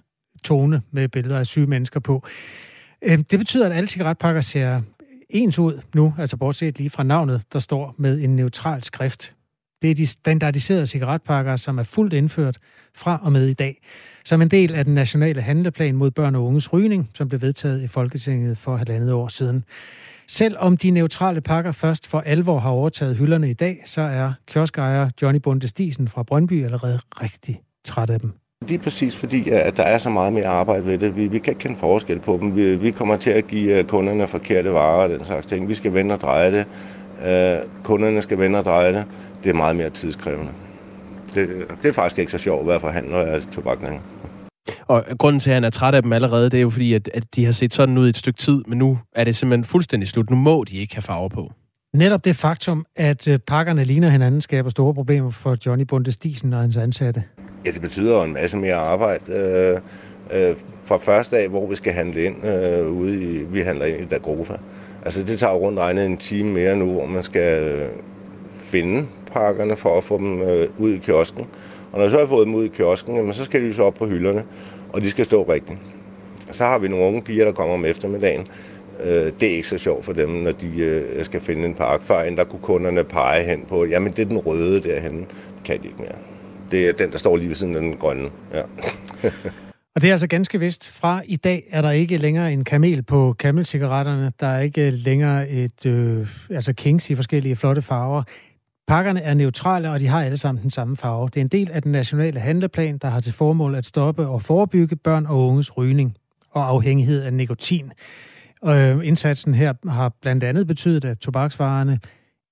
tone 0.45 0.83
med 0.91 1.09
billeder 1.09 1.39
af 1.39 1.47
syge 1.47 1.67
mennesker 1.67 2.01
på. 2.01 2.27
Øhm, 3.03 3.25
det 3.25 3.39
betyder, 3.39 3.67
at 3.67 3.73
alle 3.73 3.89
cigaretpakker 3.89 4.41
ser 4.41 4.81
ens 5.31 5.59
ud 5.59 5.81
nu, 5.95 6.15
altså 6.19 6.37
bortset 6.37 6.79
lige 6.79 6.91
fra 6.91 7.03
navnet, 7.03 7.43
der 7.53 7.59
står 7.59 7.95
med 7.99 8.21
en 8.21 8.37
neutral 8.37 8.83
skrift. 8.83 9.35
Det 9.83 9.91
er 9.91 9.95
de 9.95 10.07
standardiserede 10.07 10.87
cigaretpakker, 10.87 11.57
som 11.57 11.79
er 11.79 11.83
fuldt 11.83 12.13
indført 12.13 12.59
fra 12.95 13.21
og 13.23 13.33
med 13.33 13.49
i 13.49 13.53
dag, 13.53 13.81
som 14.25 14.43
en 14.43 14.49
del 14.49 14.75
af 14.75 14.85
den 14.85 14.95
nationale 14.95 15.41
handleplan 15.41 15.97
mod 15.97 16.11
børn 16.11 16.35
og 16.35 16.45
unges 16.45 16.73
rygning, 16.73 17.11
som 17.15 17.29
blev 17.29 17.43
vedtaget 17.43 17.83
i 17.83 17.87
Folketinget 17.87 18.59
for 18.59 18.77
halvandet 18.77 19.13
år 19.13 19.29
siden. 19.29 19.65
Selvom 20.29 20.77
de 20.77 20.91
neutrale 20.91 21.41
pakker 21.41 21.73
først 21.73 22.07
for 22.07 22.21
alvor 22.21 22.59
har 22.59 22.71
overtaget 22.71 23.17
hylderne 23.17 23.51
i 23.51 23.55
dag, 23.55 23.83
så 23.85 24.01
er 24.01 24.33
kioskejer 24.47 25.11
Johnny 25.23 25.41
Bundestisen 25.41 26.09
fra 26.09 26.23
Brøndby 26.23 26.65
allerede 26.65 26.99
rigtig 27.23 27.61
træt 27.85 28.11
af 28.11 28.21
dem. 28.21 28.33
Det 28.69 28.75
er 28.75 28.79
præcis 28.79 29.17
fordi, 29.17 29.49
at 29.51 29.77
der 29.77 29.83
er 29.83 29.99
så 29.99 30.11
meget 30.11 30.33
mere 30.33 30.47
arbejde 30.47 30.87
ved 30.87 30.99
det. 30.99 31.17
Vi, 31.17 31.27
vi 31.27 31.39
kan 31.39 31.51
ikke 31.51 31.61
kende 31.61 31.79
forskel 31.79 32.21
på 32.21 32.39
dem. 32.43 32.57
Vi, 32.57 32.77
vi 32.77 32.91
kommer 32.91 33.17
til 33.17 33.31
at 33.31 33.47
give 33.47 33.79
øh, 33.79 33.85
kunderne 33.85 34.29
forkerte 34.29 34.73
varer 34.73 35.03
og 35.03 35.09
den 35.09 35.25
slags 35.25 35.47
ting. 35.47 35.69
Vi 35.69 35.75
skal 35.75 35.95
vende 35.95 36.15
og 36.15 36.21
dreje 36.21 36.53
det. 36.53 36.67
Øh, 37.27 37.69
kunderne 37.83 38.23
skal 38.23 38.39
vende 38.39 38.59
og 38.59 38.65
dreje 38.65 38.93
det. 38.93 39.07
Det 39.45 39.51
er 39.51 39.55
meget 39.55 39.77
mere 39.77 39.91
tidskrævende. 39.91 40.53
Det, 41.35 41.49
det 41.83 41.89
er 41.89 41.93
faktisk 41.93 42.19
ikke 42.19 42.33
så 42.33 42.39
sjovt 42.39 42.61
at 42.61 42.67
være 42.67 42.81
forhandler 42.81 43.19
af 43.19 43.43
tobakning. 43.43 44.03
Og 44.87 45.05
grunden 45.19 45.41
til, 45.41 45.51
at 45.51 45.55
han 45.55 45.65
er 45.65 45.71
træt 45.71 45.95
af 45.95 46.03
dem 46.03 46.13
allerede, 46.13 46.51
det 46.51 46.59
er 46.59 46.63
jo 46.63 46.71
fordi, 46.71 46.95
at, 46.95 47.11
at 47.15 47.25
de 47.37 47.45
har 47.45 47.53
set 47.53 47.73
sådan 47.73 47.99
ud 47.99 48.09
et 48.09 48.17
stykke 48.17 48.39
tid, 48.39 48.63
men 48.67 48.79
nu 48.79 48.99
er 49.13 49.25
det 49.25 49.37
simpelthen 49.37 49.65
fuldstændig 49.65 50.09
slut. 50.09 50.31
Nu 50.31 50.37
må 50.37 50.65
de 50.65 50.77
ikke 50.77 50.95
have 50.95 51.03
farver 51.03 51.29
på. 51.29 51.53
Netop 51.95 52.25
det 52.25 52.37
faktum, 52.37 52.87
at 52.97 53.29
øh, 53.29 53.39
pakkerne 53.39 53.85
ligner 53.85 54.09
hinanden, 54.09 54.41
skaber 54.41 54.71
store 54.71 54.95
problemer 54.95 55.31
for 55.31 55.57
Johnny 55.67 55.85
Bunde 55.85 56.13
Stisen 56.13 56.53
og 56.53 56.61
hans 56.61 56.77
ansatte. 56.77 57.25
Ja, 57.67 57.71
det 57.71 57.81
betyder 57.81 58.17
jo 58.17 58.23
en 58.23 58.33
masse 58.33 58.57
mere 58.57 58.75
arbejde. 58.75 59.33
Øh, 59.33 59.81
øh, 60.51 60.57
fra 60.85 60.99
første 60.99 61.37
dag, 61.37 61.49
hvor 61.49 61.67
vi 61.67 61.75
skal 61.77 61.93
handle 61.93 62.25
ind 62.25 62.47
øh, 62.47 62.89
ude 62.89 63.23
i, 63.23 63.45
vi 63.45 63.61
handler 63.61 63.87
ind 63.87 64.01
i 64.01 64.05
Dagrofa. 64.05 64.55
Altså 65.05 65.23
det 65.23 65.39
tager 65.39 65.55
rundt 65.55 65.79
regnet 65.79 66.07
en 66.07 66.17
time 66.17 66.53
mere 66.53 66.77
nu, 66.77 66.93
hvor 66.93 67.07
man 67.07 67.23
skal 67.23 67.63
øh, 67.63 67.89
finde 68.55 69.07
pakkerne 69.33 69.77
for 69.77 69.99
at 69.99 70.05
få 70.05 70.19
dem 70.19 70.43
øh, 70.43 70.69
ud 70.79 70.91
i 70.91 70.99
kiosken. 70.99 71.47
Og 71.93 71.99
når 71.99 72.03
jeg 72.03 72.11
så 72.11 72.19
har 72.19 72.27
fået 72.27 72.47
dem 72.47 72.55
ud 72.55 72.65
i 72.65 72.69
kiosken, 72.69 73.17
jamen, 73.17 73.33
så 73.33 73.45
skal 73.45 73.61
de 73.61 73.67
jo 73.67 73.73
så 73.73 73.83
op 73.83 73.95
på 73.95 74.07
hylderne, 74.07 74.45
og 74.93 75.01
de 75.01 75.11
skal 75.11 75.25
stå 75.25 75.43
rigtigt. 75.43 75.79
Så 76.51 76.65
har 76.65 76.79
vi 76.79 76.89
nogle 76.89 77.07
unge 77.07 77.23
piger, 77.23 77.45
der 77.45 77.53
kommer 77.53 77.75
om 77.75 77.85
eftermiddagen. 77.85 78.47
Øh, 79.05 79.33
det 79.41 79.43
er 79.43 79.57
ikke 79.57 79.69
så 79.69 79.79
sjovt 79.79 80.05
for 80.05 80.13
dem, 80.13 80.29
når 80.29 80.53
de 80.53 80.79
øh, 80.79 81.25
skal 81.25 81.41
finde 81.41 81.67
en 81.67 81.75
parkfejl. 81.75 82.37
Der 82.37 82.45
kunne 82.45 82.63
kunderne 82.63 83.05
pege 83.05 83.45
hen 83.45 83.65
på, 83.69 83.85
jamen 83.85 84.13
det 84.13 84.19
er 84.19 84.27
den 84.27 84.39
røde 84.39 84.83
derhen. 84.83 85.19
Det 85.19 85.29
kan 85.65 85.83
de 85.83 85.87
ikke 85.87 85.99
mere. 85.99 86.17
Det 86.71 86.89
er 86.89 86.93
den, 86.93 87.13
der 87.13 87.19
står 87.19 87.37
lige 87.37 87.49
ved 87.49 87.55
siden 87.55 87.75
af 87.75 87.81
den 87.81 87.97
grønne. 87.97 88.31
Ja. 88.55 88.63
Og 89.95 90.03
det 90.03 90.09
er 90.09 90.13
altså 90.13 90.27
ganske 90.27 90.61
vist. 90.61 90.91
Fra 90.91 91.23
i 91.25 91.37
dag 91.37 91.69
er 91.71 91.83
der 91.83 91.91
ikke 91.91 92.17
længere 92.17 92.53
en 92.53 92.65
kamel 92.65 93.03
på 93.03 93.35
kamelcigaretterne. 93.39 94.33
Der 94.41 94.47
er 94.47 94.61
ikke 94.61 94.91
længere 94.91 95.51
et 95.51 95.87
øh, 95.87 96.29
altså 96.51 96.73
Kings 96.73 97.11
i 97.11 97.15
forskellige 97.15 97.57
flotte 97.57 97.83
farver. 97.83 98.23
Pakkerne 98.89 99.23
er 99.23 99.35
neutrale, 99.35 99.91
og 99.91 100.01
de 100.01 100.07
har 100.07 100.23
alle 100.23 100.37
sammen 100.37 100.63
den 100.63 100.71
samme 100.71 100.97
farve. 100.97 101.27
Det 101.29 101.37
er 101.37 101.41
en 101.41 101.49
del 101.49 101.71
af 101.71 101.83
den 101.83 101.93
nationale 101.93 102.41
handleplan, 102.41 102.99
der 102.99 103.09
har 103.09 103.21
til 103.21 103.33
formål 103.33 103.75
at 103.75 103.87
stoppe 103.87 104.27
og 104.27 104.43
forebygge 104.43 104.97
børn 104.97 105.27
og 105.27 105.49
unges 105.49 105.77
rygning 105.77 106.17
og 106.51 106.69
afhængighed 106.69 107.23
af 107.23 107.33
nikotin. 107.33 107.93
Og 108.63 108.79
øh, 108.79 109.07
indsatsen 109.07 109.55
her 109.55 109.73
har 109.89 110.09
blandt 110.23 110.45
andet 110.45 110.67
betydet, 110.67 111.05
at 111.05 111.19
tobaksvarerne, 111.19 112.01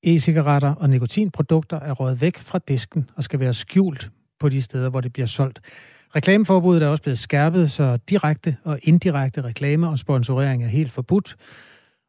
e-cigaretter 0.03 0.75
og 0.75 0.91
nikotinprodukter 0.91 1.81
er 1.81 1.93
røget 1.93 2.21
væk 2.21 2.39
fra 2.39 2.59
disken 2.69 3.11
og 3.17 3.25
skal 3.25 3.41
være 3.41 3.55
skjult 3.55 4.11
på 4.41 4.49
de 4.49 4.63
steder, 4.63 4.89
hvor 4.89 5.01
det 5.01 5.13
bliver 5.13 5.27
solgt. 5.27 5.61
Reklameforbuddet 6.17 6.83
er 6.83 6.89
også 6.89 7.03
blevet 7.03 7.19
skærpet, 7.19 7.71
så 7.71 7.99
direkte 8.09 8.57
og 8.65 8.79
indirekte 8.83 9.43
reklame 9.43 9.89
og 9.89 9.99
sponsorering 9.99 10.65
er 10.65 10.69
helt 10.69 10.93
forbudt. 10.93 11.37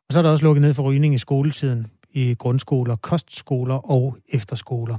Og 0.10 0.14
så 0.14 0.20
er 0.20 0.24
der 0.24 0.30
også 0.30 0.44
lukket 0.44 0.62
ned 0.62 0.74
for 0.74 0.84
rygning 0.84 1.14
i 1.14 1.18
skoletiden 1.18 1.88
i 2.14 2.36
grundskoler, 2.40 2.96
kostskoler 2.96 3.92
og 3.92 4.18
efterskoler. 4.30 4.98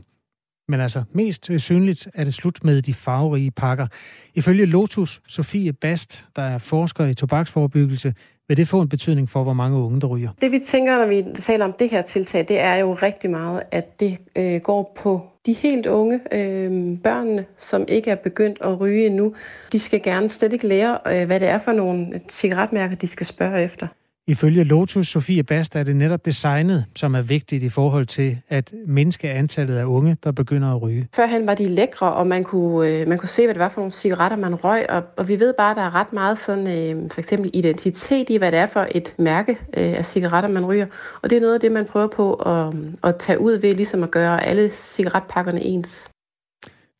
Men 0.68 0.80
altså, 0.80 1.02
mest 1.12 1.50
synligt 1.58 2.08
er 2.14 2.24
det 2.24 2.34
slut 2.34 2.64
med 2.64 2.82
de 2.82 2.94
farverige 2.94 3.50
pakker. 3.50 3.86
Ifølge 4.34 4.66
Lotus 4.66 5.20
Sofie 5.28 5.72
Bast, 5.72 6.26
der 6.36 6.42
er 6.42 6.58
forsker 6.58 7.04
i 7.04 7.14
tobaksforebyggelse, 7.14 8.14
vil 8.48 8.56
det 8.56 8.68
få 8.68 8.80
en 8.80 8.88
betydning 8.88 9.30
for, 9.30 9.42
hvor 9.42 9.52
mange 9.52 9.78
unge, 9.78 10.00
der 10.00 10.06
ryger? 10.06 10.30
Det 10.40 10.52
vi 10.52 10.58
tænker, 10.58 10.98
når 10.98 11.06
vi 11.06 11.24
taler 11.34 11.64
om 11.64 11.72
det 11.78 11.90
her 11.90 12.02
tiltag, 12.02 12.48
det 12.48 12.60
er 12.60 12.74
jo 12.74 12.94
rigtig 12.94 13.30
meget, 13.30 13.62
at 13.70 14.00
det 14.00 14.18
øh, 14.36 14.60
går 14.60 14.92
på 14.96 15.26
de 15.46 15.52
helt 15.52 15.86
unge 15.86 16.20
øh, 16.32 16.98
børnene, 16.98 17.44
som 17.58 17.84
ikke 17.88 18.10
er 18.10 18.14
begyndt 18.14 18.58
at 18.60 18.80
ryge 18.80 19.06
endnu. 19.06 19.34
De 19.72 19.78
skal 19.78 20.02
gerne 20.02 20.30
slet 20.30 20.52
ikke 20.52 20.68
lære, 20.68 20.98
øh, 21.06 21.26
hvad 21.26 21.40
det 21.40 21.48
er 21.48 21.58
for 21.58 21.72
nogle 21.72 22.20
cigaretmærker, 22.28 22.96
de 22.96 23.06
skal 23.06 23.26
spørge 23.26 23.62
efter. 23.62 23.86
Ifølge 24.26 24.64
Lotus 24.64 25.08
Sofie 25.08 25.42
Bast 25.42 25.76
er 25.76 25.82
det 25.82 25.96
netop 25.96 26.24
designet, 26.24 26.84
som 26.96 27.14
er 27.14 27.22
vigtigt 27.22 27.62
i 27.62 27.68
forhold 27.68 28.06
til 28.06 28.38
at 28.48 28.72
mindske 28.86 29.30
antallet 29.30 29.76
af 29.76 29.84
unge, 29.84 30.16
der 30.24 30.32
begynder 30.32 30.74
at 30.74 30.82
ryge. 30.82 31.08
Førhen 31.16 31.46
var 31.46 31.54
de 31.54 31.66
lækre, 31.66 32.12
og 32.12 32.26
man 32.26 32.44
kunne, 32.44 32.88
øh, 32.88 33.08
man 33.08 33.18
kunne 33.18 33.28
se, 33.28 33.44
hvad 33.46 33.54
det 33.54 33.60
var 33.60 33.68
for 33.68 33.80
nogle 33.80 33.90
cigaretter, 33.90 34.36
man 34.36 34.54
røg. 34.54 34.90
Og, 34.90 35.02
og 35.16 35.28
vi 35.28 35.40
ved 35.40 35.54
bare, 35.58 35.70
at 35.70 35.76
der 35.76 35.82
er 35.82 35.94
ret 35.94 36.12
meget 36.12 36.38
sådan, 36.38 36.66
øh, 36.66 37.10
for 37.10 37.20
eksempel 37.20 37.50
identitet 37.54 38.30
i, 38.30 38.36
hvad 38.36 38.52
det 38.52 38.58
er 38.58 38.66
for 38.66 38.86
et 38.90 39.14
mærke 39.18 39.52
øh, 39.52 39.58
af 39.98 40.06
cigaretter, 40.06 40.50
man 40.50 40.66
ryger. 40.66 40.86
Og 41.22 41.30
det 41.30 41.36
er 41.36 41.40
noget 41.40 41.54
af 41.54 41.60
det, 41.60 41.72
man 41.72 41.84
prøver 41.84 42.08
på 42.08 42.34
at, 42.34 42.74
at 43.04 43.16
tage 43.16 43.40
ud 43.40 43.52
ved, 43.52 43.74
ligesom 43.74 44.02
at 44.02 44.10
gøre 44.10 44.44
alle 44.44 44.70
cigaretpakkerne 44.70 45.62
ens. 45.62 46.04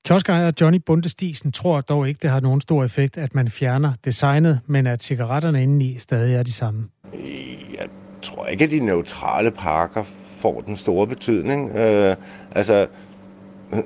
Kioskejer 0.05 0.51
Johnny 0.61 0.79
Bundestisen 0.87 1.53
tror 1.53 1.81
dog 1.81 2.09
ikke, 2.09 2.19
det 2.23 2.31
har 2.31 2.41
nogen 2.41 2.61
stor 2.61 2.85
effekt, 2.85 3.17
at 3.17 3.35
man 3.35 3.51
fjerner 3.51 3.93
designet, 4.05 4.61
men 4.67 4.87
at 4.87 5.03
cigaretterne 5.03 5.63
indeni 5.63 5.99
stadig 5.99 6.35
er 6.35 6.43
de 6.43 6.53
samme. 6.53 6.89
Øh, 7.15 7.75
jeg 7.75 7.87
tror 8.23 8.47
ikke, 8.47 8.65
at 8.65 8.71
de 8.71 8.81
neutrale 8.81 9.51
parker 9.51 10.05
får 10.39 10.61
den 10.61 10.77
store 10.77 11.07
betydning. 11.07 11.71
Øh, 11.77 12.17
altså, 12.55 12.87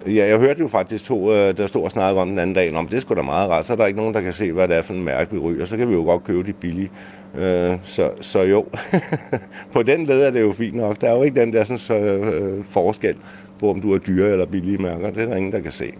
ja, 0.06 0.28
jeg 0.28 0.38
hørte 0.38 0.60
jo 0.60 0.68
faktisk 0.68 1.04
to, 1.04 1.32
øh, 1.32 1.56
der 1.56 1.66
stod 1.66 1.82
og 1.82 1.90
snakkede 1.90 2.22
om 2.22 2.28
den 2.28 2.38
anden 2.38 2.54
dag, 2.54 2.74
om 2.74 2.88
det 2.88 3.00
skulle 3.00 3.20
da 3.20 3.24
meget 3.24 3.50
ret, 3.50 3.66
så 3.66 3.72
er 3.72 3.76
der 3.76 3.86
ikke 3.86 3.98
nogen, 3.98 4.14
der 4.14 4.20
kan 4.20 4.32
se, 4.32 4.52
hvad 4.52 4.68
det 4.68 4.76
er 4.76 4.82
for 4.82 4.92
en 4.92 5.04
mærke, 5.04 5.32
vi 5.32 5.38
ryger. 5.38 5.66
Så 5.66 5.76
kan 5.76 5.88
vi 5.88 5.94
jo 5.94 6.02
godt 6.02 6.24
købe 6.24 6.42
de 6.42 6.52
billige. 6.52 6.90
Øh, 7.34 7.76
så, 7.84 8.10
så 8.20 8.42
jo, 8.42 8.66
på 9.74 9.82
den 9.82 10.06
led 10.06 10.22
er 10.22 10.30
det 10.30 10.40
jo 10.40 10.52
fint 10.52 10.76
nok. 10.76 11.00
Der 11.00 11.10
er 11.10 11.16
jo 11.16 11.22
ikke 11.22 11.40
den 11.40 11.52
der 11.52 11.64
sådan, 11.64 11.78
så, 11.78 11.98
øh, 11.98 12.64
forskel 12.70 13.16
på, 13.60 13.70
om 13.70 13.80
du 13.80 13.94
er 13.94 13.98
dyre 13.98 14.30
eller 14.30 14.46
billige 14.46 14.78
mærker. 14.78 15.10
Det 15.10 15.22
er 15.22 15.26
der 15.26 15.36
ingen, 15.36 15.52
der 15.52 15.60
kan 15.60 15.72
se. 15.72 15.92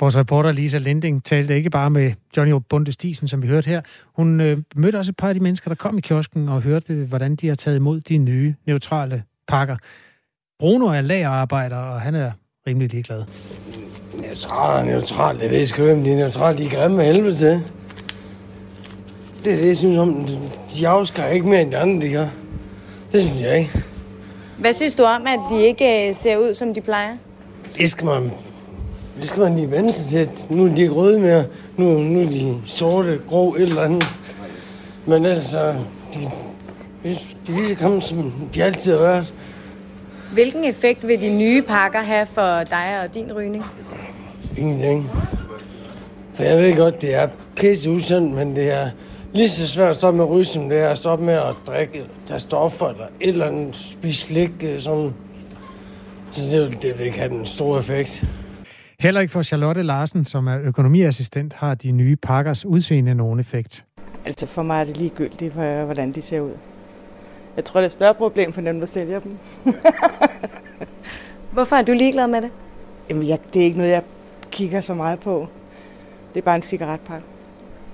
Vores 0.00 0.16
reporter 0.16 0.52
Lisa 0.52 0.78
Lending 0.78 1.24
talte 1.24 1.56
ikke 1.56 1.70
bare 1.70 1.90
med 1.90 2.12
Johnny 2.36 2.54
Bunde 2.68 2.92
Stisen, 2.92 3.28
som 3.28 3.42
vi 3.42 3.48
hørte 3.48 3.66
her. 3.68 3.80
Hun 4.16 4.40
øh, 4.40 4.58
mødte 4.76 4.96
også 4.96 5.10
et 5.10 5.16
par 5.16 5.28
af 5.28 5.34
de 5.34 5.40
mennesker, 5.40 5.68
der 5.68 5.74
kom 5.74 5.98
i 5.98 6.00
kiosken 6.00 6.48
og 6.48 6.62
hørte, 6.62 6.94
hvordan 6.94 7.36
de 7.36 7.48
har 7.48 7.54
taget 7.54 7.76
imod 7.76 8.00
de 8.00 8.18
nye 8.18 8.54
neutrale 8.66 9.22
pakker. 9.48 9.76
Bruno 10.58 10.86
er 10.86 11.00
lagerarbejder, 11.00 11.76
og 11.76 12.00
han 12.00 12.14
er 12.14 12.30
rimelig 12.66 12.92
ligeglad. 12.92 13.24
Neutral 14.14 14.80
og 14.80 14.86
neutral, 14.86 15.40
det 15.40 15.50
ved 15.50 15.58
jeg 15.58 15.68
sgu 15.68 15.82
ikke, 15.82 16.04
de 16.04 16.12
er 16.12 16.16
neutrale, 16.16 16.58
de 16.58 16.64
er 16.64 16.70
grimme 16.70 16.96
med 16.96 17.04
helvede 17.04 17.34
til. 17.34 17.62
Det 19.44 19.52
er 19.52 19.56
det, 19.56 19.68
jeg 19.68 19.76
synes 19.76 19.96
om. 19.96 20.26
De 20.78 20.88
afskrækker 20.88 21.34
ikke 21.34 21.48
mere 21.48 21.62
end 21.62 21.70
de 21.70 21.76
andre, 21.76 22.06
de 22.06 22.12
gør. 22.12 22.26
Det 23.12 23.22
synes 23.22 23.42
jeg 23.42 23.58
ikke. 23.58 23.82
Hvad 24.58 24.72
synes 24.72 24.94
du 24.94 25.02
om, 25.02 25.26
at 25.26 25.40
de 25.50 25.62
ikke 25.62 26.08
øh, 26.08 26.14
ser 26.14 26.36
ud, 26.36 26.54
som 26.54 26.74
de 26.74 26.80
plejer? 26.80 27.16
Det 27.76 27.90
skal 27.90 28.06
man, 28.06 28.30
det 29.20 29.28
skal 29.28 29.42
man 29.42 29.54
lige 29.56 29.70
vende 29.70 29.92
sig 29.92 30.06
til. 30.10 30.46
Nu 30.56 30.64
er 30.64 30.74
de 30.74 30.82
ikke 30.82 30.94
røde 30.94 31.20
mere. 31.20 31.44
Nu, 31.76 31.98
nu 31.98 32.20
er 32.20 32.24
de 32.28 32.56
sorte, 32.66 33.20
grå, 33.28 33.54
et 33.54 33.62
eller 33.62 33.82
andet. 33.82 34.04
Men 35.06 35.26
altså, 35.26 35.72
de, 36.14 36.20
de 37.04 37.52
lige 37.52 37.68
så 37.68 37.74
komme, 37.74 38.02
som 38.02 38.32
de 38.54 38.64
altid 38.64 38.92
har 38.92 38.98
været. 39.02 39.32
Hvilken 40.32 40.64
effekt 40.64 41.08
vil 41.08 41.20
de 41.20 41.30
nye 41.30 41.62
pakker 41.62 42.02
have 42.02 42.26
for 42.26 42.64
dig 42.64 43.00
og 43.02 43.14
din 43.14 43.32
rygning? 43.32 43.64
Ingenting. 44.56 45.10
For 46.34 46.42
jeg 46.42 46.58
ved 46.58 46.76
godt, 46.76 47.02
det 47.02 47.14
er 47.14 47.28
pisse 47.56 47.90
usundt, 47.90 48.34
men 48.34 48.56
det 48.56 48.72
er 48.72 48.90
lige 49.32 49.48
så 49.48 49.66
svært 49.66 49.90
at 49.90 49.96
stoppe 49.96 50.16
med 50.16 50.24
at 50.24 50.30
ryge, 50.30 50.44
som 50.44 50.68
det 50.68 50.78
er 50.78 50.88
at 50.88 50.98
stoppe 50.98 51.24
med 51.24 51.34
at 51.34 51.54
drikke, 51.66 52.04
tage 52.26 52.40
stoffer 52.40 52.88
eller 52.88 53.04
et 53.20 53.28
eller 53.28 53.46
andet, 53.46 53.76
spise 53.76 54.20
slik. 54.26 54.50
øh, 54.62 54.80
Sådan. 54.80 55.14
Så 56.30 56.42
det, 56.50 56.60
vil- 56.62 56.78
det 56.82 56.98
vil 56.98 57.06
ikke 57.06 57.18
have 57.18 57.30
den 57.30 57.46
store 57.46 57.78
effekt. 57.80 58.24
Heller 59.00 59.20
ikke 59.20 59.32
for 59.32 59.42
Charlotte 59.42 59.82
Larsen, 59.82 60.24
som 60.24 60.46
er 60.46 60.58
økonomiassistent, 60.60 61.52
har 61.52 61.74
de 61.74 61.90
nye 61.92 62.16
pakkers 62.16 62.64
udseende 62.66 63.14
nogen 63.14 63.40
effekt. 63.40 63.84
Altså 64.24 64.46
for 64.46 64.62
mig 64.62 64.80
er 64.80 64.84
det 64.84 64.96
ligegyldigt, 64.96 65.52
hvor- 65.54 65.84
hvordan 65.84 66.12
de 66.12 66.22
ser 66.22 66.40
ud. 66.40 66.52
Jeg 67.56 67.64
tror, 67.64 67.80
det 67.80 67.84
er 67.84 67.88
et 67.88 67.92
større 67.92 68.14
problem 68.14 68.52
for 68.52 68.60
dem, 68.60 68.78
der 68.80 68.86
sælger 68.86 69.20
dem. 69.20 69.38
Hvorfor 71.52 71.76
er 71.76 71.82
du 71.82 71.92
ligeglad 71.92 72.26
med 72.26 72.42
det? 72.42 72.50
Jamen, 73.10 73.28
jeg, 73.28 73.38
det 73.54 73.60
er 73.60 73.64
ikke 73.64 73.78
noget, 73.78 73.90
jeg 73.92 74.02
kigger 74.50 74.80
så 74.80 74.94
meget 74.94 75.20
på. 75.20 75.46
Det 76.34 76.40
er 76.40 76.44
bare 76.44 76.56
en 76.56 76.62
cigaretpakke. 76.62 77.26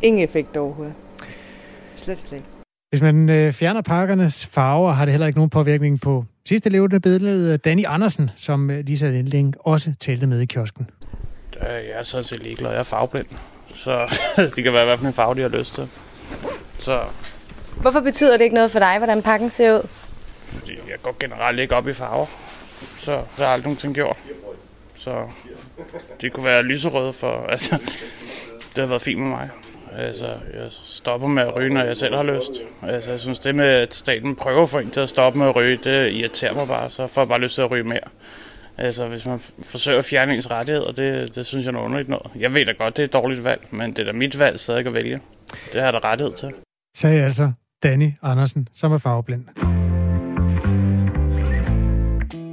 Ingen 0.02 0.22
effekt 0.24 0.56
overhovedet. 0.56 0.94
Slet, 1.94 2.18
slet. 2.18 2.32
ikke. 2.38 2.48
Hvis 2.94 3.02
man 3.02 3.28
øh, 3.28 3.52
fjerner 3.52 3.80
pakkernes 3.83 4.47
farver, 4.47 4.92
har 4.92 5.05
det 5.05 5.12
heller 5.12 5.26
ikke 5.26 5.38
nogen 5.38 5.51
påvirkning 5.51 6.01
på 6.01 6.24
sidste 6.49 6.70
levende 6.70 7.01
billede. 7.01 7.57
Danny 7.59 7.84
Andersen, 7.86 8.30
som 8.36 8.70
øh, 8.70 8.84
Lisa 8.86 9.07
Lindling 9.11 9.55
også 9.61 9.92
talte 10.01 10.26
med 10.26 10.40
i 10.40 10.47
kiosken. 10.47 10.90
Øh, 11.61 11.66
Jeg 11.68 11.99
er 11.99 12.03
sådan 12.03 12.24
set 12.24 12.42
ligeglad. 12.42 12.70
Jeg 12.70 12.78
er 12.78 12.82
farveblind. 12.82 13.26
Så 13.74 14.16
det 14.57 14.64
kan 14.64 14.72
være, 14.72 14.84
hvad 14.84 14.99
for 14.99 15.07
en 15.07 15.12
farve 15.12 15.34
de 15.34 15.40
har 15.40 15.49
lyst 15.49 15.74
til. 15.74 15.88
Så 16.78 17.01
Hvorfor 17.80 18.01
betyder 18.01 18.36
det 18.36 18.45
ikke 18.45 18.55
noget 18.55 18.70
for 18.70 18.78
dig, 18.78 18.99
hvordan 18.99 19.22
pakken 19.22 19.51
ser 19.51 19.74
ud? 19.74 19.88
fordi 20.59 20.72
jeg 20.72 20.97
går 21.03 21.16
generelt 21.20 21.61
ikke 21.61 21.76
op 21.76 21.88
i 21.88 21.92
farver. 21.92 22.26
Så 22.99 23.12
det 23.12 23.20
har 23.36 23.45
jeg 23.45 23.53
aldrig 23.53 23.66
nogensinde 23.66 23.95
gjort. 23.95 24.16
Så 24.95 25.26
de 26.20 26.30
kunne 26.30 26.45
være 26.47 26.62
lyserøde 26.62 27.12
for, 27.12 27.47
altså, 27.53 27.78
det 28.76 28.78
har 28.78 28.86
været 28.86 29.03
fint 29.03 29.20
med 29.20 29.28
mig. 29.28 29.49
Altså, 29.99 30.26
jeg 30.26 30.66
stopper 30.70 31.28
med 31.28 31.42
at 31.42 31.57
ryge, 31.57 31.74
når 31.74 31.84
jeg 31.84 31.97
selv 31.97 32.14
har 32.14 32.22
lyst. 32.22 32.51
Altså, 32.82 33.11
jeg 33.11 33.20
synes, 33.20 33.38
det 33.38 33.55
med, 33.55 33.64
at 33.64 33.95
staten 33.95 34.36
prøver 34.36 34.66
for 34.66 34.80
en 34.80 34.90
til 34.90 35.01
at 35.01 35.09
stoppe 35.09 35.38
med 35.38 35.47
at 35.47 35.57
ryge, 35.57 35.78
det 35.84 36.12
irriterer 36.12 36.55
mig 36.55 36.68
bare, 36.68 36.90
så 36.90 37.07
får 37.07 37.20
jeg 37.20 37.28
bare 37.28 37.40
lyst 37.40 37.55
til 37.55 37.62
at 37.62 37.70
ryge 37.70 37.84
mere. 37.84 38.09
Altså, 38.78 39.09
hvis 39.09 39.26
man 39.26 39.40
forsøger 39.62 39.99
at 39.99 40.05
fjerne 40.05 40.34
ens 40.34 40.51
rettigheder, 40.51 40.92
det, 40.92 41.34
det 41.36 41.47
synes 41.47 41.64
jeg 41.64 41.70
er 41.70 41.72
noget 41.72 41.84
underligt 41.84 42.09
noget. 42.09 42.26
Jeg 42.38 42.55
ved 42.55 42.66
da 42.66 42.72
godt, 42.72 42.97
det 42.97 43.03
er 43.03 43.07
et 43.07 43.12
dårligt 43.12 43.45
valg, 43.45 43.66
men 43.70 43.90
det 43.90 43.99
er 43.99 44.05
da 44.05 44.12
mit 44.12 44.38
valg 44.38 44.59
stadig 44.59 44.86
at 44.86 44.95
vælge. 44.95 45.20
Det 45.72 45.80
har 45.80 45.84
jeg 45.84 45.92
da 45.92 45.99
rettighed 45.99 46.34
til. 46.34 46.49
Sagde 46.97 47.24
altså 47.24 47.53
Danny 47.82 48.11
Andersen, 48.22 48.68
som 48.74 48.92
er 48.92 48.99
farveblind. 48.99 49.45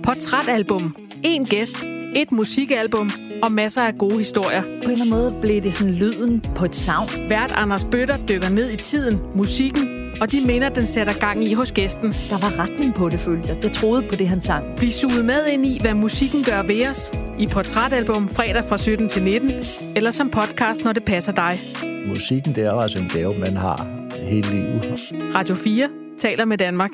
Portrætalbum. 0.03 0.95
En 1.23 1.45
gæst. 1.45 1.77
Et 2.15 2.31
musikalbum 2.31 3.11
og 3.43 3.51
masser 3.51 3.81
af 3.81 3.97
gode 3.97 4.17
historier. 4.17 4.61
På 4.61 4.67
en 4.69 4.73
eller 4.81 4.91
anden 4.91 5.09
måde 5.09 5.37
blev 5.41 5.61
det 5.61 5.73
sådan 5.73 5.93
lyden 5.93 6.41
på 6.55 6.65
et 6.65 6.75
savn. 6.75 7.09
Vært 7.29 7.51
Anders 7.51 7.85
Bøtter 7.85 8.17
dykker 8.29 8.49
ned 8.49 8.71
i 8.71 8.75
tiden, 8.77 9.19
musikken 9.35 10.01
og 10.21 10.31
de 10.31 10.37
minder, 10.45 10.69
den 10.69 10.85
sætter 10.85 11.13
gang 11.19 11.43
i 11.43 11.53
hos 11.53 11.71
gæsten. 11.71 12.11
Der 12.11 12.39
var 12.41 12.63
retning 12.63 12.93
på 12.93 13.09
det, 13.09 13.19
følte 13.19 13.49
jeg. 13.49 13.63
Jeg 13.63 13.71
troede 13.71 14.01
på 14.09 14.15
det, 14.15 14.27
han 14.27 14.41
sang. 14.41 14.75
Bliv 14.77 14.89
suget 14.89 15.25
med 15.25 15.47
ind 15.47 15.65
i, 15.65 15.77
hvad 15.81 15.93
musikken 15.93 16.43
gør 16.43 16.63
ved 16.63 16.87
os. 16.87 17.13
I 17.39 17.47
Portrætalbum 17.47 18.27
fredag 18.27 18.63
fra 18.63 18.77
17 18.77 19.09
til 19.09 19.23
19, 19.23 19.49
eller 19.95 20.11
som 20.11 20.29
podcast, 20.29 20.83
når 20.83 20.93
det 20.93 21.03
passer 21.03 21.31
dig. 21.31 21.59
Musikken, 22.07 22.55
det 22.55 22.63
er 22.63 22.71
altså 22.71 22.99
en 22.99 23.09
gave, 23.09 23.39
man 23.39 23.57
har 23.57 23.87
hele 24.23 24.49
livet. 24.51 24.99
Radio 25.35 25.55
4 25.55 25.89
taler 26.17 26.45
med 26.45 26.57
Danmark. 26.57 26.91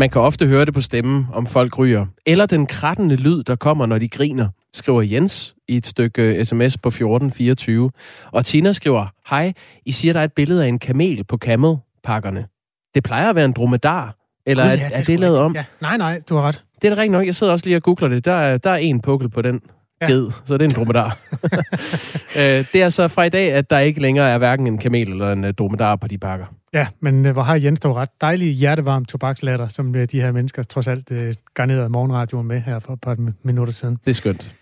Man 0.00 0.10
kan 0.10 0.20
ofte 0.20 0.46
høre 0.46 0.64
det 0.64 0.74
på 0.74 0.80
stemmen, 0.80 1.26
om 1.32 1.46
folk 1.46 1.78
ryger. 1.78 2.06
Eller 2.26 2.46
den 2.46 2.66
krattende 2.66 3.16
lyd, 3.16 3.42
der 3.42 3.56
kommer, 3.56 3.86
når 3.86 3.98
de 3.98 4.08
griner, 4.08 4.48
skriver 4.74 5.02
Jens 5.02 5.54
i 5.68 5.76
et 5.76 5.86
stykke 5.86 6.44
sms 6.44 6.78
på 6.78 6.88
1424. 6.88 7.90
Og 8.32 8.44
Tina 8.44 8.72
skriver, 8.72 9.06
Hej, 9.30 9.52
I 9.86 9.92
siger, 9.92 10.12
der 10.12 10.20
er 10.20 10.24
et 10.24 10.32
billede 10.32 10.64
af 10.64 10.68
en 10.68 10.78
kamel 10.78 11.24
på 11.24 11.36
Camel-pakkerne. 11.36 12.46
Det 12.94 13.02
plejer 13.02 13.30
at 13.30 13.36
være 13.36 13.44
en 13.44 13.52
dromedar. 13.52 14.16
Eller 14.46 14.64
Gud, 14.64 14.70
er, 14.70 14.76
ja, 14.76 14.84
er 14.84 14.88
det 14.88 14.96
det, 14.96 15.04
sgu 15.04 15.20
lavet 15.20 15.38
om? 15.38 15.54
Ja. 15.54 15.64
Nej, 15.80 15.96
nej, 15.96 16.20
du 16.28 16.34
har 16.36 16.42
ret. 16.42 16.62
Det 16.82 16.90
er 16.90 16.94
da 16.94 17.00
rigtigt 17.00 17.12
nok. 17.12 17.26
Jeg 17.26 17.34
sidder 17.34 17.52
også 17.52 17.66
lige 17.66 17.76
og 17.76 17.82
googler 17.82 18.08
det. 18.08 18.24
Der 18.24 18.32
er, 18.32 18.58
der 18.58 18.70
er 18.70 18.76
en 18.76 19.00
pukkel 19.00 19.28
på 19.28 19.42
den 19.42 19.60
Ja. 20.02 20.06
ged, 20.06 20.30
så 20.44 20.54
det 20.54 20.62
er 20.62 20.68
en 20.68 20.74
dromedar. 20.74 21.18
Øh, 22.38 22.64
det 22.72 22.82
er 22.82 22.88
så 22.88 23.08
fra 23.08 23.22
i 23.22 23.28
dag, 23.28 23.52
at 23.52 23.70
der 23.70 23.78
ikke 23.78 24.00
længere 24.00 24.28
er 24.30 24.38
hverken 24.38 24.66
en 24.66 24.78
kamel 24.78 25.10
eller 25.10 25.32
en 25.32 25.44
øh, 25.44 25.54
dromedar 25.54 25.96
på 25.96 26.08
de 26.08 26.18
pakker. 26.18 26.46
Ja, 26.74 26.86
men 27.00 27.26
øh, 27.26 27.32
hvor 27.32 27.42
har 27.42 27.54
Jens 27.54 27.80
dog 27.80 27.96
ret. 27.96 28.08
Dejlig 28.20 28.52
hjertevarm 28.54 29.04
tobakslatter, 29.04 29.68
som 29.68 29.94
øh, 29.94 30.08
de 30.12 30.20
her 30.20 30.32
mennesker 30.32 30.62
trods 30.62 30.86
alt 30.88 31.10
øh, 31.10 31.34
garnerede 31.54 31.88
morgenradioen 31.88 32.46
med 32.46 32.60
her 32.60 32.78
for 32.78 32.92
et 32.92 33.00
par 33.00 33.14
min- 33.14 33.34
minutter 33.42 33.72
siden. 33.72 33.98
Det 34.04 34.10
er 34.10 34.14
skønt. 34.14 34.56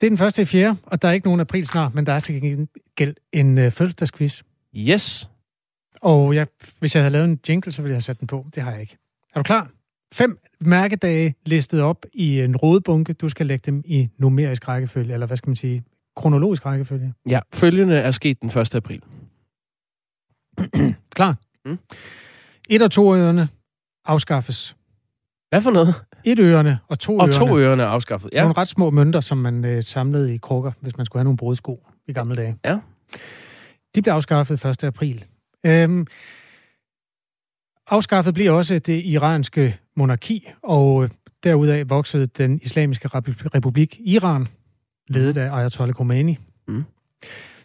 Det 0.00 0.06
er 0.06 0.10
den 0.10 0.18
første 0.18 0.42
i 0.42 0.44
fjerde, 0.44 0.76
og 0.82 1.02
der 1.02 1.08
er 1.08 1.12
ikke 1.12 1.26
nogen 1.26 1.40
april 1.40 1.66
snart, 1.66 1.94
men 1.94 2.06
der 2.06 2.12
er 2.12 2.20
til 2.20 2.40
gengæld 2.40 3.14
en 3.32 3.58
øh, 3.58 3.70
fødselsdagsquiz. 3.70 4.42
Yes. 4.76 5.30
Og 6.02 6.34
jeg, 6.34 6.46
hvis 6.78 6.94
jeg 6.94 7.02
havde 7.02 7.12
lavet 7.12 7.24
en 7.28 7.40
jingle, 7.48 7.72
så 7.72 7.82
ville 7.82 7.90
jeg 7.92 7.96
have 7.96 8.00
sat 8.00 8.20
den 8.20 8.26
på. 8.26 8.46
Det 8.54 8.62
har 8.62 8.70
jeg 8.72 8.80
ikke. 8.80 8.96
Er 9.34 9.38
du 9.38 9.42
klar? 9.42 9.70
Fem 10.14 10.38
mærkedage 10.60 11.34
listet 11.46 11.80
op 11.82 12.06
i 12.12 12.40
en 12.40 12.56
rodebunke. 12.56 13.12
Du 13.12 13.28
skal 13.28 13.46
lægge 13.46 13.62
dem 13.66 13.82
i 13.84 14.08
numerisk 14.18 14.68
rækkefølge, 14.68 15.12
eller 15.14 15.26
hvad 15.26 15.36
skal 15.36 15.48
man 15.48 15.56
sige, 15.56 15.84
kronologisk 16.16 16.66
rækkefølge. 16.66 17.14
Ja, 17.28 17.40
følgende 17.54 17.96
er 17.96 18.10
sket 18.10 18.40
den 18.42 18.60
1. 18.60 18.74
april. 18.74 19.02
Klar? 21.16 21.36
Mm. 21.64 21.78
Et 22.68 22.82
og 22.82 22.90
to 22.90 23.14
ørerne 23.16 23.48
afskaffes. 24.04 24.76
Hvad 25.50 25.60
for 25.62 25.70
noget? 25.70 25.94
Et 26.24 26.38
ørerne 26.38 26.78
og 26.88 26.98
to 26.98 27.12
Og 27.18 27.28
ørerne. 27.28 27.32
to 27.32 27.58
ørerne 27.58 27.82
er 27.82 27.86
afskaffet. 27.86 28.30
Ja. 28.32 28.40
Nogle 28.40 28.54
ret 28.58 28.68
små 28.68 28.90
mønter, 28.90 29.20
som 29.20 29.38
man 29.38 29.64
øh, 29.64 29.82
samlede 29.82 30.34
i 30.34 30.36
krukker, 30.36 30.72
hvis 30.80 30.96
man 30.96 31.06
skulle 31.06 31.20
have 31.20 31.24
nogle 31.24 31.36
brudsko 31.36 31.86
i 32.08 32.12
gamle 32.12 32.36
dage. 32.36 32.56
Ja. 32.64 32.78
De 33.94 34.02
blev 34.02 34.12
afskaffet 34.14 34.64
1. 34.64 34.84
april. 34.84 35.24
Øhm, 35.66 36.06
afskaffet 37.86 38.34
bliver 38.34 38.50
også 38.50 38.78
det 38.78 39.04
iranske 39.04 39.78
monarki, 39.96 40.48
og 40.62 41.04
øh, 41.04 41.10
derudaf 41.44 41.84
voksede 41.88 42.26
den 42.26 42.60
islamiske 42.62 43.08
Rep- 43.08 43.48
republik 43.54 43.96
Iran, 44.00 44.48
ledet 45.08 45.36
af 45.36 45.56
Ayatollah 45.58 45.94
Khomeini. 45.94 46.38
Mm. 46.68 46.84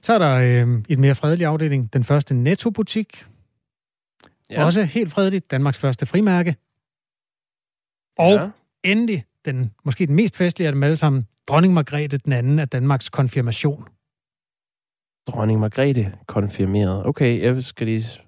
Så 0.03 0.13
er 0.13 0.17
der 0.17 0.35
øh, 0.35 0.83
et 0.89 0.99
mere 0.99 1.15
fredelig 1.15 1.47
afdeling, 1.47 1.93
den 1.93 2.03
første 2.03 2.33
nettobutik. 2.33 3.25
Ja. 4.49 4.65
Også 4.65 4.83
helt 4.83 5.11
fredeligt, 5.11 5.51
Danmarks 5.51 5.77
første 5.77 6.05
frimærke. 6.05 6.55
Og 8.17 8.33
ja. 8.33 8.49
endelig, 8.83 9.25
den, 9.45 9.71
måske 9.83 10.05
den 10.05 10.15
mest 10.15 10.37
festlige 10.37 10.67
af 10.67 10.73
dem 10.73 10.83
alle 10.83 10.97
sammen, 10.97 11.27
dronning 11.47 11.73
Margrethe 11.73 12.17
den 12.17 12.33
anden 12.33 12.59
af 12.59 12.67
Danmarks 12.67 13.09
konfirmation. 13.09 13.87
Dronning 15.27 15.59
Margrethe 15.59 16.13
konfirmeret. 16.27 17.05
Okay, 17.05 17.41
jeg 17.41 17.63
skal 17.63 17.87
lige 17.87 18.21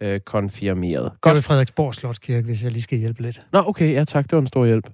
øh, 0.00 0.20
konfirmeret. 0.20 1.12
Godt. 1.20 1.34
Det 1.34 1.38
er 1.38 1.42
Frederiksborg 1.42 1.94
Slotskirke, 1.94 2.46
hvis 2.46 2.64
jeg 2.64 2.72
lige 2.72 2.82
skal 2.82 2.98
hjælpe 2.98 3.22
lidt. 3.22 3.46
Nå, 3.52 3.62
okay, 3.66 3.92
ja 3.94 4.04
tak, 4.04 4.24
det 4.24 4.32
var 4.32 4.40
en 4.40 4.46
stor 4.46 4.66
hjælp. 4.66 4.90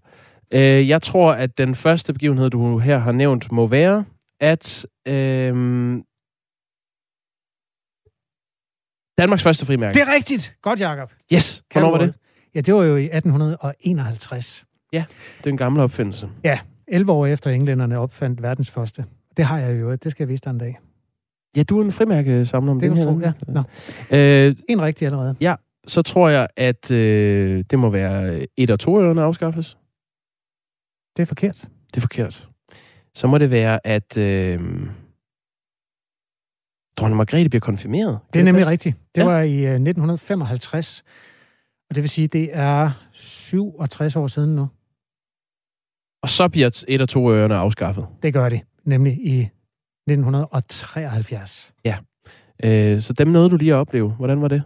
Øh, 0.50 0.88
jeg 0.88 1.02
tror, 1.02 1.32
at 1.32 1.58
den 1.58 1.74
første 1.74 2.12
begivenhed, 2.12 2.50
du 2.50 2.78
her 2.78 2.98
har 2.98 3.12
nævnt, 3.12 3.52
må 3.52 3.66
være, 3.66 4.04
at 4.40 4.86
øh, 5.08 6.02
Danmarks 9.20 9.42
første 9.42 9.66
frimærke. 9.66 9.94
Det 9.94 10.08
er 10.08 10.12
rigtigt! 10.14 10.54
Godt, 10.62 10.80
Jacob. 10.80 11.12
Yes! 11.32 11.62
Hvornår 11.72 11.90
var 11.90 11.98
det? 11.98 12.14
Ja, 12.54 12.60
det 12.60 12.74
var 12.74 12.82
jo 12.82 12.96
i 12.96 13.04
1851. 13.04 14.64
Ja, 14.92 15.04
det 15.38 15.46
er 15.46 15.50
en 15.50 15.56
gammel 15.56 15.82
opfindelse. 15.82 16.28
Ja, 16.44 16.58
11 16.88 17.12
år 17.12 17.26
efter 17.26 17.50
englænderne 17.50 17.98
opfandt 17.98 18.42
verdens 18.42 18.70
første. 18.70 19.04
Det 19.36 19.44
har 19.44 19.58
jeg 19.58 19.80
jo, 19.80 19.94
det 19.94 20.10
skal 20.10 20.24
jeg 20.24 20.28
vise 20.28 20.40
dig 20.44 20.50
en 20.50 20.58
dag. 20.58 20.78
Ja, 21.56 21.62
du 21.62 21.80
er 21.80 21.84
en 21.84 21.92
frimærkesamler 21.92 22.72
om 22.72 22.80
Det 22.80 22.90
den 22.90 22.96
kan 22.98 23.04
her. 23.06 23.12
du 23.12 23.20
tro, 23.20 23.26
ja. 23.52 23.60
Nå. 24.10 24.48
Øh, 24.48 24.56
En 24.68 24.82
rigtig 24.82 25.06
allerede. 25.06 25.34
ja, 25.40 25.54
så 25.86 26.02
tror 26.02 26.28
jeg, 26.28 26.48
at 26.56 26.90
øh, 26.90 27.64
det 27.70 27.78
må 27.78 27.90
være 27.90 28.46
et 28.56 28.70
og 28.70 28.80
to 28.80 29.00
ørerne 29.02 29.22
afskaffes. 29.22 29.76
Det 31.16 31.22
er 31.22 31.26
forkert. 31.26 31.64
Det 31.86 31.96
er 31.96 32.00
forkert. 32.00 32.48
Så 33.14 33.26
må 33.26 33.38
det 33.38 33.50
være, 33.50 33.86
at 33.86 34.18
øh, 34.18 34.60
dronning 36.96 37.16
Margrethe 37.16 37.48
bliver 37.48 37.60
konfirmeret. 37.60 38.18
Det 38.26 38.32
Kan 38.32 38.40
er 38.40 38.44
nemlig 38.44 38.66
rigtigt. 38.66 38.96
Det 39.14 39.20
Ja. 39.20 39.26
var 39.26 39.40
i 39.40 39.54
øh, 39.56 39.70
1955. 39.74 41.04
Og 41.90 41.94
det 41.94 42.02
vil 42.02 42.10
sige, 42.10 42.26
det 42.28 42.50
er 42.52 42.90
67 43.12 44.16
år 44.16 44.26
siden 44.26 44.56
nu. 44.56 44.68
Og 46.22 46.28
så 46.28 46.48
bliver 46.48 46.84
et 46.88 47.00
og 47.00 47.08
to 47.08 47.30
ørerne 47.32 47.54
afskaffet. 47.54 48.06
Det 48.22 48.32
gør 48.32 48.48
det, 48.48 48.60
nemlig 48.84 49.12
i 49.12 49.48
1973. 50.08 51.72
Ja. 51.84 51.96
Øh, 52.64 53.00
så 53.00 53.12
dem 53.12 53.28
nåede 53.28 53.50
du 53.50 53.56
lige 53.56 53.72
at 53.72 53.76
opleve. 53.76 54.10
Hvordan 54.10 54.42
var 54.42 54.48
det? 54.48 54.62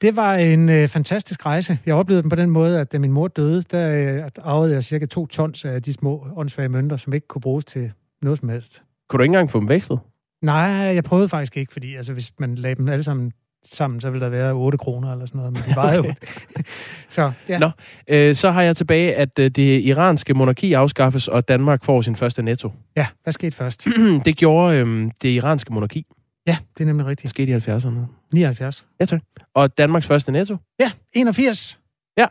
Det 0.00 0.16
var 0.16 0.34
en 0.34 0.68
øh, 0.68 0.88
fantastisk 0.88 1.46
rejse. 1.46 1.78
Jeg 1.86 1.94
oplevede 1.94 2.22
den 2.22 2.30
på 2.30 2.36
den 2.36 2.50
måde, 2.50 2.80
at 2.80 2.92
da 2.92 2.98
min 2.98 3.12
mor 3.12 3.28
døde, 3.28 3.62
der 3.62 3.90
øh, 4.24 4.30
arvede 4.42 4.72
jeg 4.74 4.82
cirka 4.84 5.06
to 5.06 5.26
tons 5.26 5.64
af 5.64 5.82
de 5.82 5.92
små 5.92 6.26
åndssvage 6.36 6.68
mønter, 6.68 6.96
som 6.96 7.12
ikke 7.12 7.26
kunne 7.28 7.42
bruges 7.42 7.64
til 7.64 7.92
noget 8.22 8.38
som 8.38 8.48
helst. 8.48 8.82
Kunne 9.08 9.18
du 9.18 9.22
ikke 9.22 9.30
engang 9.30 9.50
få 9.50 9.60
dem 9.60 9.68
vekslet? 9.68 9.98
Nej, 10.42 10.58
jeg 10.94 11.04
prøvede 11.04 11.28
faktisk 11.28 11.56
ikke, 11.56 11.72
fordi 11.72 11.94
altså, 11.94 12.12
hvis 12.12 12.32
man 12.38 12.54
lagde 12.54 12.74
dem 12.76 12.88
alle 12.88 13.02
sammen 13.02 13.32
sammen, 13.64 14.00
så 14.00 14.10
ville 14.10 14.24
der 14.24 14.30
være 14.30 14.52
8 14.52 14.78
kroner 14.78 15.12
eller 15.12 15.26
sådan 15.26 15.38
noget, 15.38 15.52
men 15.52 15.62
de 15.62 15.76
var 15.76 15.92
jo... 15.94 16.14
så 17.08 17.32
ja, 17.48 17.58
Nå, 17.58 17.70
øh, 18.08 18.34
så 18.34 18.50
har 18.50 18.62
jeg 18.62 18.76
tilbage, 18.76 19.14
at 19.14 19.38
øh, 19.38 19.50
det 19.50 19.84
iranske 19.84 20.34
monarki 20.34 20.72
afskaffes, 20.72 21.28
og 21.28 21.48
Danmark 21.48 21.84
får 21.84 22.00
sin 22.02 22.16
første 22.16 22.42
netto. 22.42 22.72
ja, 22.96 23.06
hvad 23.22 23.32
skete 23.32 23.56
først? 23.56 23.84
det 24.24 24.36
gjorde 24.36 24.78
øh, 24.80 25.10
det 25.22 25.28
iranske 25.28 25.72
monarki. 25.74 26.06
Ja, 26.46 26.56
det 26.78 26.80
er 26.84 26.86
nemlig 26.86 27.04
Det 27.04 27.10
rigtigt. 27.10 27.30
skete 27.30 27.52
i 27.52 27.56
70'erne. 27.56 27.98
79. 28.32 28.86
Ja, 29.00 29.04
tak. 29.04 29.20
Og 29.54 29.78
Danmarks 29.78 30.06
første 30.06 30.32
netto? 30.32 30.56
Ja, 30.80 30.92
81. 31.12 31.78
Ja. 32.16 32.26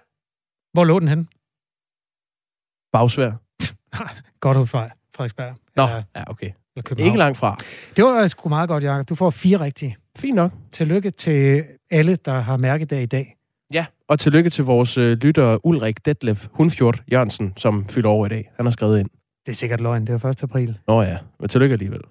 Hvor 0.74 0.84
lå 0.84 0.99
den 0.99 1.07
henne? 1.07 1.26
Bagsvær. 2.93 3.32
Godt 4.39 4.57
husvej, 4.57 4.89
Frederiksberg. 5.16 5.55
Nå, 5.76 5.84
ja, 6.16 6.24
okay. 6.28 6.51
København. 6.84 7.07
Ikke 7.07 7.17
langt 7.17 7.38
fra. 7.38 7.57
Det 7.95 8.05
var 8.05 8.27
sgu 8.27 8.49
meget 8.49 8.69
godt, 8.69 8.84
Jacob. 8.84 9.09
Du 9.09 9.15
får 9.15 9.30
fire 9.30 9.59
rigtige. 9.59 9.97
Fint 10.17 10.36
nok. 10.36 10.51
Tillykke 10.71 11.11
til 11.11 11.63
alle, 11.91 12.15
der 12.15 12.39
har 12.39 12.57
mærkedag 12.57 13.01
i 13.01 13.05
dag. 13.05 13.36
Ja, 13.73 13.86
og 14.07 14.19
tillykke 14.19 14.49
til 14.49 14.63
vores 14.63 14.97
øh, 14.97 15.17
lytter 15.17 15.65
Ulrik 15.65 16.05
Detlef 16.05 16.47
Hundfjord 16.51 16.99
Jørgensen, 17.11 17.53
som 17.57 17.86
fylder 17.88 18.09
over 18.09 18.25
i 18.25 18.30
dag. 18.30 18.51
Han 18.57 18.65
har 18.65 18.71
skrevet 18.71 18.99
ind. 18.99 19.09
Det 19.45 19.51
er 19.51 19.55
sikkert 19.55 19.82
løgn, 19.82 20.07
det 20.07 20.23
er 20.23 20.30
1. 20.30 20.43
april. 20.43 20.77
Nå 20.88 21.01
ja, 21.01 21.17
men 21.39 21.49
tillykke 21.49 21.73
alligevel. 21.73 22.01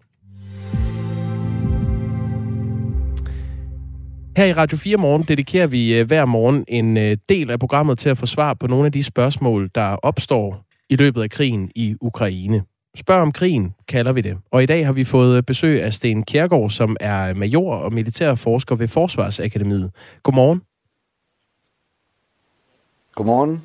Her 4.37 4.45
i 4.45 4.53
Radio 4.53 4.77
4 4.79 4.97
Morgen 4.97 5.23
dedikerer 5.23 5.67
vi 5.67 5.99
øh, 5.99 6.07
hver 6.07 6.25
morgen 6.25 6.65
en 6.69 6.97
øh, 6.97 7.17
del 7.29 7.51
af 7.51 7.59
programmet 7.59 7.99
til 7.99 8.09
at 8.09 8.19
få 8.19 8.27
svar 8.27 8.55
på 8.55 8.67
nogle 8.67 8.87
af 8.87 8.93
de 8.93 9.03
spørgsmål, 9.03 9.71
der 9.75 9.83
opstår 9.83 10.65
i 10.91 10.97
løbet 10.97 11.23
af 11.23 11.31
krigen 11.31 11.71
i 11.75 11.95
Ukraine. 12.01 12.63
Spørg 12.97 13.23
om 13.23 13.33
krigen, 13.33 13.75
kalder 13.89 14.13
vi 14.13 14.21
det. 14.21 14.37
Og 14.51 14.63
i 14.63 14.67
dag 14.67 14.87
har 14.87 14.93
vi 14.93 15.05
fået 15.05 15.47
besøg 15.47 15.83
af 15.83 15.93
Sten 15.93 16.23
Kjærgaard, 16.23 16.71
som 16.71 16.97
er 17.01 17.35
major 17.35 17.75
og 17.75 17.93
militærforsker 17.93 18.77
ved 18.77 18.89
Forsvarsakademiet. 18.89 19.91
Godmorgen. 20.23 20.63
Godmorgen. 23.15 23.63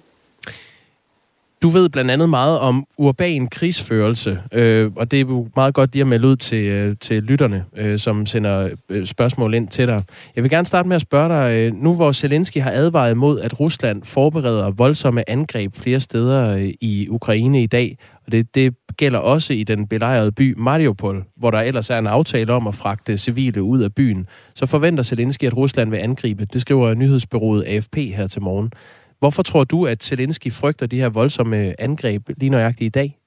Du 1.63 1.69
ved 1.69 1.89
blandt 1.89 2.11
andet 2.11 2.29
meget 2.29 2.59
om 2.59 2.85
urban 2.97 3.47
krigsførelse, 3.47 4.41
øh, 4.51 4.91
og 4.95 5.11
det 5.11 5.19
er 5.19 5.21
jo 5.21 5.47
meget 5.55 5.73
godt 5.73 5.93
lige 5.93 6.01
at 6.01 6.07
melde 6.07 6.27
ud 6.27 6.35
til, 6.35 6.63
øh, 6.63 6.95
til 7.01 7.23
lytterne, 7.23 7.65
øh, 7.77 7.99
som 7.99 8.25
sender 8.25 8.69
øh, 8.89 9.05
spørgsmål 9.05 9.53
ind 9.53 9.67
til 9.67 9.87
dig. 9.87 10.03
Jeg 10.35 10.43
vil 10.43 10.51
gerne 10.51 10.65
starte 10.65 10.87
med 10.87 10.95
at 10.95 11.01
spørge 11.01 11.29
dig, 11.29 11.57
øh, 11.57 11.73
nu 11.75 11.93
hvor 11.95 12.11
Zelensky 12.11 12.57
har 12.57 12.71
advaret 12.71 13.17
mod, 13.17 13.39
at 13.39 13.59
Rusland 13.59 14.03
forbereder 14.03 14.71
voldsomme 14.71 15.29
angreb 15.29 15.75
flere 15.75 15.99
steder 15.99 16.55
øh, 16.57 16.73
i 16.81 17.07
Ukraine 17.09 17.63
i 17.63 17.67
dag, 17.67 17.97
og 18.25 18.31
det, 18.31 18.55
det 18.55 18.75
gælder 18.97 19.19
også 19.19 19.53
i 19.53 19.63
den 19.63 19.87
belejrede 19.87 20.31
by 20.31 20.53
Mariupol, 20.57 21.25
hvor 21.35 21.51
der 21.51 21.59
ellers 21.59 21.89
er 21.89 21.97
en 21.97 22.07
aftale 22.07 22.53
om 22.53 22.67
at 22.67 22.75
fragte 22.75 23.17
civile 23.17 23.63
ud 23.63 23.81
af 23.81 23.95
byen, 23.95 24.27
så 24.55 24.65
forventer 24.65 25.03
Zelensky, 25.03 25.45
at 25.45 25.57
Rusland 25.57 25.89
vil 25.89 25.97
angribe. 25.97 26.45
Det 26.45 26.61
skriver 26.61 26.93
nyhedsbyrået 26.93 27.63
AFP 27.63 27.95
her 27.95 28.27
til 28.27 28.41
morgen. 28.41 28.71
Hvorfor 29.19 29.43
tror 29.43 29.63
du, 29.63 29.85
at 29.85 30.03
Zelensky 30.03 30.53
frygter 30.53 30.85
de 30.85 30.99
her 30.99 31.09
voldsomme 31.09 31.81
angreb 31.81 32.29
lige 32.37 32.49
nøjagtigt 32.49 32.87
i 32.87 32.89
dag? 32.89 33.19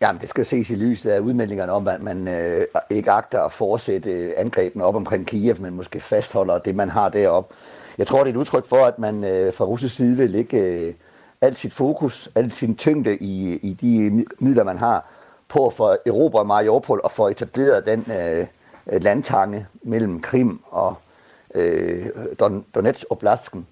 Jamen, 0.00 0.20
det 0.20 0.28
skal 0.28 0.46
ses 0.46 0.70
i 0.70 0.74
lyset 0.74 1.10
af 1.10 1.20
udmeldingerne 1.20 1.72
om, 1.72 1.88
at 1.88 2.02
man 2.02 2.28
øh, 2.28 2.66
ikke 2.90 3.10
agter 3.10 3.42
at 3.42 3.52
fortsætte 3.52 4.38
angrebene 4.38 4.84
op 4.84 4.94
omkring 4.94 5.26
Kiev, 5.26 5.60
men 5.60 5.74
måske 5.74 6.00
fastholder 6.00 6.58
det, 6.58 6.74
man 6.74 6.88
har 6.88 7.08
deroppe. 7.08 7.54
Jeg 7.98 8.06
tror, 8.06 8.18
det 8.18 8.26
er 8.26 8.34
et 8.34 8.38
udtryk 8.38 8.66
for, 8.66 8.84
at 8.84 8.98
man 8.98 9.24
øh, 9.24 9.54
fra 9.54 9.64
russisk 9.64 9.96
side 9.96 10.16
vil 10.16 10.34
ikke... 10.34 10.58
øh, 10.58 10.94
alt 11.42 11.58
sit 11.58 11.72
fokus, 11.72 12.30
alt 12.34 12.54
sin 12.54 12.76
tyngde 12.76 13.16
i, 13.16 13.56
i 13.56 13.72
de 13.72 14.10
midler, 14.40 14.64
man 14.64 14.78
har, 14.78 15.10
på 15.48 15.66
at 15.66 15.72
få 15.72 15.96
erobret 16.06 16.46
Mariupol 16.46 17.00
og 17.04 17.12
få 17.12 17.28
etableret 17.28 17.86
den 17.86 18.04
øh, 18.12 18.46
øh 18.92 19.02
landtange 19.02 19.66
mellem 19.82 20.20
Krim 20.20 20.60
og 20.70 20.94
øh, 21.54 22.06
Don, 22.40 22.64
Donetsk 22.74 23.06
og 23.10 23.18
Blasken, 23.18 23.66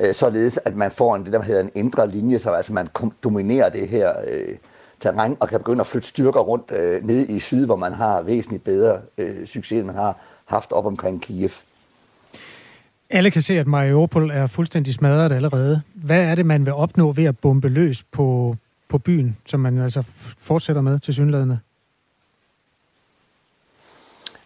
øh, 0.00 0.14
således 0.14 0.58
at 0.64 0.76
man 0.76 0.90
får 0.90 1.16
en, 1.16 1.24
det, 1.24 1.32
der 1.32 1.42
hedder 1.42 1.60
en 1.60 1.70
indre 1.74 2.08
linje, 2.08 2.38
så 2.38 2.50
altså 2.50 2.72
man 2.72 2.88
dominerer 3.24 3.68
det 3.68 3.88
her 3.88 4.12
øh, 4.26 4.56
terræn 5.00 5.36
og 5.40 5.48
kan 5.48 5.60
begynde 5.60 5.80
at 5.80 5.86
flytte 5.86 6.08
styrker 6.08 6.40
rundt 6.40 6.70
øh, 6.70 7.06
ned 7.06 7.28
i 7.28 7.40
syd, 7.40 7.66
hvor 7.66 7.76
man 7.76 7.92
har 7.92 8.22
væsentligt 8.22 8.64
bedre 8.64 9.00
øh, 9.18 9.46
succes, 9.46 9.78
end 9.78 9.86
man 9.86 9.94
har 9.94 10.18
haft 10.44 10.72
op 10.72 10.86
omkring 10.86 11.22
Kiev. 11.22 11.50
Alle 13.14 13.30
kan 13.30 13.42
se, 13.42 13.58
at 13.58 13.66
Mariupol 13.66 14.30
er 14.30 14.46
fuldstændig 14.46 14.94
smadret 14.94 15.32
allerede. 15.32 15.82
Hvad 15.94 16.20
er 16.20 16.34
det, 16.34 16.46
man 16.46 16.66
vil 16.66 16.72
opnå 16.72 17.12
ved 17.12 17.24
at 17.24 17.38
bombe 17.38 17.68
løs 17.68 18.02
på, 18.02 18.56
på 18.88 18.98
byen, 18.98 19.36
som 19.46 19.60
man 19.60 19.78
altså 19.78 20.02
fortsætter 20.38 20.82
med 20.82 20.98
til 20.98 21.14
synlædende? 21.14 21.58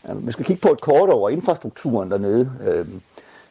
Altså, 0.05 0.21
man 0.25 0.33
skal 0.33 0.45
kigge 0.45 0.63
på 0.63 0.73
et 0.73 0.81
kort 0.81 1.11
over 1.11 1.31
infrastrukturen 1.31 2.11
dernede, 2.11 2.53
øh, 2.69 2.87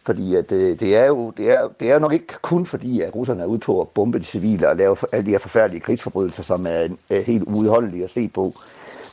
fordi 0.08 0.36
at, 0.36 0.52
øh, 0.52 0.80
det, 0.80 0.98
er 0.98 1.08
jo, 1.08 1.32
det, 1.38 1.52
er, 1.52 1.68
det 1.80 1.92
er 1.92 2.00
nok 2.00 2.14
ikke 2.14 2.34
kun 2.42 2.66
fordi, 2.66 3.02
at 3.02 3.16
russerne 3.16 3.42
er 3.42 3.46
ude 3.46 3.60
på 3.60 3.82
at 3.82 3.88
bombe 3.88 4.20
de 4.20 4.24
civile 4.24 4.70
og 4.70 4.76
lave 4.76 4.98
alle 5.14 5.26
de 5.26 5.32
her 5.32 5.40
forfærdelige 5.40 5.82
krigsforbrydelser, 5.82 6.44
som 6.44 6.66
er, 6.70 6.88
er 7.10 7.22
helt 7.22 7.44
uudholdelige 7.48 8.04
at 8.04 8.10
se 8.10 8.28
på. 8.28 8.52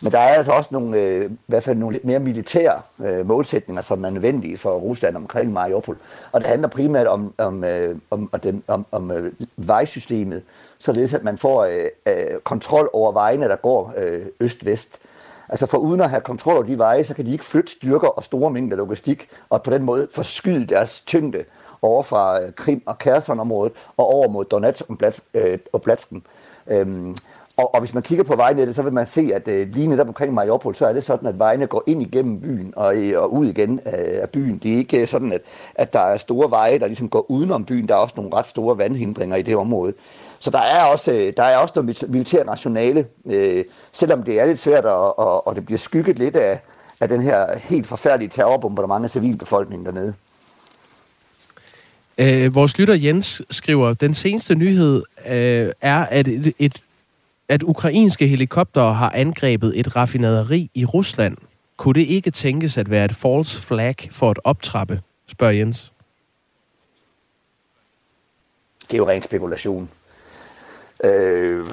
Men 0.03 0.13
der 0.13 0.19
er 0.19 0.35
altså 0.35 0.53
også 0.53 0.69
nogle, 0.73 0.99
øh, 0.99 1.31
i 1.31 1.37
hvert 1.47 1.65
fald 1.65 1.77
nogle 1.77 1.95
lidt 1.95 2.05
mere 2.05 2.19
militære 2.19 2.77
øh, 3.05 3.27
målsætninger, 3.27 3.83
som 3.83 4.05
er 4.05 4.11
nødvendige 4.11 4.59
for 4.59 4.79
Rusland 4.79 5.17
omkring 5.17 5.53
Mariupol. 5.53 5.97
Og 6.33 6.41
det 6.41 6.49
handler 6.49 6.69
primært 6.69 7.07
om, 7.07 7.35
om, 7.39 7.65
øh, 7.65 7.97
om, 8.11 8.29
om, 8.33 8.41
den, 8.41 8.63
om, 8.69 8.87
om 8.93 9.11
øh, 9.11 9.33
vejsystemet, 9.57 10.43
således 10.79 11.15
at 11.15 11.25
man 11.25 11.39
får 11.39 11.65
øh, 11.65 11.87
øh, 12.07 12.39
kontrol 12.45 12.91
over 12.93 13.13
vejene, 13.13 13.49
der 13.49 13.57
går 13.57 13.95
øh, 13.97 14.27
øst-vest. 14.41 14.99
Altså 15.49 15.67
for 15.67 15.79
uden 15.79 16.01
at 16.01 16.11
have 16.11 16.21
kontrol 16.21 16.55
over 16.55 16.63
de 16.63 16.79
veje, 16.79 17.05
så 17.05 17.15
kan 17.15 17.27
de 17.27 17.33
ikke 17.33 17.45
flytte 17.45 17.73
styrker 17.73 18.09
og 18.09 18.25
store 18.25 18.51
mængder 18.51 18.77
logistik, 18.77 19.29
og 19.51 19.63
på 19.63 19.71
den 19.71 19.83
måde 19.83 20.09
forskyde 20.13 20.67
deres 20.67 21.01
tyngde 21.01 21.45
over 21.83 22.03
fra 22.03 22.43
øh, 22.43 22.53
Krim 22.53 22.83
og 22.87 22.99
Kherson-området 22.99 23.73
og 23.97 24.07
over 24.07 24.29
mod 24.29 24.45
Donetsk 24.45 24.85
øh, 25.35 25.59
og 25.73 25.83
Blatsken. 25.83 26.23
Øhm, 26.67 27.17
og, 27.57 27.75
og 27.75 27.81
hvis 27.81 27.95
man 27.95 28.03
kigger 28.03 28.25
på 28.25 28.37
vejnettet, 28.37 28.75
så 28.75 28.83
vil 28.83 28.93
man 28.93 29.07
se, 29.07 29.31
at 29.35 29.49
øh, 29.49 29.69
lige 29.69 29.87
netop 29.87 30.09
omkring 30.09 30.35
Mariupol, 30.35 30.75
så 30.75 30.87
er 30.87 30.93
det 30.93 31.05
sådan, 31.05 31.29
at 31.29 31.39
vejene 31.39 31.67
går 31.67 31.83
ind 31.87 32.03
igennem 32.03 32.41
byen 32.41 32.73
og, 32.77 32.97
øh, 32.97 33.23
og 33.23 33.33
ud 33.33 33.47
igen 33.47 33.81
øh, 33.87 33.93
af 34.23 34.31
byen. 34.31 34.59
Det 34.59 34.73
er 34.73 34.77
ikke 34.77 35.07
sådan, 35.07 35.33
at, 35.33 35.41
at 35.75 35.93
der 35.93 36.01
er 36.01 36.17
store 36.17 36.51
veje, 36.51 36.79
der 36.79 36.87
ligesom 36.87 37.09
går 37.09 37.31
udenom 37.31 37.65
byen. 37.65 37.89
Der 37.89 37.95
er 37.95 37.99
også 37.99 38.15
nogle 38.17 38.35
ret 38.35 38.47
store 38.47 38.79
vandhindringer 38.79 39.37
i 39.37 39.43
det 39.43 39.57
område. 39.57 39.93
Så 40.45 40.51
der 40.51 40.59
er 40.59 40.85
også, 40.85 41.13
øh, 41.13 41.33
der 41.37 41.43
er 41.43 41.57
også 41.57 41.73
noget 41.77 42.05
militær 42.09 42.45
rationale, 42.45 43.07
øh, 43.27 43.65
selvom 43.93 44.23
det 44.23 44.41
er 44.41 44.47
lidt 44.47 44.59
svært, 44.59 44.85
og, 44.85 45.19
og, 45.19 45.47
og 45.47 45.55
det 45.55 45.67
bliver 45.67 45.79
skygget 45.79 46.19
lidt 46.19 46.37
af, 46.37 46.61
af 47.01 47.09
den 47.09 47.23
her 47.23 47.59
helt 47.59 47.87
forfærdelige 47.87 48.29
terrorbombardement 48.29 49.05
af 49.05 49.11
civilbefolkningen 49.11 49.87
dernede. 49.87 50.15
Øh, 52.19 52.55
vores 52.55 52.79
lytter 52.79 52.95
Jens 52.95 53.43
skriver, 53.51 53.95
den 53.95 54.15
seneste 54.15 54.55
nyhed 54.55 55.03
øh, 55.27 55.73
er, 55.81 56.07
at 56.07 56.29
et, 56.29 56.55
et 56.59 56.83
at 57.49 57.63
ukrainske 57.63 58.27
helikoptere 58.27 58.95
har 58.95 59.11
angrebet 59.11 59.81
et 59.81 59.97
raffinaderi 59.97 60.71
i 60.75 60.85
Rusland. 60.85 61.37
Kunne 61.77 61.95
det 61.95 62.07
ikke 62.07 62.31
tænkes 62.31 62.79
at 62.79 62.91
være 62.91 63.05
et 63.05 63.15
false 63.15 63.61
flag 63.61 63.97
for 64.13 64.31
at 64.31 64.39
optrappe, 64.45 65.01
spørger 65.27 65.53
Jens. 65.53 65.93
Det 68.91 68.95
er 68.95 68.99
jo 68.99 69.09
ren 69.09 69.23
spekulation. 69.23 69.89
Øh, 71.05 71.67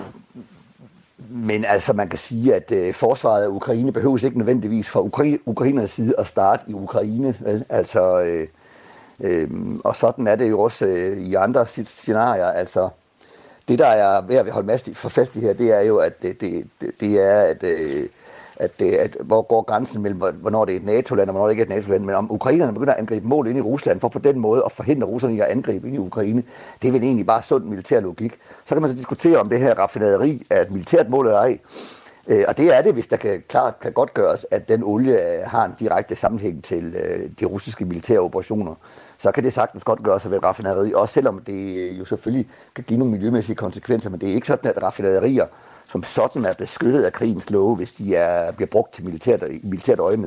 men 1.30 1.66
altså, 1.66 1.94
man 1.94 2.10
kan 2.10 2.20
sige, 2.20 2.56
at 2.56 2.72
øh, 2.72 2.94
forsvaret 2.94 3.44
af 3.44 3.48
Ukraine 3.48 3.92
behøves 3.92 4.24
ikke 4.24 4.38
nødvendigvis 4.38 4.90
fra 4.90 5.00
Ukra- 5.00 5.42
Ukrainers 5.46 5.92
side 5.92 6.14
at 6.18 6.28
starte 6.28 6.64
i 6.68 6.74
Ukraine. 6.74 7.38
Vel? 7.40 7.66
Altså, 7.70 8.22
øh, 8.22 8.48
øh, 9.24 9.50
og 9.84 9.96
sådan 9.96 10.28
er 10.28 10.36
det 10.36 10.50
jo 10.50 10.60
også 10.60 10.86
øh, 10.86 11.18
i 11.18 11.36
andre 11.36 11.68
scenarier. 11.86 12.46
Altså, 12.46 12.90
det, 13.68 13.80
der 13.80 13.88
er 13.88 14.22
ved 14.22 14.36
at 14.36 14.52
holde 14.52 14.80
i 14.88 14.94
for 14.94 15.10
fast 15.10 15.36
i 15.36 15.40
her, 15.40 15.54
det 15.54 15.72
er 15.72 15.82
jo, 15.82 15.98
at 15.98 16.22
det, 16.22 16.42
det, 16.42 16.68
det 17.00 17.22
er, 17.22 17.42
at, 17.42 17.64
øh, 17.64 18.08
at, 18.62 18.80
det, 18.80 18.92
at 18.92 19.18
hvor 19.22 19.42
går 19.42 19.62
grænsen 19.62 20.02
mellem, 20.02 20.20
hvornår 20.20 20.66
det 20.66 20.72
er 20.74 20.78
et 20.78 20.86
NATO-land, 20.86 21.30
og 21.30 21.34
hvornår 21.34 21.48
det 21.48 21.54
ikke 21.54 21.62
er 21.62 21.66
et 21.66 21.70
NATO-land, 21.70 22.04
men 22.04 22.16
om 22.16 22.32
ukrainerne 22.32 22.74
begynder 22.74 22.94
at 22.94 23.00
angribe 23.00 23.28
mål 23.28 23.48
ind 23.48 23.58
i 23.58 23.62
Rusland, 23.62 24.00
for 24.00 24.10
på 24.10 24.20
den 24.20 24.40
måde 24.40 24.64
at 24.66 24.72
forhindre 24.72 25.08
russerne 25.08 25.36
i 25.36 25.40
at 25.40 25.48
angribe 25.48 25.88
ind 25.88 25.96
i 25.96 26.00
Ukraine, 26.00 26.44
det 26.82 26.88
er 26.88 26.92
vel 26.92 27.04
egentlig 27.04 27.26
bare 27.26 27.44
sund 27.44 27.64
militær 27.64 28.00
logik. 28.00 28.34
Så 28.66 28.76
kan 28.76 28.82
man 28.82 28.90
så 28.90 28.98
diskutere, 28.98 29.38
om 29.38 29.50
det 29.50 29.60
her 29.60 29.80
raffinaderi 29.80 30.42
er 30.50 30.62
et 30.62 30.72
militært 30.72 31.10
mål 31.10 31.26
eller 31.26 31.40
ej. 31.40 31.60
Øh, 32.28 32.44
og 32.48 32.58
det 32.58 32.76
er 32.76 32.82
det, 32.82 32.94
hvis 32.94 33.08
der 33.08 33.18
kan, 33.18 33.44
klart 33.48 33.80
kan 33.80 33.94
godt 33.94 34.14
gøres, 34.14 34.46
at 34.52 34.70
den 34.70 34.84
olie 34.84 35.14
øh, 35.14 35.44
har 35.46 35.66
en 35.66 35.72
direkte 35.80 36.16
sammenhæng 36.16 36.64
til 36.64 36.96
øh, 36.96 37.30
de 37.40 37.46
russiske 37.46 37.86
militære 37.86 38.20
operationer. 38.20 38.76
Så 39.22 39.32
kan 39.32 39.44
det 39.44 39.54
sagtens 39.54 39.84
godt 39.84 40.04
gøres 40.04 40.30
ved 40.30 40.44
raffinaderi, 40.44 40.94
også 40.94 41.14
selvom 41.14 41.42
det 41.48 41.78
øh, 41.78 42.00
jo 42.00 42.06
selvfølgelig 42.06 42.48
kan 42.76 42.84
give 42.84 43.00
nogle 43.00 43.12
miljømæssige 43.12 43.56
konsekvenser, 43.56 44.10
men 44.10 44.22
det 44.22 44.30
er 44.30 44.34
ikke 44.34 44.48
sådan, 44.48 44.72
at 44.76 44.84
raffinaderier 44.84 45.46
som 45.92 46.04
sådan 46.04 46.46
er 46.46 46.54
beskyttet 46.58 47.04
af 47.04 47.14
krigens 47.14 47.50
love, 47.50 47.76
hvis 47.76 47.92
de 47.92 48.16
er, 48.16 48.52
bliver 48.52 48.68
brugt 48.68 48.94
til 48.94 49.06
militært, 49.06 49.44
militært 49.64 50.00
øje. 50.00 50.18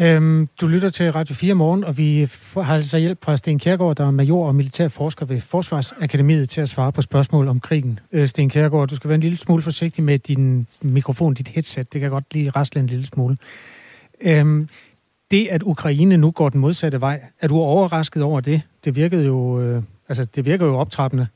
Øhm, 0.00 0.48
du 0.60 0.66
lytter 0.66 0.90
til 0.90 1.12
Radio 1.12 1.34
4 1.34 1.54
morgen, 1.54 1.84
og 1.84 1.98
vi 1.98 2.30
har 2.54 2.74
altså 2.74 2.98
hjælp 2.98 3.24
fra 3.24 3.36
Sten 3.36 3.58
Kjærgaard, 3.58 3.96
der 3.96 4.06
er 4.06 4.10
major 4.10 4.46
og 4.46 4.54
militærforsker 4.54 5.26
ved 5.26 5.40
Forsvarsakademiet, 5.40 6.48
til 6.48 6.60
at 6.60 6.68
svare 6.68 6.92
på 6.92 7.02
spørgsmål 7.02 7.48
om 7.48 7.60
krigen. 7.60 7.98
Øh, 8.12 8.28
Sten 8.28 8.50
Kjærgaard, 8.50 8.88
du 8.88 8.96
skal 8.96 9.08
være 9.08 9.14
en 9.14 9.20
lille 9.20 9.38
smule 9.38 9.62
forsigtig 9.62 10.04
med 10.04 10.18
din 10.18 10.66
mikrofon, 10.82 11.34
dit 11.34 11.48
headset. 11.48 11.92
Det 11.92 12.00
kan 12.00 12.10
godt 12.10 12.34
lige 12.34 12.50
rasle 12.50 12.80
en 12.80 12.86
lille 12.86 13.06
smule. 13.06 13.36
Øhm, 14.20 14.68
det, 15.30 15.48
at 15.48 15.62
Ukraine 15.62 16.16
nu 16.16 16.30
går 16.30 16.48
den 16.48 16.60
modsatte 16.60 17.00
vej, 17.00 17.22
er 17.40 17.48
du 17.48 17.56
overrasket 17.56 18.22
over 18.22 18.40
det? 18.40 18.62
Det 18.84 18.96
virkede 18.96 19.24
jo, 19.24 19.60
øh, 19.60 19.82
altså, 20.08 20.24
det 20.24 20.44
virker 20.44 20.66
jo 20.66 20.78
optrappende. 20.78 21.28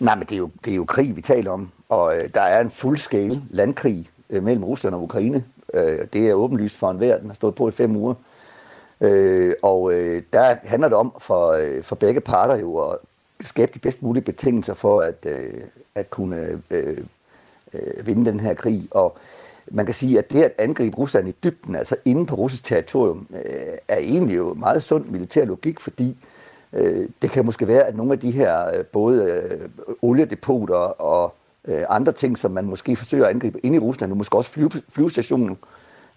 Nej, 0.00 0.14
men 0.14 0.26
det 0.26 0.32
er 0.32 0.38
jo, 0.38 0.50
det 0.64 0.70
er 0.70 0.76
jo 0.76 0.84
krig, 0.84 1.16
vi 1.16 1.20
taler 1.22 1.50
om. 1.50 1.70
Og 1.88 2.16
øh, 2.16 2.22
der 2.34 2.40
er 2.40 2.60
en 2.60 2.70
fuldskale 2.70 3.42
landkrig 3.50 4.08
øh, 4.30 4.42
mellem 4.42 4.64
Rusland 4.64 4.94
og 4.94 5.02
Ukraine. 5.02 5.44
Øh, 5.74 6.06
det 6.12 6.28
er 6.28 6.34
åbenlyst 6.34 6.76
for 6.76 6.90
enhver. 6.90 7.18
Den 7.18 7.28
har 7.28 7.34
stået 7.34 7.54
på 7.54 7.68
i 7.68 7.72
fem 7.72 7.96
uger. 7.96 8.14
Øh, 9.00 9.54
og 9.62 9.92
øh, 9.92 10.22
der 10.32 10.56
handler 10.64 10.88
det 10.88 10.98
om 10.98 11.12
for, 11.20 11.50
øh, 11.50 11.82
for 11.82 11.96
begge 11.96 12.20
parter 12.20 12.56
jo 12.56 12.78
at 12.78 12.98
skabe 13.40 13.72
de 13.74 13.78
bedst 13.78 14.02
mulige 14.02 14.24
betingelser 14.24 14.74
for 14.74 15.00
at, 15.00 15.26
øh, 15.26 15.60
at 15.94 16.10
kunne 16.10 16.60
øh, 16.70 16.98
øh, 17.72 18.06
vinde 18.06 18.30
den 18.30 18.40
her 18.40 18.54
krig. 18.54 18.88
Og 18.90 19.18
man 19.70 19.84
kan 19.84 19.94
sige, 19.94 20.18
at 20.18 20.32
det 20.32 20.42
at 20.42 20.52
angribe 20.58 20.96
Rusland 20.96 21.28
i 21.28 21.34
dybden, 21.44 21.76
altså 21.76 21.96
inde 22.04 22.26
på 22.26 22.34
russisk 22.34 22.64
territorium, 22.64 23.26
øh, 23.30 23.78
er 23.88 23.98
egentlig 23.98 24.36
jo 24.36 24.54
meget 24.54 24.82
sund 24.82 25.04
militær 25.04 25.44
logik, 25.44 25.80
fordi 25.80 26.16
øh, 26.72 27.08
det 27.22 27.30
kan 27.30 27.44
måske 27.44 27.66
være, 27.66 27.84
at 27.84 27.96
nogle 27.96 28.12
af 28.12 28.18
de 28.18 28.30
her 28.30 28.78
øh, 28.78 28.84
både 28.84 29.42
øh, 29.50 29.68
oliedepoter 30.02 30.76
og 31.00 31.34
øh, 31.64 31.84
andre 31.88 32.12
ting, 32.12 32.38
som 32.38 32.50
man 32.50 32.64
måske 32.64 32.96
forsøger 32.96 33.24
at 33.24 33.30
angribe 33.30 33.66
inde 33.66 33.76
i 33.76 33.80
Rusland, 33.80 34.10
og 34.12 34.16
måske 34.16 34.36
også 34.36 34.50
fly, 34.50 34.64
flyvestationen 34.88 35.56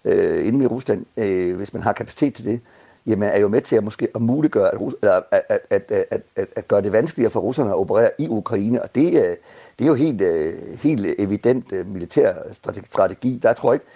øh, 0.04 0.46
inde 0.46 0.64
i 0.64 0.66
Rusland, 0.66 1.06
øh, 1.16 1.56
hvis 1.56 1.72
man 1.72 1.82
har 1.82 1.92
kapacitet 1.92 2.34
til 2.34 2.44
det, 2.44 2.60
jamen 3.06 3.28
er 3.28 3.40
jo 3.40 3.48
med 3.48 3.60
til 3.60 3.76
at 3.76 3.84
måske 3.84 4.08
at 4.14 4.20
muliggøre, 4.20 4.74
at, 4.74 5.22
at, 5.32 5.42
at, 5.48 5.60
at, 5.70 6.04
at, 6.10 6.22
at, 6.36 6.46
at 6.56 6.68
gøre 6.68 6.82
det 6.82 6.92
vanskeligere 6.92 7.30
for 7.30 7.40
russerne 7.40 7.70
at 7.70 7.76
operere 7.76 8.10
i 8.18 8.28
Ukraine, 8.28 8.82
og 8.82 8.94
det, 8.94 9.06
øh, 9.06 9.36
det 9.78 9.84
er 9.84 9.86
jo 9.86 9.94
helt, 9.94 10.20
øh, 10.20 10.54
helt 10.82 11.06
evident 11.18 11.72
øh, 11.72 11.86
militær 11.86 12.34
strategi. 12.90 13.38
Der 13.42 13.52
tror 13.52 13.72
jeg 13.72 13.74
ikke, 13.74 13.86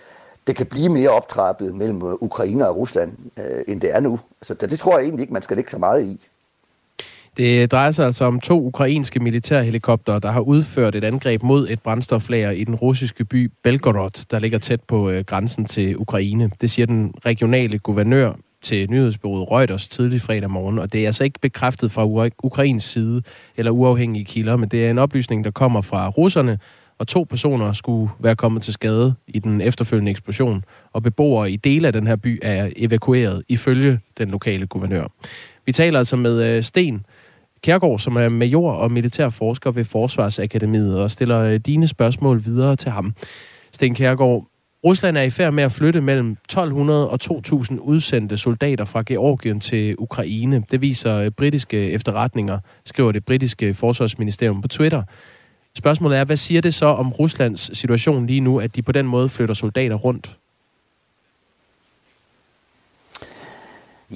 det 0.47 0.57
kan 0.57 0.67
blive 0.67 0.89
mere 0.89 1.09
optrappet 1.09 1.75
mellem 1.75 2.03
Ukraine 2.03 2.69
og 2.69 2.77
Rusland, 2.77 3.13
end 3.69 3.81
det 3.81 3.95
er 3.95 4.01
nu. 4.01 4.21
Så 4.43 4.55
det, 4.55 4.71
det 4.71 4.79
tror 4.79 4.99
jeg 4.99 5.05
egentlig 5.05 5.23
ikke, 5.23 5.33
man 5.33 5.43
skal 5.43 5.57
lægge 5.57 5.71
så 5.71 5.79
meget 5.79 6.05
i. 6.05 6.27
Det 7.37 7.73
drejer 7.73 7.91
sig 7.91 8.07
altså 8.07 8.25
om 8.25 8.41
to 8.41 8.67
ukrainske 8.67 9.21
militærhelikoptere, 9.21 10.21
der 10.21 10.31
har 10.31 10.41
udført 10.41 10.95
et 10.95 11.05
angreb 11.05 11.43
mod 11.43 11.69
et 11.69 11.83
brændstoflager 11.83 12.51
i 12.51 12.65
den 12.65 12.75
russiske 12.75 13.25
by 13.25 13.51
Belgorod, 13.63 14.25
der 14.31 14.39
ligger 14.39 14.59
tæt 14.59 14.81
på 14.81 15.13
grænsen 15.27 15.65
til 15.65 15.99
Ukraine. 15.99 16.51
Det 16.61 16.71
siger 16.71 16.87
den 16.87 17.15
regionale 17.27 17.79
guvernør 17.79 18.33
til 18.65 18.91
nyhedsbyrået 18.91 19.51
Reuters 19.51 19.89
tidlig 19.89 20.21
fredag 20.21 20.51
morgen, 20.51 20.79
og 20.79 20.93
det 20.93 21.03
er 21.03 21.07
altså 21.07 21.25
ikke 21.25 21.41
bekræftet 21.41 21.93
fra 21.93 22.31
Ukrains 22.43 22.85
side 22.85 23.23
eller 23.57 23.71
uafhængige 23.71 24.25
kilder, 24.25 24.57
men 24.57 24.69
det 24.69 24.87
er 24.87 24.91
en 24.91 24.99
oplysning, 24.99 25.45
der 25.45 25.51
kommer 25.51 25.81
fra 25.81 26.09
russerne, 26.09 26.59
og 26.99 27.09
to 27.09 27.27
personer 27.31 27.73
skulle 27.73 28.11
være 28.19 28.37
kommet 28.37 28.63
til 28.63 28.73
skade 28.73 29.15
i 29.27 29.39
den 29.39 29.61
efterfølgende 29.61 30.11
eksplosion, 30.11 30.65
og 30.93 31.03
beboere 31.03 31.51
i 31.53 31.57
dele 31.57 31.87
af 31.87 31.93
den 31.93 32.07
her 32.07 32.17
by 32.17 32.39
er 32.43 32.71
evakueret 32.77 33.43
ifølge 33.49 34.01
den 34.19 34.29
lokale 34.29 34.67
guvernør. 34.67 35.07
Vi 35.67 35.73
taler 35.73 35.99
altså 35.99 36.17
med 36.17 36.57
øh, 36.57 36.63
Sten 36.63 37.07
Kærgaard, 37.63 37.99
som 37.99 38.17
er 38.17 38.29
major 38.29 38.73
og 38.73 38.93
militærforsker 38.93 39.71
ved 39.71 39.85
Forsvarsakademiet, 39.85 40.99
og 40.99 41.11
stiller 41.11 41.41
øh, 41.41 41.61
dine 41.61 41.87
spørgsmål 41.87 42.45
videre 42.45 42.77
til 42.77 42.91
ham. 42.91 43.15
Sten 43.73 43.95
Kærgaard, 43.95 44.47
Rusland 44.85 45.17
er 45.19 45.23
i 45.23 45.31
færd 45.31 45.53
med 45.53 45.65
at 45.65 45.73
flytte 45.73 46.01
mellem 46.01 46.33
1200 46.33 47.11
og 47.11 47.21
2000 47.21 47.81
udsendte 47.81 48.39
soldater 48.39 48.85
fra 48.85 49.03
Georgien 49.07 49.61
til 49.61 49.95
Ukraine. 49.99 50.65
Det 50.71 50.81
viser 50.81 51.17
øh, 51.17 51.31
britiske 51.31 51.91
efterretninger, 51.91 52.59
skriver 52.85 53.13
det 53.13 53.25
britiske 53.25 53.75
forsvarsministerium 53.75 54.63
på 54.63 54.69
Twitter. 54.69 55.03
Spørgsmålet 55.77 56.19
er, 56.19 56.25
hvad 56.25 56.37
siger 56.37 56.61
det 56.61 56.75
så 56.75 56.87
om 56.87 57.13
Ruslands 57.13 57.79
situation 57.79 58.27
lige 58.27 58.41
nu, 58.41 58.61
at 58.61 58.77
de 58.77 58.83
på 58.83 58.93
den 58.93 59.07
måde 59.07 59.29
flytter 59.29 59.55
soldater 59.55 59.97
rundt? 59.97 60.39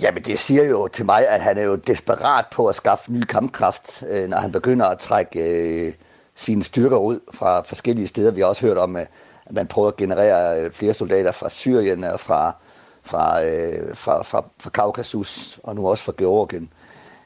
Jamen, 0.03 0.23
det 0.23 0.39
siger 0.39 0.65
jo 0.65 0.89
til 0.89 1.05
mig, 1.05 1.29
at 1.29 1.41
han 1.41 1.59
er 1.59 1.63
jo 1.63 1.77
desperat 1.77 2.45
på 2.53 2.67
at 2.67 2.75
skaffe 2.75 3.13
ny 3.13 3.23
kampkraft, 3.23 4.03
øh, 4.11 4.29
når 4.29 4.37
han 4.37 4.53
begynder 4.53 4.87
at 4.87 4.99
trække 4.99 5.41
øh, 5.41 5.93
sine 6.35 6.63
styrker 6.63 6.97
ud 6.97 7.21
fra 7.35 7.63
forskellige 7.63 8.07
steder. 8.07 8.33
Vi 8.33 8.41
har 8.41 8.49
også 8.49 8.67
hørt 8.67 8.77
om, 8.77 8.97
øh, 8.97 9.07
man 9.51 9.67
prøver 9.67 9.89
at 9.89 9.97
generere 9.97 10.61
øh, 10.61 10.71
flere 10.71 10.95
soldater 10.95 11.33
fra 11.33 11.49
Syrien 11.49 12.05
og 12.05 12.21
fra, 12.21 12.57
fra, 13.03 13.45
øh, 13.45 13.97
fra, 13.97 14.23
fra, 14.23 14.45
fra 14.61 14.71
Kaukasus 14.71 15.61
og 15.63 15.75
nu 15.75 15.89
også 15.89 16.05
fra 16.05 16.13
Georgien. 16.19 16.71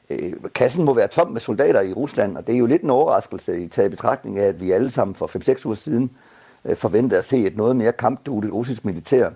Øh, 0.09 0.33
kassen 0.55 0.85
må 0.85 0.93
være 0.93 1.07
tom 1.07 1.31
med 1.31 1.41
soldater 1.41 1.81
i 1.81 1.93
Rusland, 1.93 2.37
og 2.37 2.47
det 2.47 2.55
er 2.55 2.59
jo 2.59 2.65
lidt 2.65 2.81
en 2.81 2.89
overraskelse 2.89 3.59
i 3.59 3.67
taget 3.67 3.91
betragtning 3.91 4.39
af, 4.39 4.47
at 4.47 4.61
vi 4.61 4.71
alle 4.71 4.91
sammen 4.91 5.15
for 5.15 5.51
5-6 5.59 5.65
uger 5.65 5.75
siden 5.75 6.11
øh, 6.65 6.75
forventede 6.75 7.19
at 7.19 7.25
se 7.25 7.37
et 7.37 7.57
noget 7.57 7.75
mere 7.75 7.91
kampdueligt 7.91 8.53
russisk 8.53 8.85
militær. 8.85 9.29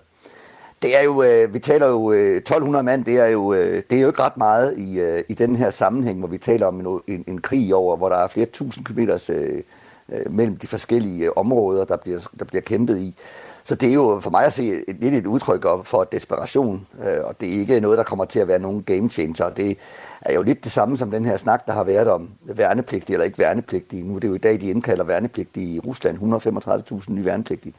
Det 0.81 0.97
er 0.97 1.03
jo, 1.03 1.23
øh, 1.23 1.53
vi 1.53 1.59
taler 1.59 1.87
jo 1.87 2.11
øh, 2.11 2.37
1200 2.37 2.83
mand, 2.83 3.05
det 3.05 3.19
er 3.19 3.27
jo, 3.27 3.53
øh, 3.53 3.83
det 3.89 3.97
er 3.97 4.01
jo 4.01 4.07
ikke 4.07 4.23
ret 4.23 4.37
meget 4.37 4.77
i, 4.77 4.99
øh, 4.99 5.23
i 5.29 5.33
den 5.33 5.55
her 5.55 5.71
sammenhæng, 5.71 6.19
hvor 6.19 6.27
vi 6.27 6.37
taler 6.37 6.65
om 6.65 6.79
en, 6.79 7.01
en, 7.07 7.23
en 7.27 7.41
krig 7.41 7.75
over, 7.75 7.97
hvor 7.97 8.09
der 8.09 8.15
er 8.17 8.27
flere 8.27 8.45
tusind 8.45 8.85
kilometers 8.85 9.29
øh, 9.29 9.63
øh, 10.09 10.31
mellem 10.31 10.57
de 10.57 10.67
forskellige 10.67 11.25
øh, 11.25 11.31
områder, 11.35 11.85
der 11.85 11.97
bliver, 11.97 12.19
der 12.39 12.45
bliver 12.45 12.61
kæmpet 12.61 12.97
i. 12.97 13.15
Så 13.63 13.75
det 13.75 13.89
er 13.89 13.93
jo 13.93 14.19
for 14.23 14.29
mig 14.29 14.45
at 14.45 14.53
se 14.53 14.83
et, 14.87 14.97
lidt 15.01 15.13
et 15.13 15.25
udtryk 15.25 15.65
for 15.83 16.03
desperation, 16.03 16.87
øh, 16.99 17.23
og 17.23 17.41
det 17.41 17.55
er 17.55 17.59
ikke 17.59 17.79
noget, 17.79 17.97
der 17.97 18.03
kommer 18.03 18.25
til 18.25 18.39
at 18.39 18.47
være 18.47 18.59
nogen 18.59 18.83
game 18.83 19.09
changer. 19.09 19.49
Det 19.49 19.77
er 20.21 20.33
jo 20.33 20.41
lidt 20.41 20.63
det 20.63 20.71
samme 20.71 20.97
som 20.97 21.11
den 21.11 21.25
her 21.25 21.37
snak, 21.37 21.67
der 21.67 21.73
har 21.73 21.83
været 21.83 22.07
om 22.07 22.29
værnepligtige 22.43 23.13
eller 23.13 23.25
ikke 23.25 23.39
værnepligtige. 23.39 24.03
Nu 24.03 24.15
er 24.15 24.19
det 24.19 24.27
jo 24.27 24.33
i 24.33 24.37
dag, 24.37 24.61
de 24.61 24.69
indkalder 24.69 25.03
værnepligtige 25.03 25.75
i 25.75 25.79
Rusland, 25.79 26.17
135.000 26.17 27.13
nye 27.13 27.25
værnepligtige. 27.25 27.73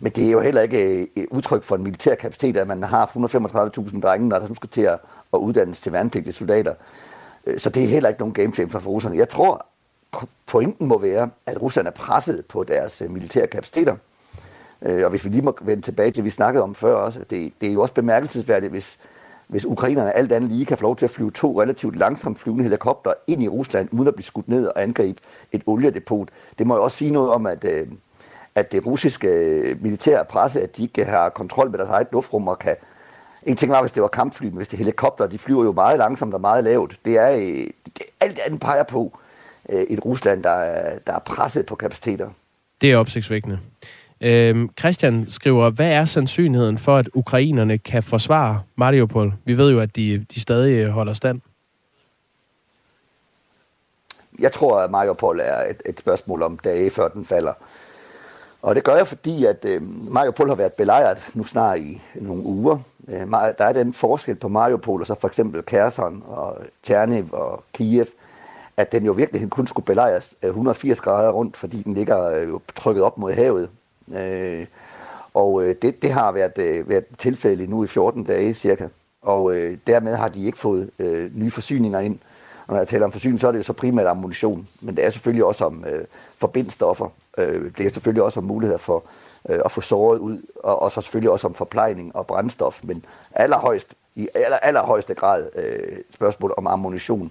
Men 0.00 0.12
det 0.12 0.26
er 0.26 0.30
jo 0.30 0.40
heller 0.40 0.62
ikke 0.62 1.00
øh, 1.00 1.06
et 1.16 1.26
udtryk 1.30 1.62
for 1.62 1.76
en 1.76 1.82
militær 1.82 2.14
kapacitet, 2.14 2.56
at 2.56 2.68
man 2.68 2.82
har 2.82 3.06
135.000 3.06 4.00
drenge, 4.00 4.30
der 4.30 4.48
nu 4.48 4.54
skal 4.54 4.68
til 4.68 4.82
at, 4.82 4.98
at 5.32 5.38
uddannes 5.38 5.80
til 5.80 5.92
værnepligtige 5.92 6.34
soldater. 6.34 6.74
Øh, 7.46 7.58
så 7.58 7.70
det 7.70 7.84
er 7.84 7.88
heller 7.88 8.08
ikke 8.08 8.20
nogen 8.20 8.34
game 8.34 8.52
changer 8.52 8.80
for 8.80 8.90
russerne. 8.90 9.16
Jeg 9.16 9.28
tror, 9.28 9.66
pointen 10.46 10.86
må 10.86 10.98
være, 10.98 11.30
at 11.46 11.62
Rusland 11.62 11.86
er 11.86 11.90
presset 11.90 12.46
på 12.46 12.64
deres 12.64 13.02
øh, 13.02 13.10
militære 13.10 13.46
kapaciteter. 13.46 13.96
Øh, 14.82 15.04
og 15.04 15.10
hvis 15.10 15.24
vi 15.24 15.30
lige 15.30 15.42
må 15.42 15.58
vende 15.60 15.82
tilbage 15.82 16.08
til, 16.08 16.16
det 16.16 16.24
vi 16.24 16.30
snakkede 16.30 16.64
om 16.64 16.74
før 16.74 16.94
også, 16.94 17.18
det, 17.18 17.52
det 17.60 17.68
er 17.68 17.72
jo 17.72 17.82
også 17.82 17.94
bemærkelsesværdigt, 17.94 18.70
hvis, 18.70 18.98
hvis 19.48 19.64
ukrainerne 19.64 20.16
alt 20.16 20.32
andet 20.32 20.50
lige 20.50 20.66
kan 20.66 20.78
få 20.78 20.82
lov 20.82 20.96
til 20.96 21.04
at 21.04 21.10
flyve 21.10 21.30
to 21.30 21.62
relativt 21.62 21.96
langsomt 21.96 22.38
flyvende 22.38 22.64
helikopter 22.64 23.12
ind 23.26 23.42
i 23.42 23.48
Rusland, 23.48 23.88
uden 23.92 24.08
at 24.08 24.14
blive 24.14 24.24
skudt 24.24 24.48
ned 24.48 24.66
og 24.66 24.82
angribe 24.82 25.20
et 25.52 25.62
oliedepot. 25.66 26.28
Det 26.58 26.66
må 26.66 26.76
jo 26.76 26.82
også 26.82 26.96
sige 26.96 27.10
noget 27.10 27.30
om, 27.30 27.46
at, 27.46 27.64
øh, 27.64 27.86
at 28.54 28.72
det 28.72 28.86
russiske 28.86 29.28
militære 29.80 30.24
presse, 30.24 30.62
at 30.62 30.76
de 30.76 30.82
ikke 30.82 31.04
har 31.04 31.28
kontrol 31.28 31.70
med 31.70 31.78
deres 31.78 31.90
eget 31.90 32.08
luftrum 32.12 32.48
og 32.48 32.58
kan... 32.58 32.76
En 33.42 33.56
ting 33.56 33.72
var, 33.72 33.80
hvis 33.80 33.92
det 33.92 34.02
var 34.02 34.08
kampfly, 34.08 34.46
men 34.46 34.56
hvis 34.56 34.68
det 34.68 34.74
er 34.74 34.78
helikopter, 34.78 35.26
de 35.26 35.38
flyver 35.38 35.64
jo 35.64 35.72
meget 35.72 35.98
langsomt 35.98 36.34
og 36.34 36.40
meget 36.40 36.64
lavt. 36.64 37.00
Det 37.04 37.18
er, 37.18 37.30
det, 37.36 38.02
alt 38.20 38.38
andet 38.38 38.60
peger 38.60 38.82
på, 38.82 39.18
øh, 39.68 39.80
et 39.80 40.04
Rusland, 40.04 40.42
der 40.42 40.50
er, 40.50 40.98
der 41.06 41.12
er 41.12 41.18
presset 41.18 41.66
på 41.66 41.74
kapaciteter. 41.74 42.30
Det 42.80 42.92
er 42.92 42.96
opsigtsvækkende. 42.96 43.58
Øhm, 44.20 44.70
Christian 44.78 45.24
skriver, 45.28 45.70
hvad 45.70 45.90
er 45.90 46.04
sandsynligheden 46.04 46.78
for, 46.78 46.96
at 46.96 47.08
ukrainerne 47.14 47.78
kan 47.78 48.02
forsvare 48.02 48.62
Mariupol? 48.76 49.34
Vi 49.44 49.58
ved 49.58 49.70
jo, 49.70 49.80
at 49.80 49.96
de, 49.96 50.26
de 50.34 50.40
stadig 50.40 50.88
holder 50.90 51.12
stand. 51.12 51.40
Jeg 54.38 54.52
tror, 54.52 54.80
at 54.80 54.90
Mariupol 54.90 55.40
er 55.40 55.70
et, 55.70 55.82
et 55.86 56.00
spørgsmål 56.00 56.42
om 56.42 56.58
dage, 56.58 56.90
før 56.90 57.08
den 57.08 57.24
falder. 57.24 57.52
Og 58.62 58.74
det 58.74 58.84
gør 58.84 58.96
jeg, 58.96 59.06
fordi 59.06 59.44
at 59.44 59.64
øh, 59.64 59.82
Mariupol 60.12 60.48
har 60.48 60.54
været 60.54 60.72
belejret 60.78 61.18
nu 61.34 61.44
snart 61.44 61.78
i 61.78 62.02
nogle 62.14 62.42
uger. 62.42 62.78
Øh, 63.08 63.30
der 63.30 63.64
er 63.64 63.72
den 63.72 63.92
forskel 63.92 64.34
på 64.34 64.48
Mariupol 64.48 65.00
og 65.00 65.06
så 65.06 65.14
for 65.14 65.28
eksempel 65.28 65.62
Kherson 65.62 66.22
og 66.26 66.56
Tjerniv 66.82 67.28
og 67.32 67.64
Kiev, 67.72 68.06
at 68.78 68.92
den 68.92 69.04
jo 69.04 69.12
virkelig 69.12 69.50
kun 69.50 69.66
skulle 69.66 69.86
belejres 69.86 70.34
øh, 70.42 70.48
180 70.48 71.00
grader 71.00 71.30
rundt, 71.30 71.56
fordi 71.56 71.82
den 71.82 71.94
ligger 71.94 72.30
øh, 72.30 72.48
jo 72.48 72.60
trykket 72.76 73.04
op 73.04 73.18
mod 73.18 73.32
havet. 73.32 73.70
Øh, 74.16 74.66
og 75.34 75.64
øh, 75.64 75.74
det, 75.82 76.02
det 76.02 76.12
har 76.12 76.32
været, 76.32 76.88
været 76.88 77.04
tilfældet 77.18 77.68
nu 77.68 77.84
i 77.84 77.86
14 77.86 78.24
dage 78.24 78.54
cirka. 78.54 78.88
Og 79.22 79.54
dermed 79.86 80.14
har 80.14 80.28
de 80.28 80.46
ikke 80.46 80.58
fået 80.58 80.90
nye 81.34 81.50
forsyninger 81.50 82.00
ind. 82.00 82.18
Og 82.68 82.74
når 82.74 82.80
jeg 82.80 82.88
taler 82.88 83.04
om 83.04 83.12
forsyning, 83.12 83.40
så 83.40 83.48
er 83.48 83.52
det 83.52 83.58
jo 83.58 83.62
så 83.62 83.72
primært 83.72 84.06
ammunition, 84.06 84.68
men 84.80 84.96
det 84.96 85.04
er 85.06 85.10
selvfølgelig 85.10 85.44
også 85.44 85.64
om 85.64 85.84
øh, 85.88 86.04
forbindstoffer. 86.38 87.08
Øh, 87.38 87.70
det 87.78 87.86
er 87.86 87.90
selvfølgelig 87.90 88.22
også 88.22 88.40
om 88.40 88.46
muligheder 88.46 88.78
for 88.78 89.04
øh, 89.48 89.60
at 89.64 89.72
få 89.72 89.80
såret 89.80 90.18
ud, 90.18 90.42
og, 90.62 90.82
og 90.82 90.92
så 90.92 91.00
selvfølgelig 91.00 91.30
også 91.30 91.46
om 91.46 91.54
forplejning 91.54 92.16
og 92.16 92.26
brændstof, 92.26 92.80
men 92.82 93.04
allerhøjst, 93.32 93.94
i 94.14 94.28
aller, 94.34 94.56
allerhøjeste 94.56 95.14
grad 95.14 95.48
øh, 95.54 95.98
spørgsmål 96.14 96.54
om 96.56 96.66
ammunition. 96.66 97.30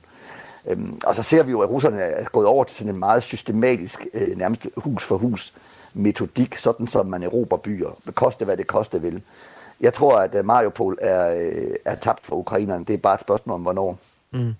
Øhm, 0.67 0.99
og 1.03 1.15
så 1.15 1.23
ser 1.23 1.43
vi 1.43 1.51
jo, 1.51 1.59
at 1.59 1.69
russerne 1.69 2.01
er 2.01 2.23
gået 2.31 2.47
over 2.47 2.63
til 2.63 2.77
sådan 2.77 2.93
en 2.93 2.99
meget 2.99 3.23
systematisk, 3.23 4.07
øh, 4.13 4.37
nærmest 4.37 4.67
hus 4.77 5.03
for 5.03 5.17
hus 5.17 5.53
metodik, 5.93 6.55
sådan 6.55 6.87
som 6.87 7.05
man 7.05 7.23
erobrer 7.23 7.57
byer, 7.57 7.89
koste 8.15 8.45
hvad 8.45 8.57
det 8.57 8.67
koste 8.67 9.01
vil. 9.01 9.21
Jeg 9.81 9.93
tror, 9.93 10.19
at 10.19 10.35
øh, 10.35 10.45
Mariupol 10.45 10.97
er, 11.01 11.35
øh, 11.35 11.75
er 11.85 11.95
tabt 11.95 12.25
for 12.25 12.35
ukrainerne. 12.35 12.85
Det 12.85 12.93
er 12.93 12.97
bare 12.97 13.13
et 13.13 13.21
spørgsmål 13.21 13.55
om, 13.55 13.61
hvornår. 13.61 13.99
Mm. 14.31 14.53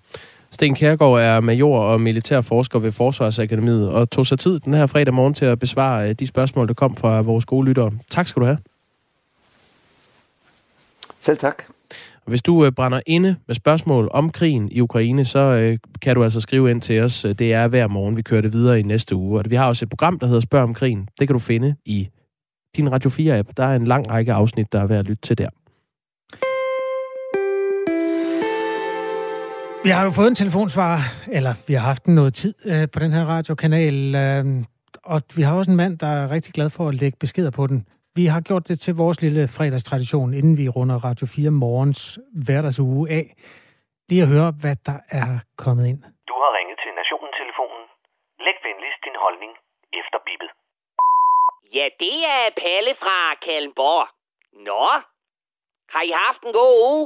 Sten 0.50 0.74
Kærgaard 0.74 1.20
er 1.20 1.40
major 1.40 1.80
og 1.80 2.00
militærforsker 2.00 2.78
ved 2.78 2.92
Forsvarsakademiet 2.92 3.88
og 3.88 4.10
tog 4.10 4.26
sig 4.26 4.38
tid 4.38 4.60
den 4.60 4.74
her 4.74 4.86
fredag 4.86 5.14
morgen 5.14 5.34
til 5.34 5.44
at 5.44 5.58
besvare 5.58 6.12
de 6.12 6.26
spørgsmål, 6.26 6.68
der 6.68 6.74
kom 6.74 6.96
fra 6.96 7.20
vores 7.20 7.44
gode 7.44 7.66
lyttere. 7.66 7.92
Tak 8.10 8.26
skal 8.26 8.40
du 8.40 8.46
have. 8.46 8.58
Selv 11.20 11.38
tak. 11.38 11.62
Hvis 12.28 12.42
du 12.42 12.64
øh, 12.64 12.72
brænder 12.72 13.00
inde 13.06 13.36
med 13.46 13.54
spørgsmål 13.54 14.08
om 14.12 14.30
krigen 14.30 14.68
i 14.72 14.80
Ukraine, 14.80 15.24
så 15.24 15.38
øh, 15.38 15.78
kan 16.02 16.14
du 16.14 16.22
altså 16.22 16.40
skrive 16.40 16.70
ind 16.70 16.80
til 16.80 17.00
os. 17.00 17.24
Øh, 17.24 17.34
det 17.34 17.52
er 17.52 17.68
hver 17.68 17.86
morgen, 17.86 18.16
vi 18.16 18.22
kører 18.22 18.40
det 18.40 18.52
videre 18.52 18.80
i 18.80 18.82
næste 18.82 19.16
uge. 19.16 19.38
Og 19.38 19.44
vi 19.48 19.54
har 19.54 19.68
også 19.68 19.84
et 19.84 19.88
program, 19.88 20.18
der 20.18 20.26
hedder 20.26 20.40
Spørg 20.40 20.62
om 20.62 20.74
krigen. 20.74 21.08
Det 21.18 21.28
kan 21.28 21.34
du 21.34 21.38
finde 21.38 21.74
i 21.84 22.08
din 22.76 22.92
Radio 22.92 23.10
4-app. 23.10 23.48
Der 23.56 23.64
er 23.64 23.76
en 23.76 23.84
lang 23.84 24.10
række 24.10 24.32
afsnit, 24.32 24.72
der 24.72 24.80
er 24.80 24.86
værd 24.86 24.98
at 24.98 25.08
lytte 25.08 25.22
til 25.22 25.38
der. 25.38 25.48
Vi 29.84 29.90
har 29.90 30.04
jo 30.04 30.10
fået 30.10 30.28
en 30.28 30.34
telefonsvar, 30.34 31.14
eller 31.32 31.54
vi 31.66 31.74
har 31.74 31.80
haft 31.80 32.06
den 32.06 32.14
noget 32.14 32.34
tid 32.34 32.54
øh, 32.64 32.88
på 32.92 32.98
den 32.98 33.12
her 33.12 33.24
radiokanal, 33.24 34.14
øh, 34.14 34.64
og 35.04 35.22
vi 35.34 35.42
har 35.42 35.52
også 35.52 35.70
en 35.70 35.76
mand, 35.76 35.98
der 35.98 36.06
er 36.06 36.30
rigtig 36.30 36.54
glad 36.54 36.70
for 36.70 36.88
at 36.88 36.94
lægge 36.94 37.16
beskeder 37.20 37.50
på 37.50 37.66
den. 37.66 37.86
Vi 38.20 38.26
har 38.34 38.40
gjort 38.48 38.64
det 38.70 38.78
til 38.84 38.94
vores 39.02 39.18
lille 39.24 39.42
fredagstradition, 39.56 40.30
inden 40.40 40.54
vi 40.60 40.66
runder 40.76 40.98
Radio 41.08 41.26
4 41.36 41.50
morgens 41.64 42.02
hverdagsuge 42.46 43.04
af. 43.18 43.26
Lige 44.08 44.22
at 44.24 44.32
høre, 44.34 44.50
hvad 44.62 44.76
der 44.88 44.98
er 45.20 45.30
kommet 45.64 45.84
ind. 45.92 46.00
Du 46.30 46.34
har 46.42 46.50
ringet 46.58 46.78
til 46.84 46.92
Nationen-telefonen. 47.00 47.84
Læg 48.46 48.56
venligst 48.68 49.00
din 49.06 49.18
holdning 49.24 49.52
efter 50.00 50.18
bippet. 50.26 50.50
Ja, 51.78 51.86
det 52.02 52.16
er 52.36 52.44
Palle 52.62 52.92
fra 53.02 53.18
Kalmborg. 53.44 54.06
Nå, 54.68 54.84
har 55.94 56.02
I 56.10 56.12
haft 56.24 56.42
en 56.46 56.52
god 56.60 56.74
uge? 56.90 57.04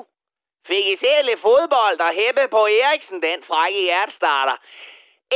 Fik 0.69 0.85
I 0.93 0.97
set 1.03 1.25
lidt 1.29 1.45
fodbold 1.49 1.99
og 2.07 2.13
hæppe 2.21 2.45
på 2.57 2.61
Eriksen, 2.81 3.19
den 3.29 3.39
frække 3.51 3.81
hjertestarter? 3.89 4.57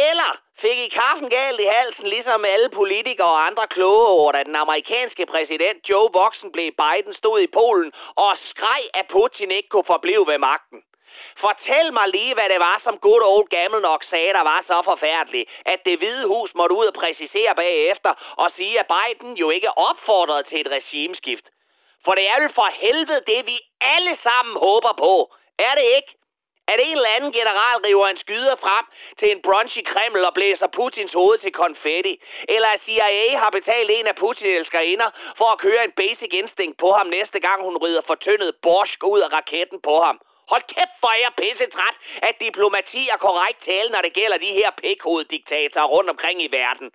Eller 0.09 0.31
fik 0.61 0.79
I 0.79 0.89
kaffen 0.89 1.31
galt 1.31 1.61
i 1.61 1.65
halsen, 1.65 2.07
ligesom 2.09 2.45
alle 2.45 2.69
politikere 2.71 3.33
og 3.37 3.47
andre 3.47 3.67
kloge 3.67 4.07
over, 4.07 4.33
da 4.33 4.43
den 4.43 4.57
amerikanske 4.57 5.27
præsident 5.27 5.89
Joe 5.91 6.11
Boxen 6.11 6.53
blev 6.53 6.73
Biden 6.73 7.15
stod 7.15 7.41
i 7.41 7.47
Polen 7.47 7.93
og 8.17 8.33
skreg, 8.39 8.83
at 8.95 9.07
Putin 9.09 9.51
ikke 9.51 9.69
kunne 9.69 9.85
forblive 9.85 10.27
ved 10.27 10.39
magten. 10.39 10.83
Fortæl 11.37 11.93
mig 11.93 12.09
lige, 12.09 12.35
hvad 12.35 12.49
det 12.49 12.61
var, 12.61 12.81
som 12.85 12.99
good 12.99 13.23
old 13.23 13.49
gammel 13.49 13.81
nok 13.83 14.05
sagde, 14.05 14.33
der 14.33 14.41
var 14.41 14.63
så 14.67 14.83
forfærdeligt, 14.85 15.51
at 15.67 15.81
det 15.85 15.99
hvide 15.99 16.27
hus 16.27 16.55
måtte 16.55 16.75
ud 16.77 16.87
og 16.87 16.95
præcisere 16.95 17.55
bagefter 17.55 18.35
og 18.37 18.51
sige, 18.51 18.81
at 18.81 18.87
Biden 18.95 19.37
jo 19.37 19.51
ikke 19.51 19.79
opfordrede 19.79 20.43
til 20.43 20.61
et 20.61 20.71
regimeskift. 20.71 21.47
For 22.05 22.13
det 22.15 22.29
er 22.29 22.41
vel 22.41 22.53
for 22.53 22.69
helvede 22.73 23.23
det, 23.27 23.47
vi 23.47 23.59
alle 23.81 24.17
sammen 24.17 24.57
håber 24.57 24.93
på. 24.99 25.35
Er 25.59 25.75
det 25.75 25.87
ikke? 25.97 26.13
At 26.69 26.81
en 26.83 26.97
eller 26.97 27.15
anden 27.17 27.33
general 27.33 27.77
river 27.87 28.07
en 28.07 28.17
skyder 28.17 28.57
frem 28.57 28.85
til 29.19 29.31
en 29.31 29.43
brunch 29.43 29.79
i 29.79 29.83
Kreml 29.83 30.25
og 30.25 30.35
blæser 30.35 30.67
Putins 30.67 31.13
hoved 31.13 31.39
til 31.39 31.53
konfetti. 31.53 32.23
Eller 32.49 32.69
at 32.69 32.81
CIA 32.81 33.39
har 33.39 33.51
betalt 33.51 33.91
en 33.91 34.07
af 34.07 34.17
Putin 34.17 34.47
elskerinder 34.47 35.11
for 35.39 35.49
at 35.53 35.59
køre 35.59 35.85
en 35.85 35.93
basic 35.93 36.31
instinct 36.33 36.79
på 36.79 36.93
ham 36.93 37.07
næste 37.07 37.41
gang 37.41 37.63
hun 37.63 37.77
rider 37.77 38.01
fortyndet 38.07 38.57
borsk 38.63 39.05
ud 39.05 39.21
af 39.21 39.33
raketten 39.33 39.81
på 39.81 40.01
ham. 40.01 40.21
Hold 40.53 40.63
kæft, 40.75 40.97
for 41.01 41.13
jeg 41.23 41.33
pisse 41.41 41.67
træt, 41.77 41.97
at 42.29 42.35
diplomati 42.41 43.09
er 43.09 43.17
korrekt 43.17 43.61
tale, 43.65 43.91
når 43.91 44.03
det 44.03 44.13
gælder 44.13 44.39
de 44.39 44.53
her 44.61 44.71
pikhoveddiktatorer 44.71 45.93
rundt 45.95 46.11
omkring 46.11 46.43
i 46.43 46.49
verden. 46.61 46.91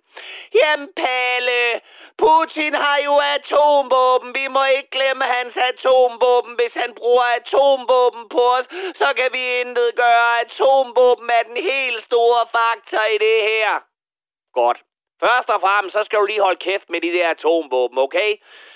Jamen, 0.54 0.88
Palle, 0.96 1.80
Putin 2.18 2.74
har 2.74 2.98
jo 3.08 3.14
atomvåben. 3.36 4.34
Vi 4.34 4.46
må 4.48 4.64
ikke 4.64 4.90
glemme 4.90 5.24
hans 5.24 5.56
atomvåben. 5.56 6.54
Hvis 6.54 6.74
han 6.74 6.94
bruger 6.94 7.22
atomvåben 7.22 8.28
på 8.28 8.42
os, 8.56 8.66
så 8.94 9.08
kan 9.16 9.28
vi 9.32 9.60
intet 9.60 9.90
gøre. 9.96 10.40
Atomvåben 10.40 11.30
er 11.30 11.42
den 11.42 11.56
helt 11.56 12.02
store 12.04 12.46
faktor 12.56 13.04
i 13.14 13.18
det 13.18 13.38
her. 13.50 13.70
Godt. 14.52 14.78
Først 15.24 15.48
og 15.50 15.60
fremmest, 15.60 15.92
så 15.96 16.04
skal 16.04 16.18
du 16.18 16.26
lige 16.26 16.46
holde 16.46 16.64
kæft 16.66 16.90
med 16.90 17.00
de 17.00 17.12
der 17.12 17.28
atomvåben, 17.28 17.98
okay? 17.98 18.30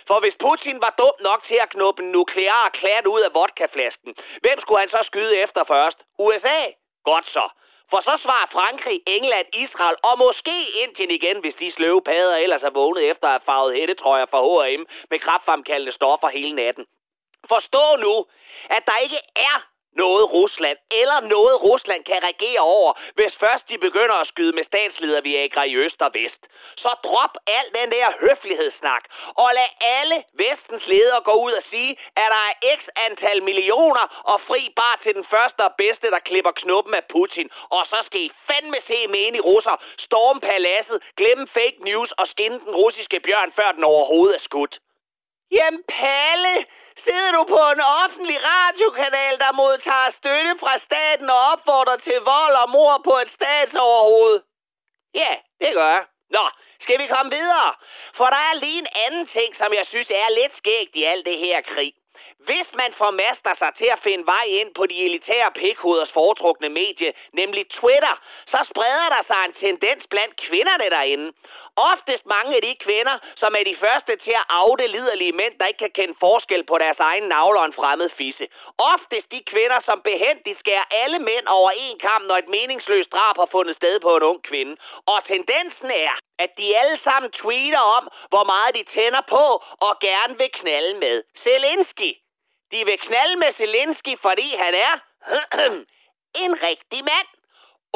For 0.09 0.21
hvis 0.21 0.37
Putin 0.45 0.81
var 0.81 0.95
dum 0.99 1.17
nok 1.21 1.45
til 1.45 1.59
at 1.63 1.71
knuppe 1.71 2.03
en 2.03 2.13
nuklear 2.13 2.69
klat 2.69 3.07
ud 3.07 3.21
af 3.21 3.35
vodkaflasken, 3.35 4.15
hvem 4.41 4.61
skulle 4.61 4.81
han 4.81 4.89
så 4.89 5.03
skyde 5.03 5.37
efter 5.37 5.65
først? 5.65 5.99
USA? 6.19 6.61
Godt 7.05 7.29
så. 7.29 7.49
For 7.91 8.01
så 8.01 8.15
svarer 8.25 8.47
Frankrig, 8.53 9.01
England, 9.07 9.47
Israel 9.53 9.97
og 10.03 10.19
måske 10.19 10.57
Indien 10.83 11.11
igen, 11.11 11.41
hvis 11.41 11.55
de 11.55 11.73
sløve 11.73 12.03
padder 12.03 12.37
ellers 12.37 12.63
er 12.63 12.71
vågnet 12.71 13.11
efter 13.11 13.27
at 13.27 13.33
have 13.33 13.47
farvet 13.47 13.75
hættetrøjer 13.75 14.27
fra 14.27 14.41
H&M 14.47 14.87
med 15.11 15.19
kraftfremkaldende 15.19 15.93
stoffer 15.93 16.29
hele 16.29 16.53
natten. 16.53 16.87
Forstå 17.49 17.97
nu, 17.97 18.27
at 18.71 18.83
der 18.87 18.97
ikke 18.97 19.21
er 19.37 19.59
noget 20.03 20.33
Rusland, 20.33 20.79
eller 20.91 21.21
noget 21.21 21.63
Rusland 21.63 22.05
kan 22.05 22.21
regere 22.31 22.61
over, 22.61 22.93
hvis 23.15 23.37
først 23.37 23.69
de 23.69 23.79
begynder 23.79 24.15
at 24.15 24.27
skyde 24.27 24.53
med 24.53 24.65
statsleder 24.65 25.21
Viagra 25.21 25.65
i 25.65 25.77
øst 25.77 26.03
og 26.03 26.11
vest. 26.15 26.43
Så 26.77 26.91
drop 27.05 27.35
al 27.47 27.67
den 27.79 27.91
der 27.91 28.09
høflighedssnak, 28.21 29.05
og 29.43 29.51
lad 29.55 29.71
alle 29.81 30.25
vestens 30.33 30.87
ledere 30.87 31.21
gå 31.21 31.35
ud 31.47 31.53
og 31.53 31.63
sige, 31.63 31.91
at 32.17 32.29
der 32.35 32.43
er 32.49 32.77
x 32.79 32.81
antal 33.07 33.43
millioner 33.43 34.23
og 34.33 34.41
fri 34.41 34.73
bar 34.77 34.99
til 35.03 35.15
den 35.15 35.25
første 35.25 35.61
og 35.65 35.73
bedste, 35.79 36.11
der 36.11 36.19
klipper 36.19 36.51
knuppen 36.51 36.95
af 36.95 37.05
Putin. 37.05 37.51
Og 37.71 37.87
så 37.87 37.99
skal 38.07 38.21
I 38.21 38.31
fandme 38.47 38.77
se 38.87 39.07
med 39.09 39.35
i 39.35 39.41
russer, 39.41 39.77
storme 39.99 40.41
paladset, 40.41 41.03
glemme 41.17 41.47
fake 41.47 41.79
news 41.81 42.13
og 42.13 42.27
skinne 42.29 42.61
den 42.67 42.75
russiske 42.75 43.21
bjørn, 43.21 43.53
før 43.53 43.73
den 43.73 43.85
overhovedet 43.85 44.35
er 44.35 44.41
skudt. 44.41 44.79
Jamen 45.53 45.83
Palle, 45.89 46.65
sidder 47.05 47.31
du 47.33 47.43
på 47.45 47.63
en 47.75 47.81
offentlig 48.05 48.39
radiokanal, 48.53 49.39
der 49.39 49.53
modtager 49.53 50.11
støtte 50.11 50.53
fra 50.61 50.79
staten 50.79 51.31
og 51.31 51.41
opfordrer 51.53 51.97
til 51.97 52.19
vold 52.33 52.55
og 52.63 52.71
mor 52.71 53.01
på 53.05 53.15
et 53.19 53.31
statsoverhoved? 53.37 54.41
Ja, 55.15 55.33
det 55.61 55.75
gør 55.75 55.91
jeg. 55.97 56.05
Nå, 56.31 56.45
skal 56.81 56.99
vi 56.99 57.07
komme 57.07 57.31
videre? 57.39 57.75
For 58.15 58.27
der 58.35 58.43
er 58.51 58.55
lige 58.55 58.79
en 58.79 58.89
anden 59.07 59.27
ting, 59.27 59.57
som 59.57 59.73
jeg 59.73 59.87
synes 59.87 60.11
er 60.11 60.29
lidt 60.41 60.57
skægt 60.57 60.95
i 60.97 61.05
alt 61.05 61.27
det 61.27 61.39
her 61.39 61.61
krig. 61.61 61.93
Hvis 62.49 62.69
man 62.75 62.93
formaster 63.03 63.55
sig 63.55 63.71
til 63.79 63.89
at 63.95 64.03
finde 64.07 64.27
vej 64.27 64.47
ind 64.61 64.75
på 64.75 64.87
de 64.87 65.05
elitære 65.05 65.51
pikhoders 65.51 66.13
foretrukne 66.13 66.69
medie, 66.69 67.13
nemlig 67.33 67.71
Twitter, 67.71 68.15
så 68.47 68.59
spreder 68.71 69.09
der 69.15 69.23
sig 69.27 69.41
en 69.47 69.53
tendens 69.53 70.07
blandt 70.07 70.37
kvinderne 70.37 70.91
derinde. 70.91 71.33
Oftest 71.77 72.27
mange 72.27 72.57
af 72.57 72.63
de 72.63 72.75
kvinder, 72.75 73.19
som 73.37 73.55
er 73.59 73.65
de 73.65 73.77
første 73.77 74.17
til 74.17 74.31
at 74.31 74.47
afde 74.49 74.87
liderlige 74.87 75.33
mænd, 75.33 75.55
der 75.59 75.67
ikke 75.67 75.79
kan 75.79 75.91
kende 75.91 76.15
forskel 76.21 76.65
på 76.65 76.79
deres 76.79 77.01
egen 77.01 77.23
navle 77.23 77.61
og 77.61 77.67
en 77.67 77.73
fremmed 77.73 78.09
fisse. 78.09 78.47
Oftest 78.79 79.33
de 79.33 79.43
kvinder, 79.47 79.81
som 79.81 80.03
behendigt 80.03 80.59
skærer 80.59 80.85
alle 80.91 81.19
mænd 81.19 81.47
over 81.47 81.71
en 81.77 81.99
kamp, 81.99 82.27
når 82.27 82.37
et 82.37 82.49
meningsløst 82.49 83.13
drab 83.13 83.37
har 83.37 83.49
fundet 83.57 83.77
sted 83.77 84.01
på 84.01 84.17
en 84.17 84.23
ung 84.23 84.43
kvinde. 84.43 84.77
Og 85.07 85.25
tendensen 85.25 85.91
er, 85.91 86.15
at 86.39 86.51
de 86.59 86.77
alle 86.79 86.99
sammen 86.99 87.31
tweeter 87.33 87.79
om, 87.79 88.09
hvor 88.29 88.45
meget 88.45 88.75
de 88.75 88.85
tænder 88.95 89.23
på 89.29 89.45
og 89.87 89.99
gerne 90.01 90.39
vil 90.39 90.51
knalde 90.53 90.95
med. 90.99 91.23
Zelensky. 91.45 92.13
De 92.73 92.85
vil 92.85 92.99
knalde 92.99 93.37
med 93.37 93.53
Zelensky, 93.53 94.19
fordi 94.23 94.55
han 94.57 94.75
er 94.75 94.95
en 96.45 96.63
rigtig 96.63 97.05
mand. 97.05 97.27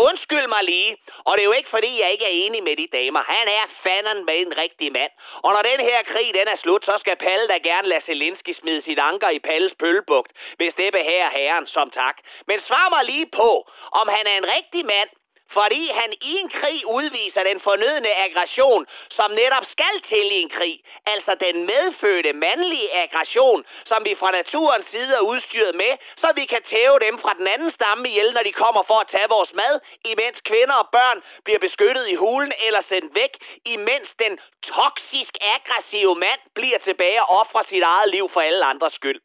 Undskyld 0.09 0.47
mig 0.47 0.65
lige, 0.65 0.97
og 1.25 1.37
det 1.37 1.43
er 1.43 1.51
jo 1.51 1.53
ikke 1.53 1.69
fordi, 1.69 2.01
jeg 2.01 2.13
ikke 2.13 2.25
er 2.25 2.37
enig 2.45 2.63
med 2.63 2.77
de 2.77 2.89
damer. 2.93 3.23
Han 3.23 3.49
er 3.49 3.65
fanden 3.83 4.25
med 4.25 4.39
en 4.39 4.57
rigtig 4.57 4.93
mand. 4.93 5.13
Og 5.43 5.53
når 5.53 5.63
den 5.63 5.81
her 5.81 6.03
krig 6.03 6.35
den 6.35 6.49
er 6.49 6.57
slut, 6.57 6.85
så 6.85 6.95
skal 6.99 7.17
Palle 7.17 7.49
da 7.49 7.59
gerne 7.59 7.89
lade 7.89 8.01
Zelensky 8.01 8.53
smide 8.53 8.81
sit 8.81 8.99
anker 8.99 9.29
i 9.29 9.39
Palles 9.39 9.75
pølbugt, 9.75 10.33
hvis 10.57 10.75
det 10.75 10.93
behager 10.93 11.31
herren 11.31 11.67
som 11.67 11.91
tak. 11.91 12.17
Men 12.47 12.61
svar 12.61 12.89
mig 12.89 13.05
lige 13.05 13.27
på, 13.27 13.71
om 13.93 14.09
han 14.09 14.27
er 14.27 14.37
en 14.37 14.49
rigtig 14.57 14.87
mand, 14.87 15.11
fordi 15.53 15.91
han 16.01 16.13
i 16.13 16.33
en 16.41 16.49
krig 16.49 16.87
udviser 16.87 17.43
den 17.43 17.61
fornødne 17.61 18.15
aggression, 18.27 18.87
som 19.11 19.31
netop 19.31 19.65
skal 19.65 20.01
til 20.05 20.27
i 20.33 20.41
en 20.45 20.49
krig. 20.49 20.81
Altså 21.07 21.33
den 21.41 21.67
medfødte 21.67 22.33
mandlige 22.33 22.95
aggression, 23.03 23.65
som 23.85 24.05
vi 24.05 24.15
fra 24.15 24.31
naturens 24.31 24.87
side 24.87 25.15
er 25.15 25.21
udstyret 25.21 25.75
med, 25.75 25.93
så 26.17 26.33
vi 26.35 26.45
kan 26.45 26.63
tæve 26.63 26.99
dem 27.07 27.19
fra 27.19 27.35
den 27.39 27.47
anden 27.47 27.71
stamme 27.71 28.09
ihjel, 28.09 28.33
når 28.33 28.43
de 28.43 28.53
kommer 28.53 28.83
for 28.83 28.99
at 29.01 29.09
tage 29.09 29.29
vores 29.29 29.53
mad, 29.55 29.81
imens 30.05 30.41
kvinder 30.41 30.75
og 30.75 30.89
børn 30.93 31.23
bliver 31.45 31.59
beskyttet 31.59 32.09
i 32.09 32.15
hulen 32.15 32.53
eller 32.67 32.81
sendt 32.81 33.15
væk, 33.15 33.33
imens 33.65 34.15
den 34.19 34.39
toksisk 34.63 35.35
aggressive 35.57 36.15
mand 36.15 36.41
bliver 36.55 36.79
tilbage 36.79 37.23
og 37.23 37.39
offrer 37.41 37.63
sit 37.63 37.83
eget 37.83 38.11
liv 38.11 38.31
for 38.33 38.41
alle 38.41 38.65
andres 38.65 38.93
skyld. 38.93 39.21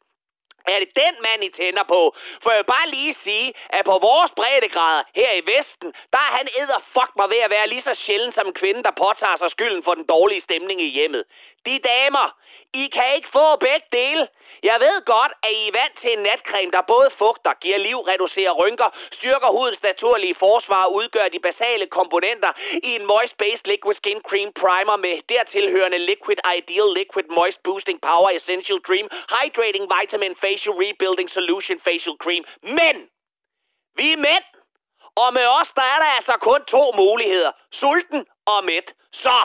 Er 0.72 0.78
det 0.78 0.90
den 0.96 1.14
mand, 1.26 1.44
I 1.44 1.50
tænder 1.50 1.82
på? 1.82 2.00
For 2.42 2.50
jeg 2.50 2.58
vil 2.58 2.72
bare 2.76 2.88
lige 2.88 3.14
sige, 3.24 3.54
at 3.68 3.84
på 3.84 3.98
vores 4.08 4.30
breddegrader 4.36 5.02
her 5.14 5.32
i 5.32 5.42
Vesten, 5.52 5.92
der 6.12 6.18
er 6.18 6.32
han 6.38 6.48
æder 6.60 6.80
fuck 6.94 7.12
mig 7.16 7.30
ved 7.30 7.40
at 7.46 7.50
være 7.50 7.68
lige 7.68 7.82
så 7.82 7.94
sjældent 7.94 8.34
som 8.34 8.46
en 8.46 8.54
kvinde, 8.54 8.82
der 8.82 8.90
påtager 8.90 9.36
sig 9.36 9.50
skylden 9.50 9.82
for 9.82 9.94
den 9.94 10.06
dårlige 10.06 10.40
stemning 10.40 10.80
i 10.80 10.90
hjemmet. 10.98 11.24
De 11.66 11.78
damer, 11.78 12.26
I 12.74 12.86
kan 12.86 13.14
ikke 13.16 13.28
få 13.28 13.56
begge 13.56 13.86
dele. 13.92 14.28
Jeg 14.62 14.80
ved 14.80 15.04
godt, 15.04 15.32
at 15.42 15.52
I 15.52 15.68
er 15.68 15.76
vant 15.80 15.96
til 16.02 16.12
en 16.12 16.22
natcreme, 16.28 16.70
der 16.70 16.90
både 16.94 17.10
fugter, 17.18 17.52
giver 17.64 17.78
liv, 17.78 17.98
reducerer 17.98 18.52
rynker, 18.52 18.90
styrker 19.12 19.50
hudens 19.56 19.82
naturlige 19.82 20.34
forsvar 20.34 20.84
og 20.84 20.94
udgør 20.94 21.28
de 21.28 21.40
basale 21.48 21.86
komponenter 21.86 22.52
i 22.82 22.90
en 22.94 23.06
Moist 23.06 23.36
Based 23.38 23.66
Liquid 23.72 23.94
Skin 23.94 24.20
Cream 24.28 24.52
Primer 24.52 24.96
med 24.96 25.14
dertilhørende 25.28 25.98
Liquid 25.98 26.38
Ideal 26.58 26.90
Liquid 27.00 27.28
Moist 27.38 27.62
Boosting 27.62 28.00
Power 28.00 28.30
Essential 28.30 28.78
Dream 28.88 29.08
Hydrating 29.34 29.86
Vitamin 29.94 30.34
Facial 30.56 30.74
Rebuilding 30.74 31.28
Solution 31.28 31.78
Facial 31.80 32.16
Cream. 32.16 32.44
Men! 32.62 32.96
Vi 33.96 34.12
er 34.12 34.16
mænd! 34.16 34.44
Og 35.16 35.32
med 35.32 35.46
os, 35.60 35.70
der 35.76 35.82
er 35.82 35.98
der 35.98 36.10
altså 36.18 36.32
kun 36.40 36.64
to 36.64 36.92
muligheder. 36.96 37.52
Sulten 37.72 38.26
og 38.46 38.64
mæt. 38.64 38.92
Så, 39.12 39.38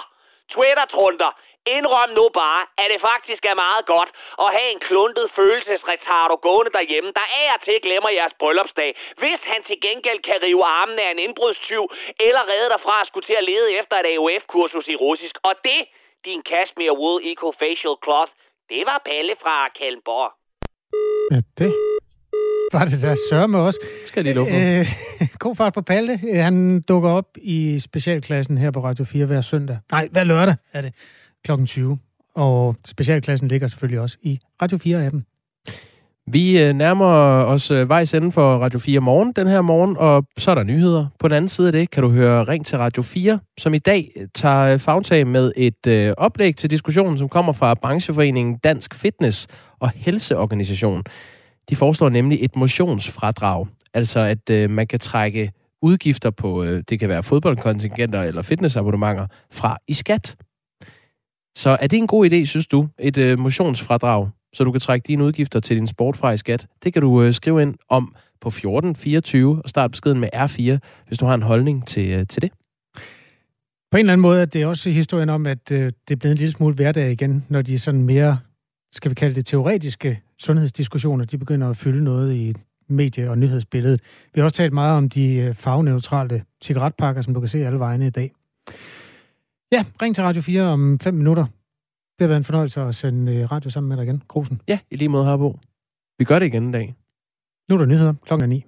Twitter-trunder, 0.52 1.32
Indrøm 1.66 2.10
nu 2.10 2.30
bare, 2.30 2.66
at 2.78 2.92
det 2.94 3.02
faktisk 3.02 3.46
er 3.46 3.54
meget 3.54 3.86
godt 3.86 4.10
at 4.40 4.50
have 4.58 4.72
en 4.72 4.80
kluntet 4.80 5.32
følelsesretardo 5.32 6.36
gående 6.36 6.72
derhjemme, 6.72 7.12
der 7.12 7.26
af 7.42 7.54
og 7.56 7.62
til 7.62 7.82
glemmer 7.82 8.10
jeres 8.10 8.34
bryllupsdag, 8.40 8.96
hvis 9.18 9.42
han 9.44 9.64
til 9.64 9.82
gengæld 9.82 10.22
kan 10.22 10.42
rive 10.42 10.66
armen 10.66 11.00
af 11.00 11.12
en 11.12 11.20
indbrudstyv, 11.20 11.84
eller 12.20 12.48
redde 12.52 12.70
dig 12.70 12.82
fra 12.82 13.02
at 13.02 13.08
skulle 13.08 13.26
til 13.26 13.34
at 13.34 13.44
lede 13.44 13.74
efter 13.80 13.96
et 14.00 14.06
AOF-kursus 14.06 14.88
i 14.88 14.96
russisk. 14.96 15.36
Og 15.44 15.56
det, 15.64 15.82
din 16.26 16.42
Cashmere 16.44 16.98
Wool 16.98 17.22
Eco 17.24 17.52
Facial 17.52 17.96
Cloth, 18.04 18.32
det 18.70 18.86
var 18.86 19.02
Palle 19.06 19.36
fra 19.42 19.70
Kalmborg. 19.70 20.41
Ja, 21.32 21.40
det 21.58 21.74
var 22.74 22.86
det 22.86 23.02
der 23.02 23.16
sørme 23.30 23.58
også. 23.58 23.80
Skal 24.06 24.26
de 24.26 24.34
love 24.34 24.48
for. 24.48 24.80
Øh, 24.80 25.28
god 25.40 25.56
fart 25.56 25.74
på 25.74 25.82
Palle. 25.82 26.18
Han 26.18 26.82
dukker 26.82 27.10
op 27.10 27.38
i 27.42 27.80
specialklassen 27.80 28.58
her 28.58 28.72
på 28.72 28.84
Radio 28.84 29.06
4 29.06 29.26
hver 29.26 29.42
søndag. 29.42 29.78
Nej, 29.92 30.08
hver 30.12 30.24
lørdag 30.24 30.56
er 30.74 30.82
det 30.82 30.94
kl. 31.44 31.52
20. 31.66 32.00
Og 32.36 32.76
specialklassen 32.86 33.48
ligger 33.48 33.68
selvfølgelig 33.68 34.00
også 34.00 34.18
i 34.22 34.40
Radio 34.62 34.78
4-appen. 34.78 35.31
Vi 36.28 36.64
øh, 36.64 36.74
nærmer 36.74 37.06
os 37.46 37.72
øh, 37.72 37.90
vejs 37.90 38.14
ende 38.14 38.32
for 38.32 38.58
Radio 38.58 38.80
4 38.80 39.00
morgen 39.00 39.34
den 39.36 39.48
her 39.48 39.62
morgen, 39.62 39.98
og 39.98 40.26
så 40.38 40.52
er 40.52 40.56
der 40.56 40.64
nyheder. 40.64 41.08
På 41.20 41.28
den 41.28 41.38
anden 41.38 41.48
side 41.48 41.68
af 41.68 41.72
det 41.72 41.90
kan 41.90 42.04
du 42.04 42.10
høre 42.10 42.44
Ring 42.44 42.66
til 42.66 42.78
Radio 42.78 43.04
4, 43.04 43.40
som 43.60 43.74
i 43.74 43.78
dag 43.78 44.12
øh, 44.16 44.28
tager 44.36 44.78
fagtag 44.78 45.28
med 45.28 45.52
et 45.58 45.88
øh, 45.88 46.14
oplæg 46.18 46.56
til 46.56 46.70
diskussionen, 46.70 47.18
som 47.18 47.30
kommer 47.30 47.54
fra 47.54 47.74
brancheforeningen 47.74 48.58
Dansk 48.58 48.96
Fitness 48.96 49.48
og 49.80 49.90
Helseorganisation. 49.96 51.04
De 51.70 51.76
foreslår 51.76 52.10
nemlig 52.10 52.38
et 52.42 52.56
motionsfradrag, 52.56 53.68
altså 53.94 54.20
at 54.20 54.50
øh, 54.50 54.70
man 54.70 54.88
kan 54.88 55.00
trække 55.00 55.52
udgifter 55.82 56.30
på, 56.30 56.64
øh, 56.64 56.84
det 56.90 57.00
kan 57.00 57.10
være 57.10 57.24
fodboldkontingenter 57.24 58.22
eller 58.22 58.42
fitnessabonnementer, 58.42 59.28
fra 59.52 59.78
i 59.88 59.94
skat. 59.94 60.36
Så 61.58 61.78
er 61.82 61.88
det 61.88 61.98
en 61.98 62.08
god 62.08 62.32
idé, 62.32 62.46
synes 62.46 62.68
du, 62.68 62.88
et 63.00 63.18
øh, 63.18 63.40
motionsfradrag, 63.40 64.30
så 64.54 64.64
du 64.64 64.72
kan 64.72 64.82
trække 64.82 65.08
dine 65.08 65.24
udgifter 65.24 65.60
til 65.60 65.76
din 65.76 65.88
sport 65.88 66.18
fra 66.18 66.32
i 66.32 66.38
skat? 66.38 66.68
Det 66.84 66.94
kan 66.94 67.02
du 67.02 67.24
øh, 67.24 67.34
skrive 67.34 67.62
ind 67.62 67.76
om 67.90 68.16
på 68.42 68.48
1424 68.48 69.62
og 69.64 69.70
start 69.70 69.92
beskeden 69.92 70.20
med 70.20 70.30
R4, 70.36 70.78
hvis 71.08 71.18
du 71.18 71.26
har 71.26 71.34
en 71.34 71.42
holdning 71.42 71.88
til, 71.88 72.10
øh, 72.10 72.28
til 72.28 72.42
det. 72.42 72.52
På 73.92 73.98
en 73.98 74.00
eller 74.00 74.14
anden 74.14 74.22
måde 74.22 74.42
er 74.42 74.46
det 74.46 74.66
også 74.66 74.90
historien 74.90 75.30
om, 75.30 75.46
at 75.46 75.72
øh, 75.72 75.92
det 76.08 76.12
er 76.12 76.16
blevet 76.16 76.32
en 76.32 76.38
lille 76.38 76.52
smule 76.52 76.76
hverdag 76.76 77.12
igen, 77.12 77.46
når 77.50 77.62
de 77.62 77.80
sådan 77.80 78.04
mere, 78.04 78.40
skal 78.92 79.10
vi 79.10 79.16
kalde 79.16 79.36
det 79.36 79.46
teoretiske 79.46 80.22
sundhedsdiskussioner, 80.40 81.26
de 81.26 81.38
begynder 81.38 81.70
at 81.70 81.78
fylde 81.78 82.04
noget 82.04 82.34
i 82.36 82.54
medie- 82.88 83.30
og 83.30 83.38
nyhedsbilledet. 83.38 84.02
Vi 84.34 84.42
har 84.42 84.44
også 84.44 84.58
talt 84.58 84.74
meget 84.74 84.98
om 84.98 85.10
de 85.10 85.34
øh, 85.34 85.56
farveneutrale 85.56 86.44
cigaretpakker, 86.64 87.22
som 87.22 87.34
du 87.34 87.40
kan 87.40 87.50
se 87.50 87.66
alle 87.66 87.80
vegne 87.80 88.08
i 88.08 88.10
dag. 88.10 88.32
Ja, 89.72 89.86
ring 90.02 90.16
til 90.16 90.24
Radio 90.24 90.42
4 90.42 90.64
om 90.64 91.00
5 91.00 91.14
minutter. 91.14 91.46
Det 92.22 92.26
har 92.26 92.28
været 92.28 92.40
en 92.40 92.44
fornøjelse 92.44 92.82
at 92.82 92.96
sende 92.96 93.36
øh, 93.36 93.52
radio 93.52 93.70
sammen 93.70 93.90
med 93.90 93.98
dig 93.98 94.04
igen. 94.04 94.24
Grusen. 94.28 94.62
Ja, 94.68 94.80
i 94.92 94.96
lige 94.96 95.10
måde, 95.10 95.26
Harbo. 95.26 95.60
Vi 96.20 96.26
gør 96.26 96.40
det 96.40 96.46
igen 96.46 96.64
en 96.64 96.72
dag. 96.72 96.96
Nu 97.70 97.76
er 97.76 97.80
der 97.80 97.86
nyheder 97.86 98.14
klokken 98.26 98.44
er 98.44 98.48
9. 98.48 98.66